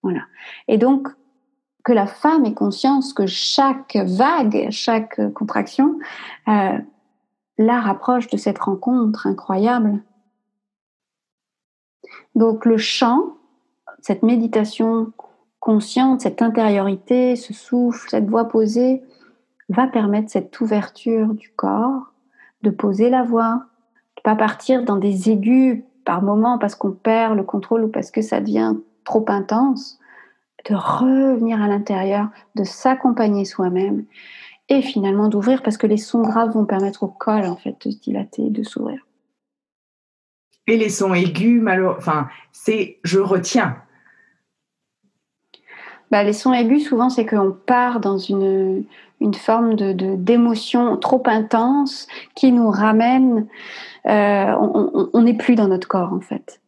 Voilà. 0.03 0.21
Et 0.69 0.79
donc, 0.79 1.09
que 1.87 1.93
la 1.93 2.07
femme 2.07 2.45
ait 2.45 2.53
conscience 2.53 3.13
que 3.13 3.27
chaque 3.27 3.97
vague, 3.97 4.67
chaque 4.71 5.33
contraction 5.35 6.01
euh, 6.49 6.79
la 7.59 7.81
rapproche 7.81 8.27
de 8.27 8.37
cette 8.37 8.59
rencontre 8.59 9.29
incroyable. 9.29 10.03
Donc 12.35 12.65
le 12.65 12.77
chant, 12.77 13.37
cette 14.01 14.25
méditation 14.25 15.13
consciente, 15.61 16.23
cette 16.23 16.43
intériorité, 16.43 17.37
ce 17.37 17.55
souffle, 17.55 18.11
cette 18.11 18.29
voix 18.29 18.47
posée, 18.47 19.05
va 19.69 19.87
permettre 19.87 20.29
cette 20.29 20.61
ouverture 20.61 21.35
du 21.35 21.53
corps, 21.55 22.13
de 22.63 22.71
poser 22.71 23.11
la 23.11 23.23
voix, 23.23 23.63
de 24.17 24.23
pas 24.23 24.35
partir 24.35 24.83
dans 24.83 24.97
des 24.97 25.31
aigus 25.31 25.85
par 26.05 26.21
moment 26.21 26.59
parce 26.59 26.75
qu'on 26.75 26.91
perd 26.91 27.37
le 27.37 27.45
contrôle 27.45 27.85
ou 27.85 27.89
parce 27.89 28.11
que 28.11 28.23
ça 28.23 28.41
devient 28.41 28.75
trop 29.05 29.25
intense, 29.29 30.01
de 30.69 30.75
revenir 30.75 31.63
à 31.63 31.69
l'intérieur, 31.69 32.29
de 32.55 32.65
s'accompagner 32.65 33.45
soi-même 33.45 34.05
et 34.69 34.83
finalement 34.83 35.29
d'ouvrir 35.29 35.63
parce 35.63 35.77
que 35.77 35.87
les 35.87 35.97
sons 35.97 36.23
graves 36.23 36.53
vont 36.53 36.65
permettre 36.65 37.05
au 37.05 37.09
col 37.09 37.45
en 37.45 37.57
fait 37.57 37.77
de 37.85 37.91
se 37.91 37.99
dilater, 37.99 38.51
de 38.51 38.63
s'ouvrir. 38.63 39.07
Et 40.67 40.77
les 40.77 40.89
sons 40.89 41.15
aigus, 41.15 41.63
enfin, 41.97 42.29
c'est 42.51 42.99
je 43.05 43.21
retiens. 43.21 43.77
Bah, 46.11 46.23
les 46.23 46.33
sons 46.33 46.53
aigus, 46.53 46.89
souvent, 46.89 47.09
c'est 47.09 47.27
qu'on 47.27 47.53
part 47.53 48.01
dans 48.01 48.19
une, 48.19 48.85
une 49.21 49.35
forme 49.35 49.75
de, 49.75 49.93
d'émotion 49.93 50.97
trop 50.97 51.23
intense 51.27 52.07
qui 52.35 52.53
nous 52.53 52.71
ramène. 52.71 53.47
Euh, 54.07 54.55
on 55.13 55.23
n'est 55.23 55.35
plus 55.35 55.57
dans 55.57 55.67
notre 55.67 55.89
corps, 55.89 56.13
en 56.13 56.21
fait. 56.21 56.61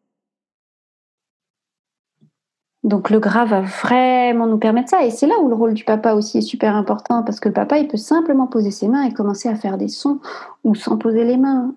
Donc 2.85 3.11
le 3.11 3.19
gras 3.19 3.45
va 3.45 3.61
vraiment 3.61 4.47
nous 4.47 4.59
permettre 4.59 4.91
ça. 4.91 5.05
Et 5.05 5.11
c'est 5.11 5.27
là 5.27 5.39
où 5.41 5.49
le 5.49 5.55
rôle 5.55 5.75
du 5.75 5.85
papa 5.85 6.15
aussi 6.15 6.39
est 6.39 6.43
super 6.43 6.77
important, 6.77 7.23
parce 7.23 7.41
que 7.41 7.49
le 7.49 7.55
papa, 7.55 7.79
il 7.79 7.89
peut 7.89 7.97
simplement 7.97 8.47
poser 8.47 8.71
ses 8.71 8.89
mains 8.89 9.03
et 9.03 9.13
commencer 9.13 9.49
à 9.49 9.57
faire 9.57 9.79
des 9.79 9.89
sons, 9.89 10.21
ou 10.65 10.75
sans 10.75 10.97
poser 10.97 11.25
les 11.25 11.37
mains, 11.37 11.75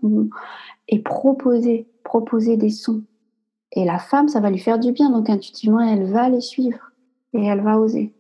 et 0.88 1.00
proposer, 1.00 1.88
proposer 2.04 2.56
des 2.56 2.70
sons. 2.70 3.04
Et 3.74 3.86
la 3.86 4.00
femme, 4.00 4.28
ça 4.28 4.42
va 4.42 4.50
lui 4.50 4.60
faire 4.60 4.80
du 4.80 4.92
bien, 4.92 5.10
donc 5.10 5.30
intuitivement, 5.30 5.80
elle 5.80 6.12
va 6.12 6.30
les 6.30 6.42
suivre 6.42 6.92
et 7.34 7.46
elle 7.46 7.62
va 7.62 7.80
oser. 7.80 8.14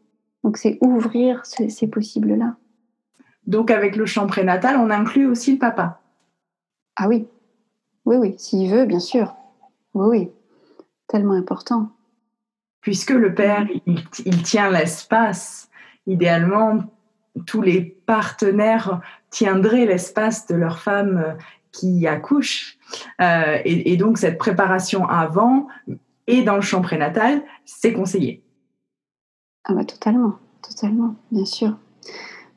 Donc 0.44 0.58
c'est 0.58 0.78
ouvrir 0.82 1.46
ces, 1.46 1.88
possibles-là. 1.88 2.56
Donc 3.46 3.70
avec 3.70 3.96
le 3.96 4.06
chant 4.06 4.28
prénatal, 4.28 4.78
on 4.78 4.90
inclut 4.90 5.28
aussi 5.28 5.54
le 5.54 5.60
papa. 5.60 6.02
Ah 6.96 7.08
oui, 7.08 7.28
oui, 8.06 8.16
oui, 8.18 8.36
s'il 8.38 8.72
veut, 8.72 8.86
bien 8.86 9.00
sûr. 9.00 9.36
Oui, 9.94 10.08
oui, 10.08 10.32
tellement 11.08 11.34
important. 11.34 11.90
Puisque 12.82 13.12
le 13.12 13.34
père, 13.34 13.68
il, 13.86 14.44
tient 14.44 14.72
l'espace, 14.72 15.70
idéalement, 16.08 16.84
tous 17.46 17.62
les 17.62 17.82
partenaires 17.82 19.02
tiendraient 19.30 19.86
l'espace 19.86 20.48
de 20.48 20.56
leur 20.56 20.80
femme 20.80 21.38
qui 21.72 22.08
accouche. 22.08 22.78
Euh, 23.22 23.60
et, 23.64 23.96
donc 23.98 24.18
cette 24.18 24.38
préparation 24.38 25.08
avant 25.08 25.68
et 26.28 26.42
dans 26.42 26.56
le 26.56 26.62
champ 26.62 26.82
prénatal, 26.82 27.42
c'est 27.66 27.94
conseillé. 27.94 28.44
Ah 29.64 29.74
bah 29.74 29.86
totalement, 29.86 30.36
totalement, 30.68 31.16
bien 31.32 31.46
sûr. 31.46 31.78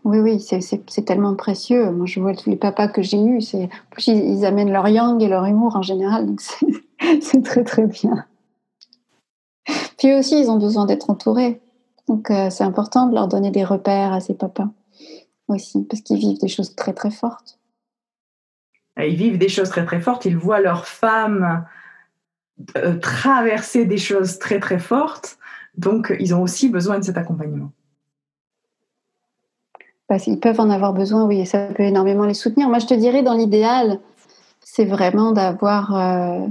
Oui, 0.05 0.18
oui, 0.20 0.41
c'est 0.41 1.05
tellement 1.05 1.35
précieux. 1.35 1.91
Moi, 1.91 2.05
je 2.07 2.20
vois 2.20 2.35
tous 2.35 2.51
les 2.51 2.57
papas 2.57 2.89
que 2.89 3.01
j'ai 3.01 3.22
eus, 3.22 3.41
c'est 3.41 3.68
ils, 4.07 4.39
ils, 4.39 4.45
amènent 4.45 4.72
leur 4.72 4.89
yang 4.89 5.22
et 5.22 5.29
leur 5.29 5.45
humour 5.47 5.77
en 5.77 5.83
général, 5.83 6.27
donc 6.27 6.41
c'est 7.20 7.43
très 7.45 7.64
très 7.64 7.87
bien. 7.87 8.27
Puis 9.99 10.13
aussi, 10.15 10.41
ils 10.41 10.51
ont 10.51 10.59
besoin 10.59 10.87
d'être 10.87 11.11
entourés, 11.11 11.61
donc 12.09 12.31
euh, 12.31 12.51
c'est 12.51 12.65
important 12.65 13.07
de 13.07 13.15
leur 13.15 13.29
donner 13.29 13.51
des 13.51 13.65
repères 13.65 14.13
à 14.13 14.21
ces 14.21 14.35
papas 14.35 14.69
aussi, 15.49 15.85
parce 15.85 16.03
qu'ils 16.03 16.19
vivent 16.19 16.41
des 16.41 16.49
choses 16.49 16.75
très 16.75 16.93
très 16.93 17.11
fortes. 17.11 17.59
Ils 18.97 19.17
vivent 19.17 19.39
des 19.39 19.49
choses 19.49 19.71
très 19.71 19.85
très 19.85 20.01
fortes. 20.01 20.25
Ils 20.25 20.37
voient 20.37 20.61
leurs 20.61 20.87
femmes 20.87 21.65
euh, 22.77 22.97
traverser 22.99 23.85
des 23.85 23.99
choses 23.99 24.39
très 24.39 24.61
très 24.61 24.79
fortes. 24.79 25.39
Donc, 25.77 26.15
ils 26.21 26.35
ont 26.35 26.43
aussi 26.43 26.69
besoin 26.69 26.99
de 27.01 27.05
cet 27.05 27.17
accompagnement. 27.17 27.73
Bah, 30.09 30.17
ils 30.27 30.39
peuvent 30.39 30.61
en 30.61 30.71
avoir 30.71 30.93
besoin, 30.93 31.25
oui, 31.25 31.41
et 31.41 31.45
ça 31.45 31.67
peut 31.67 31.83
énormément 31.83 32.25
les 32.25 32.35
soutenir. 32.35 32.69
Moi, 32.69 32.79
je 32.79 32.87
te 32.87 32.95
dirais, 32.95 33.23
dans 33.23 33.35
l'idéal, 33.35 33.99
c'est 34.61 34.85
vraiment 34.85 35.33
d'avoir 35.33 35.97
euh, 35.97 36.47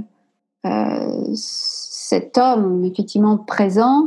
cet 2.14 2.38
homme, 2.38 2.84
effectivement, 2.84 3.36
présent, 3.36 4.06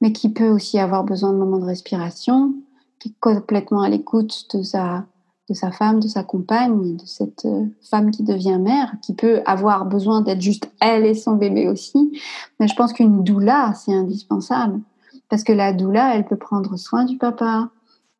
mais 0.00 0.12
qui 0.12 0.30
peut 0.30 0.48
aussi 0.48 0.78
avoir 0.78 1.04
besoin 1.04 1.30
de 1.30 1.36
moments 1.36 1.58
de 1.58 1.66
respiration, 1.66 2.54
qui 2.98 3.10
est 3.10 3.14
complètement 3.20 3.82
à 3.82 3.90
l'écoute 3.90 4.46
de 4.54 4.62
sa, 4.62 5.04
de 5.50 5.52
sa 5.52 5.70
femme, 5.70 6.00
de 6.00 6.08
sa 6.08 6.22
compagne, 6.22 6.96
de 6.96 7.04
cette 7.04 7.44
euh, 7.44 7.66
femme 7.82 8.12
qui 8.12 8.22
devient 8.22 8.58
mère, 8.58 8.94
qui 9.02 9.12
peut 9.14 9.42
avoir 9.44 9.84
besoin 9.84 10.22
d'être 10.22 10.40
juste 10.40 10.70
elle 10.80 11.04
et 11.04 11.12
son 11.12 11.34
bébé 11.34 11.68
aussi. 11.68 12.18
Mais 12.60 12.66
je 12.66 12.74
pense 12.74 12.94
qu'une 12.94 13.22
doula, 13.22 13.74
c'est 13.74 13.92
indispensable. 13.92 14.80
Parce 15.28 15.44
que 15.44 15.52
la 15.52 15.74
doula, 15.74 16.14
elle 16.14 16.24
peut 16.24 16.38
prendre 16.38 16.78
soin 16.78 17.04
du 17.04 17.18
papa, 17.18 17.68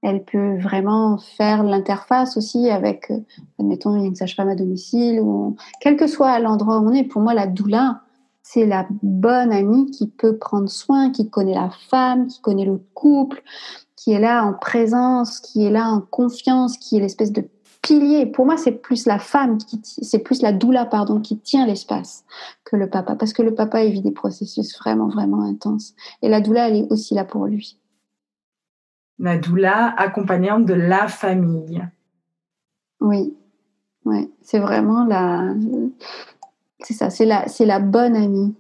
elle 0.03 0.23
peut 0.23 0.59
vraiment 0.59 1.17
faire 1.17 1.63
l'interface 1.63 2.37
aussi 2.37 2.69
avec, 2.69 3.11
euh, 3.11 3.21
admettons, 3.59 3.97
une 3.97 4.15
sage-femme 4.15 4.51
à 4.51 4.55
domicile, 4.55 5.19
ou 5.23 5.57
quel 5.81 5.97
que 5.97 6.09
soit 6.09 6.39
l'endroit 6.41 6.81
où 6.81 6.91
on 6.91 6.93
est. 6.93 7.05
Pour 7.05 7.23
moi, 7.23 7.33
la 7.33 7.47
doula, 7.47 8.03
c'est 8.51 8.65
la 8.65 8.87
bonne 9.03 9.53
amie 9.53 9.91
qui 9.91 10.09
peut 10.09 10.39
prendre 10.39 10.71
soin, 10.71 11.11
qui 11.11 11.29
connaît 11.29 11.55
la 11.55 11.69
femme, 11.91 12.29
qui 12.29 12.41
connaît 12.41 12.65
le 12.65 12.79
couple, 12.95 13.43
qui 13.95 14.13
est 14.13 14.21
là 14.21 14.43
en 14.43 14.55
présence, 14.55 15.41
qui 15.41 15.67
est 15.67 15.71
là 15.71 15.91
en 15.91 16.01
confiance, 16.01 16.79
qui 16.79 16.97
est 16.97 17.01
l'espèce 17.01 17.31
de 17.31 17.47
pilier. 17.83 18.25
Pour 18.25 18.47
moi, 18.47 18.57
c'est 18.57 18.73
plus 18.73 19.05
la 19.05 19.19
femme, 19.19 19.59
qui 19.59 19.79
c'est 19.83 20.21
plus 20.21 20.41
la 20.41 20.53
doula, 20.53 20.87
pardon, 20.87 21.21
qui 21.21 21.39
tient 21.39 21.67
l'espace 21.67 22.25
que 22.65 22.77
le 22.77 22.89
papa, 22.89 23.17
parce 23.17 23.35
que 23.35 23.43
le 23.43 23.55
papa 23.55 23.85
vit 23.85 24.01
des 24.01 24.13
processus 24.13 24.79
vraiment, 24.79 25.09
vraiment 25.09 25.43
intenses. 25.43 25.95
Et 26.23 26.31
la 26.31 26.41
doula, 26.41 26.69
elle 26.69 26.77
est 26.77 26.91
aussi 26.91 27.13
là 27.13 27.27
pour 27.27 27.45
lui. 27.45 27.79
La 29.19 29.37
doula 29.37 29.93
accompagnante 29.95 30.65
de 30.65 30.75
la 30.75 31.07
famille. 31.07 31.87
Oui, 33.03 33.37
ouais, 34.07 34.31
c'est 34.41 34.59
vraiment 34.59 35.05
la, 35.05 35.53
c'est 36.81 36.95
ça, 36.95 37.11
c'est 37.11 37.25
la, 37.25 37.47
la 37.59 37.81
bonne 37.81 38.15
amie, 38.15 38.55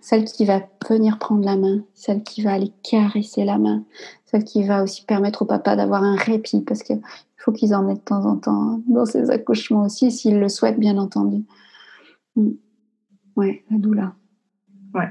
celle 0.00 0.24
qui 0.24 0.46
va 0.46 0.62
venir 0.88 1.18
prendre 1.18 1.44
la 1.44 1.56
main, 1.56 1.82
celle 1.92 2.22
qui 2.22 2.42
va 2.42 2.52
aller 2.52 2.72
caresser 2.82 3.44
la 3.44 3.58
main, 3.58 3.84
celle 4.24 4.44
qui 4.44 4.64
va 4.64 4.82
aussi 4.82 5.04
permettre 5.04 5.42
au 5.42 5.44
papa 5.44 5.76
d'avoir 5.76 6.02
un 6.02 6.16
répit, 6.16 6.62
parce 6.62 6.82
qu'il 6.82 7.02
faut 7.36 7.52
qu'ils 7.52 7.74
en 7.74 7.88
aient 7.88 7.94
de 7.94 8.00
temps 8.00 8.24
en 8.24 8.36
temps 8.36 8.80
dans 8.86 9.04
ses 9.04 9.30
accouchements 9.30 9.82
aussi, 9.82 10.10
s'ils 10.10 10.40
le 10.40 10.48
souhaitent, 10.48 10.80
bien 10.80 10.96
entendu. 10.96 11.44
Mm. 12.36 12.52
Ouais, 13.36 13.64
la 13.70 13.78
doula. 13.78 14.14
Ouais. 14.94 15.10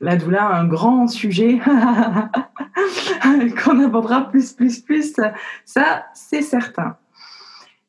La 0.00 0.16
doula, 0.16 0.46
un 0.46 0.66
grand 0.66 1.08
sujet 1.08 1.58
qu'on 3.64 3.84
abordera 3.84 4.28
plus, 4.28 4.52
plus, 4.52 4.80
plus. 4.80 5.12
Ça, 5.64 6.06
c'est 6.14 6.42
certain. 6.42 6.96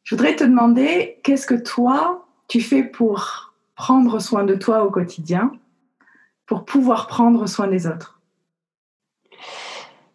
Je 0.04 0.16
voudrais 0.16 0.36
te 0.36 0.44
demander, 0.44 1.20
qu'est-ce 1.24 1.46
que 1.46 1.56
toi, 1.56 2.28
tu 2.48 2.62
fais 2.62 2.84
pour 2.84 3.55
prendre 3.76 4.20
soin 4.20 4.44
de 4.44 4.56
toi 4.56 4.84
au 4.86 4.92
quotidien 4.92 5.52
pour 6.46 6.66
pouvoir 6.66 7.08
prendre 7.08 7.48
soin 7.48 7.68
des 7.68 7.88
autres 7.88 8.22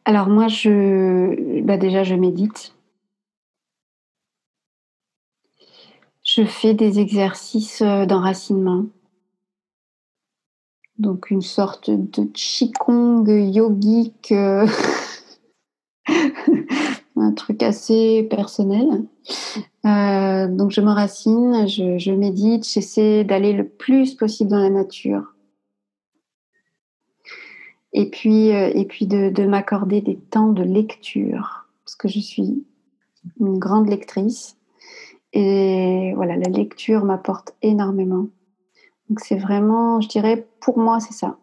Alors 0.04 0.28
moi, 0.28 0.48
je, 0.48 1.60
bah 1.62 1.76
déjà, 1.76 2.02
je 2.02 2.14
médite. 2.14 2.74
Je 6.24 6.44
fais 6.44 6.74
des 6.74 7.00
exercices 7.00 7.82
euh, 7.82 8.06
d'enracinement. 8.06 8.86
Donc 10.98 11.30
une 11.30 11.40
sorte 11.40 11.90
de 11.90 12.24
Qigong 12.24 13.26
yogique, 13.26 14.32
euh, 14.32 14.66
un 17.16 17.32
truc 17.32 17.62
assez 17.62 18.26
personnel. 18.30 19.06
Euh, 19.86 20.46
donc 20.48 20.70
je 20.70 20.80
m'enracine, 20.80 21.66
je, 21.66 21.98
je 21.98 22.12
médite, 22.12 22.68
j'essaie 22.68 23.24
d'aller 23.24 23.52
le 23.52 23.66
plus 23.66 24.14
possible 24.14 24.50
dans 24.50 24.58
la 24.58 24.70
nature. 24.70 25.34
Et 27.92 28.10
puis, 28.10 28.54
euh, 28.54 28.70
et 28.74 28.84
puis 28.84 29.06
de, 29.06 29.30
de 29.30 29.46
m'accorder 29.46 30.00
des 30.00 30.16
temps 30.16 30.52
de 30.52 30.62
lecture, 30.62 31.66
parce 31.84 31.96
que 31.96 32.08
je 32.08 32.20
suis 32.20 32.64
une 33.40 33.58
grande 33.58 33.88
lectrice. 33.88 34.56
Et 35.32 36.12
voilà, 36.14 36.36
la 36.36 36.48
lecture 36.48 37.04
m'apporte 37.04 37.54
énormément. 37.62 38.28
Donc 39.08 39.20
c'est 39.20 39.36
vraiment, 39.36 40.00
je 40.00 40.08
dirais, 40.08 40.46
pour 40.60 40.78
moi, 40.78 41.00
c'est 41.00 41.14
ça. 41.14 41.38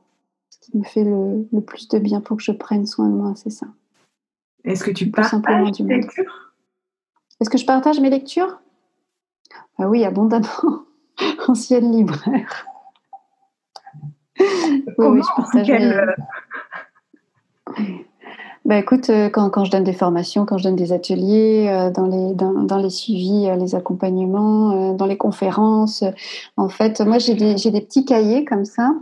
Ce 0.49 0.59
qui 0.59 0.77
me 0.77 0.83
fait 0.83 1.03
le, 1.03 1.47
le, 1.51 1.61
plus 1.61 1.87
de 1.87 1.99
bien 1.99 2.21
pour 2.21 2.37
que 2.37 2.43
je 2.43 2.51
prenne 2.51 2.85
soin 2.85 3.09
de 3.09 3.13
moi, 3.13 3.33
c'est 3.35 3.49
ça. 3.49 3.67
Est-ce 4.63 4.83
que 4.83 4.91
tu 4.91 5.09
parles 5.09 5.27
simplement 5.27 5.69
du 5.69 5.85
lecture 5.85 6.36
est-ce 7.39 7.49
que 7.49 7.57
je 7.57 7.65
partage 7.65 7.99
mes 7.99 8.09
lectures? 8.09 8.59
Ah 9.79 9.87
Oui, 9.87 10.03
abondamment. 10.03 10.83
Ancienne 11.47 11.91
libraire. 11.91 12.65
oui, 14.39 14.45
oui, 14.97 15.21
je 15.21 15.35
partage 15.35 15.69
mes... 15.69 15.95
Bah, 18.67 18.77
écoute, 18.77 19.09
euh, 19.09 19.29
quand, 19.29 19.49
quand, 19.49 19.63
je 19.63 19.71
donne 19.71 19.85
des 19.85 19.93
formations, 19.93 20.45
quand 20.45 20.57
je 20.57 20.65
donne 20.65 20.75
des 20.75 20.91
ateliers, 20.91 21.69
euh, 21.69 21.89
dans, 21.89 22.05
les, 22.05 22.33
dans, 22.33 22.51
dans 22.51 22.77
les 22.77 22.89
suivis, 22.89 23.47
euh, 23.47 23.55
les 23.55 23.75
accompagnements, 23.75 24.93
dans 24.93 25.05
les 25.05 25.15
conférences, 25.15 26.03
en 26.57 26.67
fait, 26.67 26.99
moi 26.99 27.17
j'ai 27.17 27.33
des, 27.33 27.55
des, 27.55 27.81
petits 27.81 28.03
cahiers 28.03 28.43
comme 28.43 28.65
ça 28.65 28.93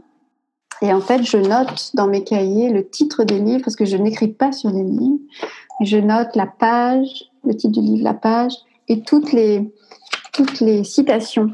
Et 0.83 0.93
en 0.93 1.01
fait, 1.01 1.23
je 1.23 1.37
note 1.37 1.95
dans 1.95 2.05
mes 2.05 2.23
cahiers 2.23 2.69
le 2.69 2.87
titre 2.87 3.23
des 3.23 3.39
livres 3.39 3.63
parce 3.63 3.75
que 3.75 3.85
je 3.85 3.97
n'écris 3.97 4.27
pas 4.27 4.51
sur 4.51 4.69
les 4.69 4.83
livres. 4.83 5.17
Je 5.81 5.97
note 5.97 6.35
la 6.35 6.45
page, 6.45 7.31
le 7.47 7.55
titre 7.55 7.79
du 7.79 7.81
livre, 7.81 8.03
la 8.03 8.13
page 8.13 8.53
et 8.87 9.01
toutes 9.01 9.31
les, 9.31 9.71
toutes 10.33 10.59
les 10.59 10.83
citations. 10.83 11.51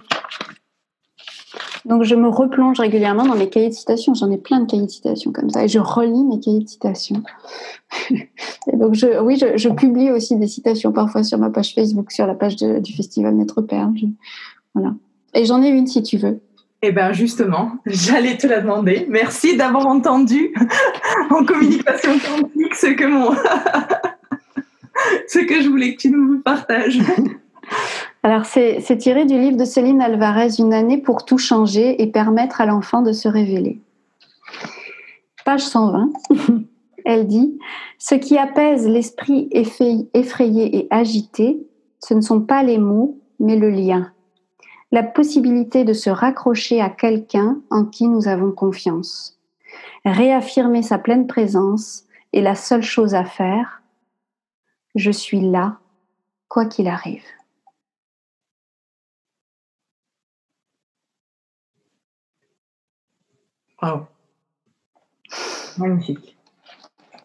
Donc, 1.86 2.04
je 2.04 2.16
me 2.16 2.30
replonge 2.30 2.80
régulièrement 2.80 3.26
dans 3.26 3.36
mes 3.36 3.50
cahiers 3.50 3.70
de 3.70 3.74
citations. 3.74 4.14
J'en 4.14 4.30
ai 4.30 4.38
plein 4.38 4.60
de 4.62 4.66
cahiers 4.70 4.86
de 4.86 4.92
citations 4.92 5.32
comme 5.32 5.50
ça 5.50 5.64
et 5.64 5.68
je 5.68 5.80
relis 5.80 6.24
mes 6.24 6.40
cahiers 6.40 6.64
de 6.64 6.68
citations. 6.68 7.24
et 8.12 8.78
donc, 8.78 8.94
je, 8.94 9.20
oui, 9.22 9.38
je, 9.38 9.70
publie 9.70 10.12
aussi 10.12 10.38
des 10.38 10.48
citations 10.48 10.92
parfois 10.92 11.24
sur 11.24 11.40
ma 11.40 11.50
page 11.50 11.74
Facebook, 11.74 12.12
sur 12.12 12.28
la 12.28 12.36
page 12.36 12.56
du 12.56 12.94
festival 12.94 13.34
Maître 13.36 13.62
Père. 13.62 13.90
voilà. 14.76 14.94
Et 15.34 15.46
j'en 15.46 15.64
ai 15.64 15.70
une 15.70 15.88
si 15.88 16.04
tu 16.04 16.18
veux. 16.18 16.42
Eh 16.84 16.92
bien, 16.92 17.14
justement, 17.14 17.74
j'allais 17.86 18.38
te 18.38 18.48
la 18.48 18.60
demander. 18.60 19.06
Merci 19.08 19.56
d'avoir 19.56 19.86
entendu 19.86 20.54
en 21.30 21.46
communication 21.46 22.12
quantique 22.14 22.76
ce 22.76 22.88
que, 22.88 23.06
mon 23.06 23.32
ce 25.28 25.40
que 25.40 25.62
je 25.62 25.70
voulais 25.70 25.96
que 25.96 26.02
tu 26.02 26.10
nous 26.10 26.40
partages. 26.40 27.00
Alors, 28.24 28.46
c'est 28.46 28.98
tiré 28.98 29.26
du 29.26 29.40
livre 29.40 29.58
de 29.58 29.66
Céline 29.66 30.02
Alvarez, 30.02 30.60
Une 30.60 30.74
année 30.74 30.98
pour 30.98 31.26
tout 31.26 31.38
changer 31.38 32.02
et 32.02 32.08
permettre 32.08 32.62
à 32.62 32.66
l'enfant 32.66 33.02
de 33.02 33.14
se 33.14 33.28
révéler. 33.28 33.80
Page 35.44 35.62
120, 35.62 36.10
elle 37.06 37.28
dit 37.28 37.58
Ce 37.98 38.14
qui 38.14 38.38
apaise 38.38 38.88
l'esprit 38.88 39.50
effrayé 39.52 40.78
et 40.78 40.88
agité, 40.92 41.66
ce 42.04 42.14
ne 42.14 42.22
sont 42.22 42.42
pas 42.42 42.62
les 42.62 42.78
mots, 42.78 43.18
mais 43.40 43.56
le 43.56 43.70
lien 43.70 44.12
la 44.92 45.04
possibilité 45.04 45.86
de 45.86 45.94
se 45.94 46.10
raccrocher 46.10 46.82
à 46.82 46.90
quelqu'un 46.90 47.62
en 47.70 47.86
qui 47.86 48.08
nous 48.08 48.28
avons 48.28 48.52
confiance. 48.52 49.38
Réaffirmer 50.04 50.84
sa 50.84 50.98
pleine 50.98 51.28
présence 51.28 52.04
est 52.34 52.42
la 52.42 52.56
seule 52.56 52.84
chose 52.84 53.16
à 53.16 53.24
faire. 53.24 53.81
Je 54.96 55.12
suis 55.12 55.40
là, 55.40 55.80
quoi 56.48 56.66
qu'il 56.66 56.88
arrive. 56.88 57.24
Wow. 63.82 64.08
Magnifique. 65.78 66.38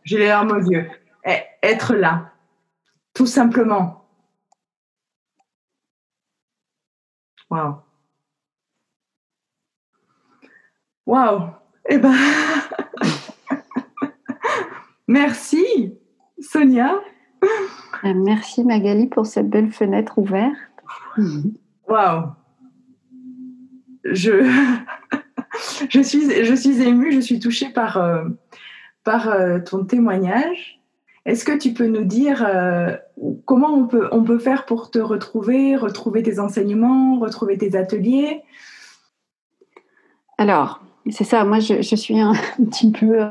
J'ai 0.05 0.19
les 0.19 0.29
larmes 0.29 0.53
aux 0.53 0.71
yeux. 0.71 0.89
Eh, 1.25 1.43
être 1.63 1.95
là, 1.95 2.33
tout 3.13 3.27
simplement. 3.27 4.09
Waouh. 7.51 7.83
Waouh. 11.05 11.51
Eh 11.89 11.99
ben, 11.99 12.13
merci, 15.09 15.99
Sonia. 16.41 17.01
Euh, 18.05 18.13
merci, 18.15 18.63
Magali, 18.65 19.07
pour 19.07 19.27
cette 19.27 19.49
belle 19.49 19.73
fenêtre 19.73 20.19
ouverte. 20.19 20.55
Waouh. 21.89 22.25
Je, 24.05 24.45
je, 25.91 26.01
suis, 26.01 26.45
je 26.45 26.55
suis 26.55 26.83
émue, 26.83 27.13
je 27.13 27.21
suis 27.21 27.41
touchée 27.41 27.71
par, 27.71 27.97
euh, 27.97 28.25
par 29.05 29.29
euh, 29.29 29.59
ton 29.61 29.85
témoignage. 29.85 30.81
Est-ce 31.25 31.45
que 31.45 31.57
tu 31.57 31.73
peux 31.73 31.87
nous 31.87 32.05
dire 32.05 32.45
euh, 32.47 32.97
comment 33.47 33.75
on 33.75 33.87
peut, 33.87 34.09
on 34.13 34.23
peut 34.23 34.39
faire 34.39 34.65
pour 34.65 34.91
te 34.91 34.99
retrouver, 34.99 35.75
retrouver 35.75 36.23
tes 36.23 36.39
enseignements, 36.39 37.19
retrouver 37.19 37.59
tes 37.59 37.77
ateliers? 37.77 38.43
Alors, 40.39 40.81
c'est 41.11 41.25
ça, 41.25 41.45
moi 41.45 41.59
je, 41.59 41.83
suis 41.97 42.21
un, 42.21 42.35
petit 42.71 42.93
peu 42.93 43.25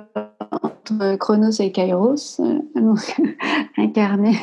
entre 0.92 1.16
Chronos 1.18 1.60
et 1.60 1.72
Kairos, 1.72 2.40
euh, 2.40 2.60
incarné. 3.78 4.38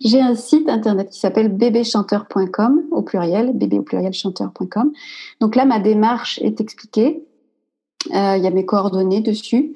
J'ai 0.00 0.20
un 0.20 0.34
site 0.34 0.68
internet 0.68 1.10
qui 1.10 1.18
s'appelle 1.18 1.48
bébéchanteur.com 1.48 2.84
au 2.90 3.02
pluriel, 3.02 3.52
bébé 3.52 3.78
au 3.78 3.82
pluriel 3.82 4.12
chanteur.com. 4.12 4.92
Donc 5.40 5.56
là, 5.56 5.64
ma 5.66 5.78
démarche 5.78 6.38
est 6.42 6.60
expliquée. 6.60 7.22
Euh, 8.14 8.36
il 8.36 8.42
y 8.42 8.46
a 8.46 8.50
mes 8.50 8.64
coordonnées 8.64 9.20
dessus. 9.20 9.74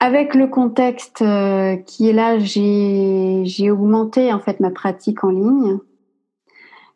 Avec 0.00 0.34
le 0.34 0.48
contexte 0.48 1.22
euh, 1.22 1.76
qui 1.76 2.08
est 2.08 2.12
là, 2.12 2.38
j'ai 2.38 3.70
augmenté 3.70 4.32
en 4.32 4.40
fait 4.40 4.60
ma 4.60 4.70
pratique 4.70 5.22
en 5.24 5.30
ligne. 5.30 5.78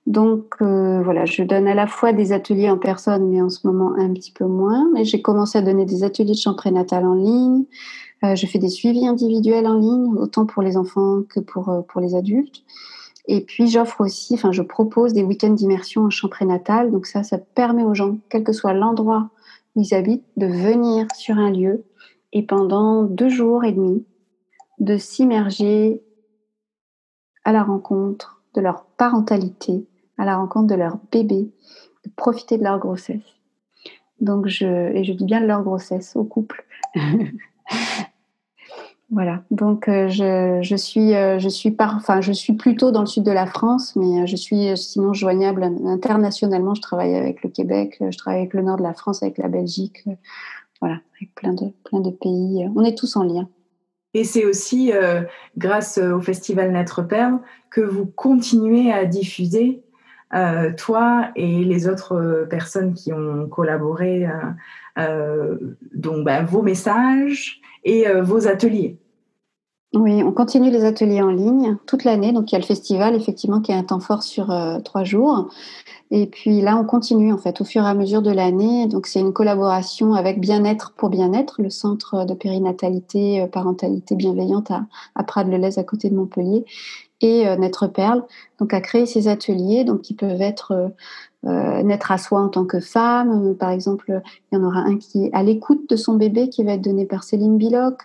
Donc 0.06 0.56
euh, 0.60 1.02
voilà, 1.02 1.24
je 1.24 1.42
donne 1.42 1.68
à 1.68 1.74
la 1.74 1.86
fois 1.86 2.12
des 2.12 2.32
ateliers 2.32 2.70
en 2.70 2.78
personne, 2.78 3.28
mais 3.28 3.42
en 3.42 3.50
ce 3.50 3.66
moment 3.66 3.92
un 3.96 4.12
petit 4.12 4.32
peu 4.32 4.46
moins. 4.46 4.88
Mais 4.92 5.04
j'ai 5.04 5.22
commencé 5.22 5.58
à 5.58 5.62
donner 5.62 5.84
des 5.84 6.04
ateliers 6.04 6.32
de 6.32 6.38
chant 6.38 6.54
prénatal 6.54 7.04
en 7.06 7.14
ligne. 7.14 7.64
Euh, 8.24 8.34
je 8.34 8.46
fais 8.46 8.58
des 8.58 8.68
suivis 8.68 9.06
individuels 9.06 9.66
en 9.66 9.78
ligne, 9.78 10.14
autant 10.16 10.46
pour 10.46 10.62
les 10.62 10.76
enfants 10.76 11.22
que 11.28 11.40
pour 11.40 11.84
pour 11.88 12.00
les 12.00 12.14
adultes. 12.14 12.62
Et 13.26 13.42
puis 13.42 13.68
j'offre 13.68 14.00
aussi, 14.00 14.34
enfin 14.34 14.52
je 14.52 14.62
propose 14.62 15.12
des 15.12 15.22
week-ends 15.22 15.50
d'immersion 15.50 16.02
en 16.02 16.10
chant 16.10 16.28
prénatal. 16.28 16.90
Donc 16.90 17.06
ça, 17.06 17.22
ça 17.22 17.38
permet 17.38 17.84
aux 17.84 17.94
gens, 17.94 18.18
quel 18.28 18.42
que 18.42 18.52
soit 18.52 18.72
l'endroit 18.72 19.30
où 19.76 19.82
ils 19.82 19.94
habitent, 19.94 20.24
de 20.36 20.46
venir 20.46 21.06
sur 21.14 21.38
un 21.38 21.50
lieu 21.50 21.84
et 22.32 22.42
pendant 22.42 23.04
deux 23.04 23.28
jours 23.28 23.64
et 23.64 23.72
demi 23.72 24.04
de 24.78 24.96
s'immerger 24.96 26.02
à 27.44 27.52
la 27.52 27.62
rencontre 27.62 28.39
de 28.54 28.60
leur 28.60 28.84
parentalité, 28.96 29.86
à 30.18 30.24
la 30.24 30.36
rencontre 30.36 30.66
de 30.66 30.74
leur 30.74 30.98
bébé, 31.10 31.50
de 32.04 32.10
profiter 32.16 32.58
de 32.58 32.64
leur 32.64 32.78
grossesse. 32.78 33.22
Donc 34.20 34.46
je 34.48 34.66
et 34.94 35.04
je 35.04 35.12
dis 35.12 35.24
bien 35.24 35.40
de 35.40 35.46
leur 35.46 35.62
grossesse 35.62 36.14
au 36.14 36.24
couple. 36.24 36.66
voilà. 39.10 39.42
Donc 39.50 39.88
euh, 39.88 40.08
je, 40.08 40.60
je, 40.62 40.76
suis 40.76 41.14
euh, 41.14 41.38
je 41.38 41.48
suis 41.48 41.70
par, 41.70 41.96
enfin 41.96 42.20
je 42.20 42.32
suis 42.32 42.52
plutôt 42.52 42.90
dans 42.90 43.00
le 43.00 43.06
sud 43.06 43.22
de 43.22 43.32
la 43.32 43.46
France, 43.46 43.96
mais 43.96 44.22
euh, 44.22 44.26
je 44.26 44.36
suis 44.36 44.76
sinon 44.76 45.14
joignable 45.14 45.62
internationalement. 45.86 46.74
Je 46.74 46.82
travaille 46.82 47.14
avec 47.14 47.42
le 47.42 47.50
Québec, 47.50 47.96
je 48.00 48.16
travaille 48.18 48.40
avec 48.40 48.54
le 48.54 48.62
nord 48.62 48.76
de 48.76 48.82
la 48.82 48.94
France, 48.94 49.22
avec 49.22 49.38
la 49.38 49.48
Belgique 49.48 50.04
voilà, 50.80 51.00
avec 51.16 51.34
plein 51.34 51.52
de, 51.52 51.72
plein 51.84 52.00
de 52.00 52.10
pays. 52.10 52.68
On 52.74 52.84
est 52.84 52.96
tous 52.96 53.16
en 53.16 53.22
lien. 53.22 53.48
Et 54.14 54.24
c'est 54.24 54.44
aussi 54.44 54.92
euh, 54.92 55.22
grâce 55.56 55.98
au 55.98 56.20
Festival 56.20 56.72
Naître 56.72 57.02
Perle 57.02 57.38
que 57.70 57.80
vous 57.80 58.06
continuez 58.06 58.92
à 58.92 59.04
diffuser, 59.04 59.82
euh, 60.34 60.72
toi 60.76 61.30
et 61.36 61.64
les 61.64 61.88
autres 61.88 62.14
euh, 62.14 62.44
personnes 62.44 62.94
qui 62.94 63.12
ont 63.12 63.48
collaboré, 63.48 64.26
donc 65.94 66.24
bah, 66.24 66.42
vos 66.42 66.62
messages 66.62 67.60
et 67.84 68.04
vos 68.20 68.46
ateliers. 68.46 68.98
Oui, 69.92 70.22
on 70.22 70.30
continue 70.32 70.70
les 70.70 70.84
ateliers 70.84 71.20
en 71.20 71.30
ligne 71.30 71.76
toute 71.86 72.04
l'année. 72.04 72.32
Donc 72.32 72.52
il 72.52 72.54
y 72.54 72.56
a 72.56 72.60
le 72.60 72.64
festival, 72.64 73.14
effectivement, 73.16 73.60
qui 73.60 73.72
est 73.72 73.74
un 73.74 73.82
temps 73.82 74.00
fort 74.00 74.22
sur 74.22 74.54
trois 74.84 75.04
jours. 75.04 75.50
Et 76.12 76.26
puis 76.26 76.60
là, 76.60 76.76
on 76.76 76.84
continue 76.84 77.32
en 77.32 77.38
fait 77.38 77.60
au 77.60 77.64
fur 77.64 77.84
et 77.84 77.88
à 77.88 77.94
mesure 77.94 78.20
de 78.20 78.32
l'année. 78.32 78.86
Donc 78.88 79.06
c'est 79.06 79.20
une 79.20 79.32
collaboration 79.32 80.14
avec 80.14 80.40
Bien-être 80.40 80.92
pour 80.96 81.08
Bien-être, 81.08 81.62
le 81.62 81.70
centre 81.70 82.24
de 82.24 82.34
périnatalité, 82.34 83.42
euh, 83.42 83.46
parentalité 83.46 84.16
bienveillante 84.16 84.72
à, 84.72 84.86
à 85.14 85.22
Prades-le-Lez 85.22 85.78
à 85.78 85.84
côté 85.84 86.10
de 86.10 86.16
Montpellier, 86.16 86.64
et 87.20 87.46
euh, 87.46 87.56
Naître 87.56 87.86
Perle. 87.86 88.24
Donc 88.58 88.74
à 88.74 88.80
créer 88.80 89.06
ces 89.06 89.28
ateliers, 89.28 89.84
donc 89.84 90.02
qui 90.02 90.14
peuvent 90.14 90.42
être 90.42 90.72
euh, 90.72 90.88
euh 91.46 91.82
naître 91.84 92.10
à 92.10 92.18
soi 92.18 92.40
en 92.40 92.48
tant 92.48 92.64
que 92.64 92.80
femme. 92.80 93.54
Par 93.56 93.70
exemple, 93.70 94.20
il 94.50 94.58
y 94.58 94.60
en 94.60 94.64
aura 94.64 94.80
un 94.80 94.98
qui 94.98 95.26
est 95.26 95.30
à 95.32 95.44
l'écoute 95.44 95.88
de 95.88 95.96
son 95.96 96.14
bébé 96.14 96.48
qui 96.48 96.64
va 96.64 96.72
être 96.72 96.82
donné 96.82 97.06
par 97.06 97.22
Céline 97.22 97.56
Biloc. 97.56 98.02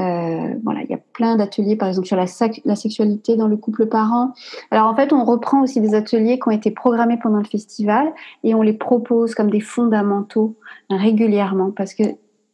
Euh, 0.00 0.54
voilà, 0.64 0.82
il 0.82 0.90
y 0.90 0.94
a 0.94 1.00
plein 1.12 1.36
d'ateliers, 1.36 1.76
par 1.76 1.88
exemple 1.88 2.06
sur 2.06 2.16
la, 2.16 2.26
sexualité 2.26 3.36
dans 3.36 3.48
le 3.48 3.56
couple 3.56 3.86
parent. 3.86 4.32
Alors 4.70 4.86
en 4.86 4.94
fait, 4.94 5.12
on 5.12 5.24
reprend 5.24 5.62
aussi 5.62 5.80
des 5.80 5.94
ateliers 5.94 6.38
qui 6.38 6.48
ont 6.48 6.52
été 6.52 6.70
programmés 6.70 7.18
pendant 7.22 7.38
le 7.38 7.44
festival 7.44 8.10
et 8.42 8.54
on 8.54 8.62
les 8.62 8.72
propose 8.72 9.34
comme 9.34 9.50
des 9.50 9.60
fondamentaux 9.60 10.56
régulièrement 10.88 11.70
parce 11.70 11.94
que 11.94 12.04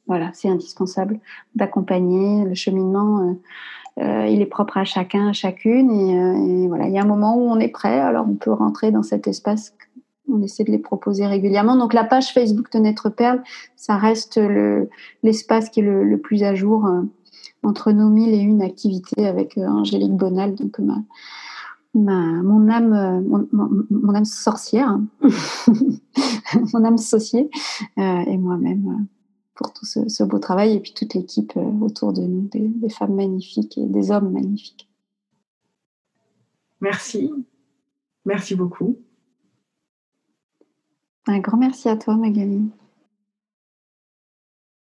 voilà, 0.09 0.31
c'est 0.35 0.49
indispensable 0.49 1.21
d'accompagner 1.55 2.45
le 2.45 2.55
cheminement. 2.55 3.21
Euh, 3.21 3.33
euh, 4.03 4.27
il 4.27 4.43
est 4.43 4.47
propre 4.47 4.77
à 4.77 4.85
chacun, 4.85 5.29
à 5.29 5.33
chacune, 5.33 5.91
et, 5.91 6.69
voilà, 6.69 6.87
il 6.87 6.93
y 6.93 6.99
a 6.99 7.03
un 7.03 7.07
moment 7.07 7.37
où 7.37 7.49
on 7.49 7.59
est 7.59 7.69
prêt, 7.69 7.99
alors 7.99 8.27
on 8.29 8.35
peut 8.35 8.53
rentrer 8.53 8.91
dans 8.91 9.03
cet 9.03 9.27
espace. 9.27 9.75
On 10.31 10.43
essaie 10.43 10.65
de 10.65 10.71
les 10.71 10.79
proposer 10.79 11.27
régulièrement. 11.27 11.77
Donc 11.77 11.95
la 11.95 12.05
page 12.05 12.33
Facebook 12.35 12.71
de 12.73 12.79
Naître 12.79 13.09
Perle, 13.09 13.43
ça 13.77 13.97
reste 13.97 14.41
l'espace 15.23 15.71
qui 15.71 15.81
est 15.81 15.85
le, 15.85 16.19
plus 16.19 16.43
à 16.43 16.55
jour 16.55 16.87
entre 17.67 17.91
nos 17.91 18.09
mille 18.09 18.33
et 18.33 18.39
une 18.39 18.63
activités 18.63 19.27
avec 19.27 19.59
euh, 19.59 19.67
Angélique 19.67 20.13
Bonal, 20.13 20.55
donc 20.55 20.79
ma, 20.79 21.03
mon 21.95 22.69
âme, 22.69 22.93
euh, 22.93 23.21
mon, 23.91 24.15
âme 24.15 24.25
sorcière, 24.25 24.99
mon 26.73 26.85
âme 26.85 26.95
associée, 26.95 27.51
euh, 27.99 28.21
et 28.21 28.37
moi-même 28.37 29.07
pour 29.55 29.73
tout 29.73 29.87
ce, 29.87 30.23
beau 30.23 30.39
travail 30.39 30.75
et 30.75 30.81
puis 30.81 30.93
toute 30.93 31.15
l'équipe 31.15 31.55
autour 31.81 32.13
de 32.13 32.23
nous, 32.23 32.43
des, 32.49 32.69
des, 32.69 32.91
femmes 32.91 33.15
magnifiques 33.15 33.79
et 33.79 33.87
des 33.87 34.11
hommes 34.11 34.31
magnifiques. 34.31 34.89
Merci, 36.83 37.33
merci 38.27 38.55
beaucoup. 38.55 38.99
Un 41.27 41.41
grand 41.41 41.57
merci 41.57 41.89
à 41.89 41.97
toi, 41.97 42.17
Magali. 42.17 42.71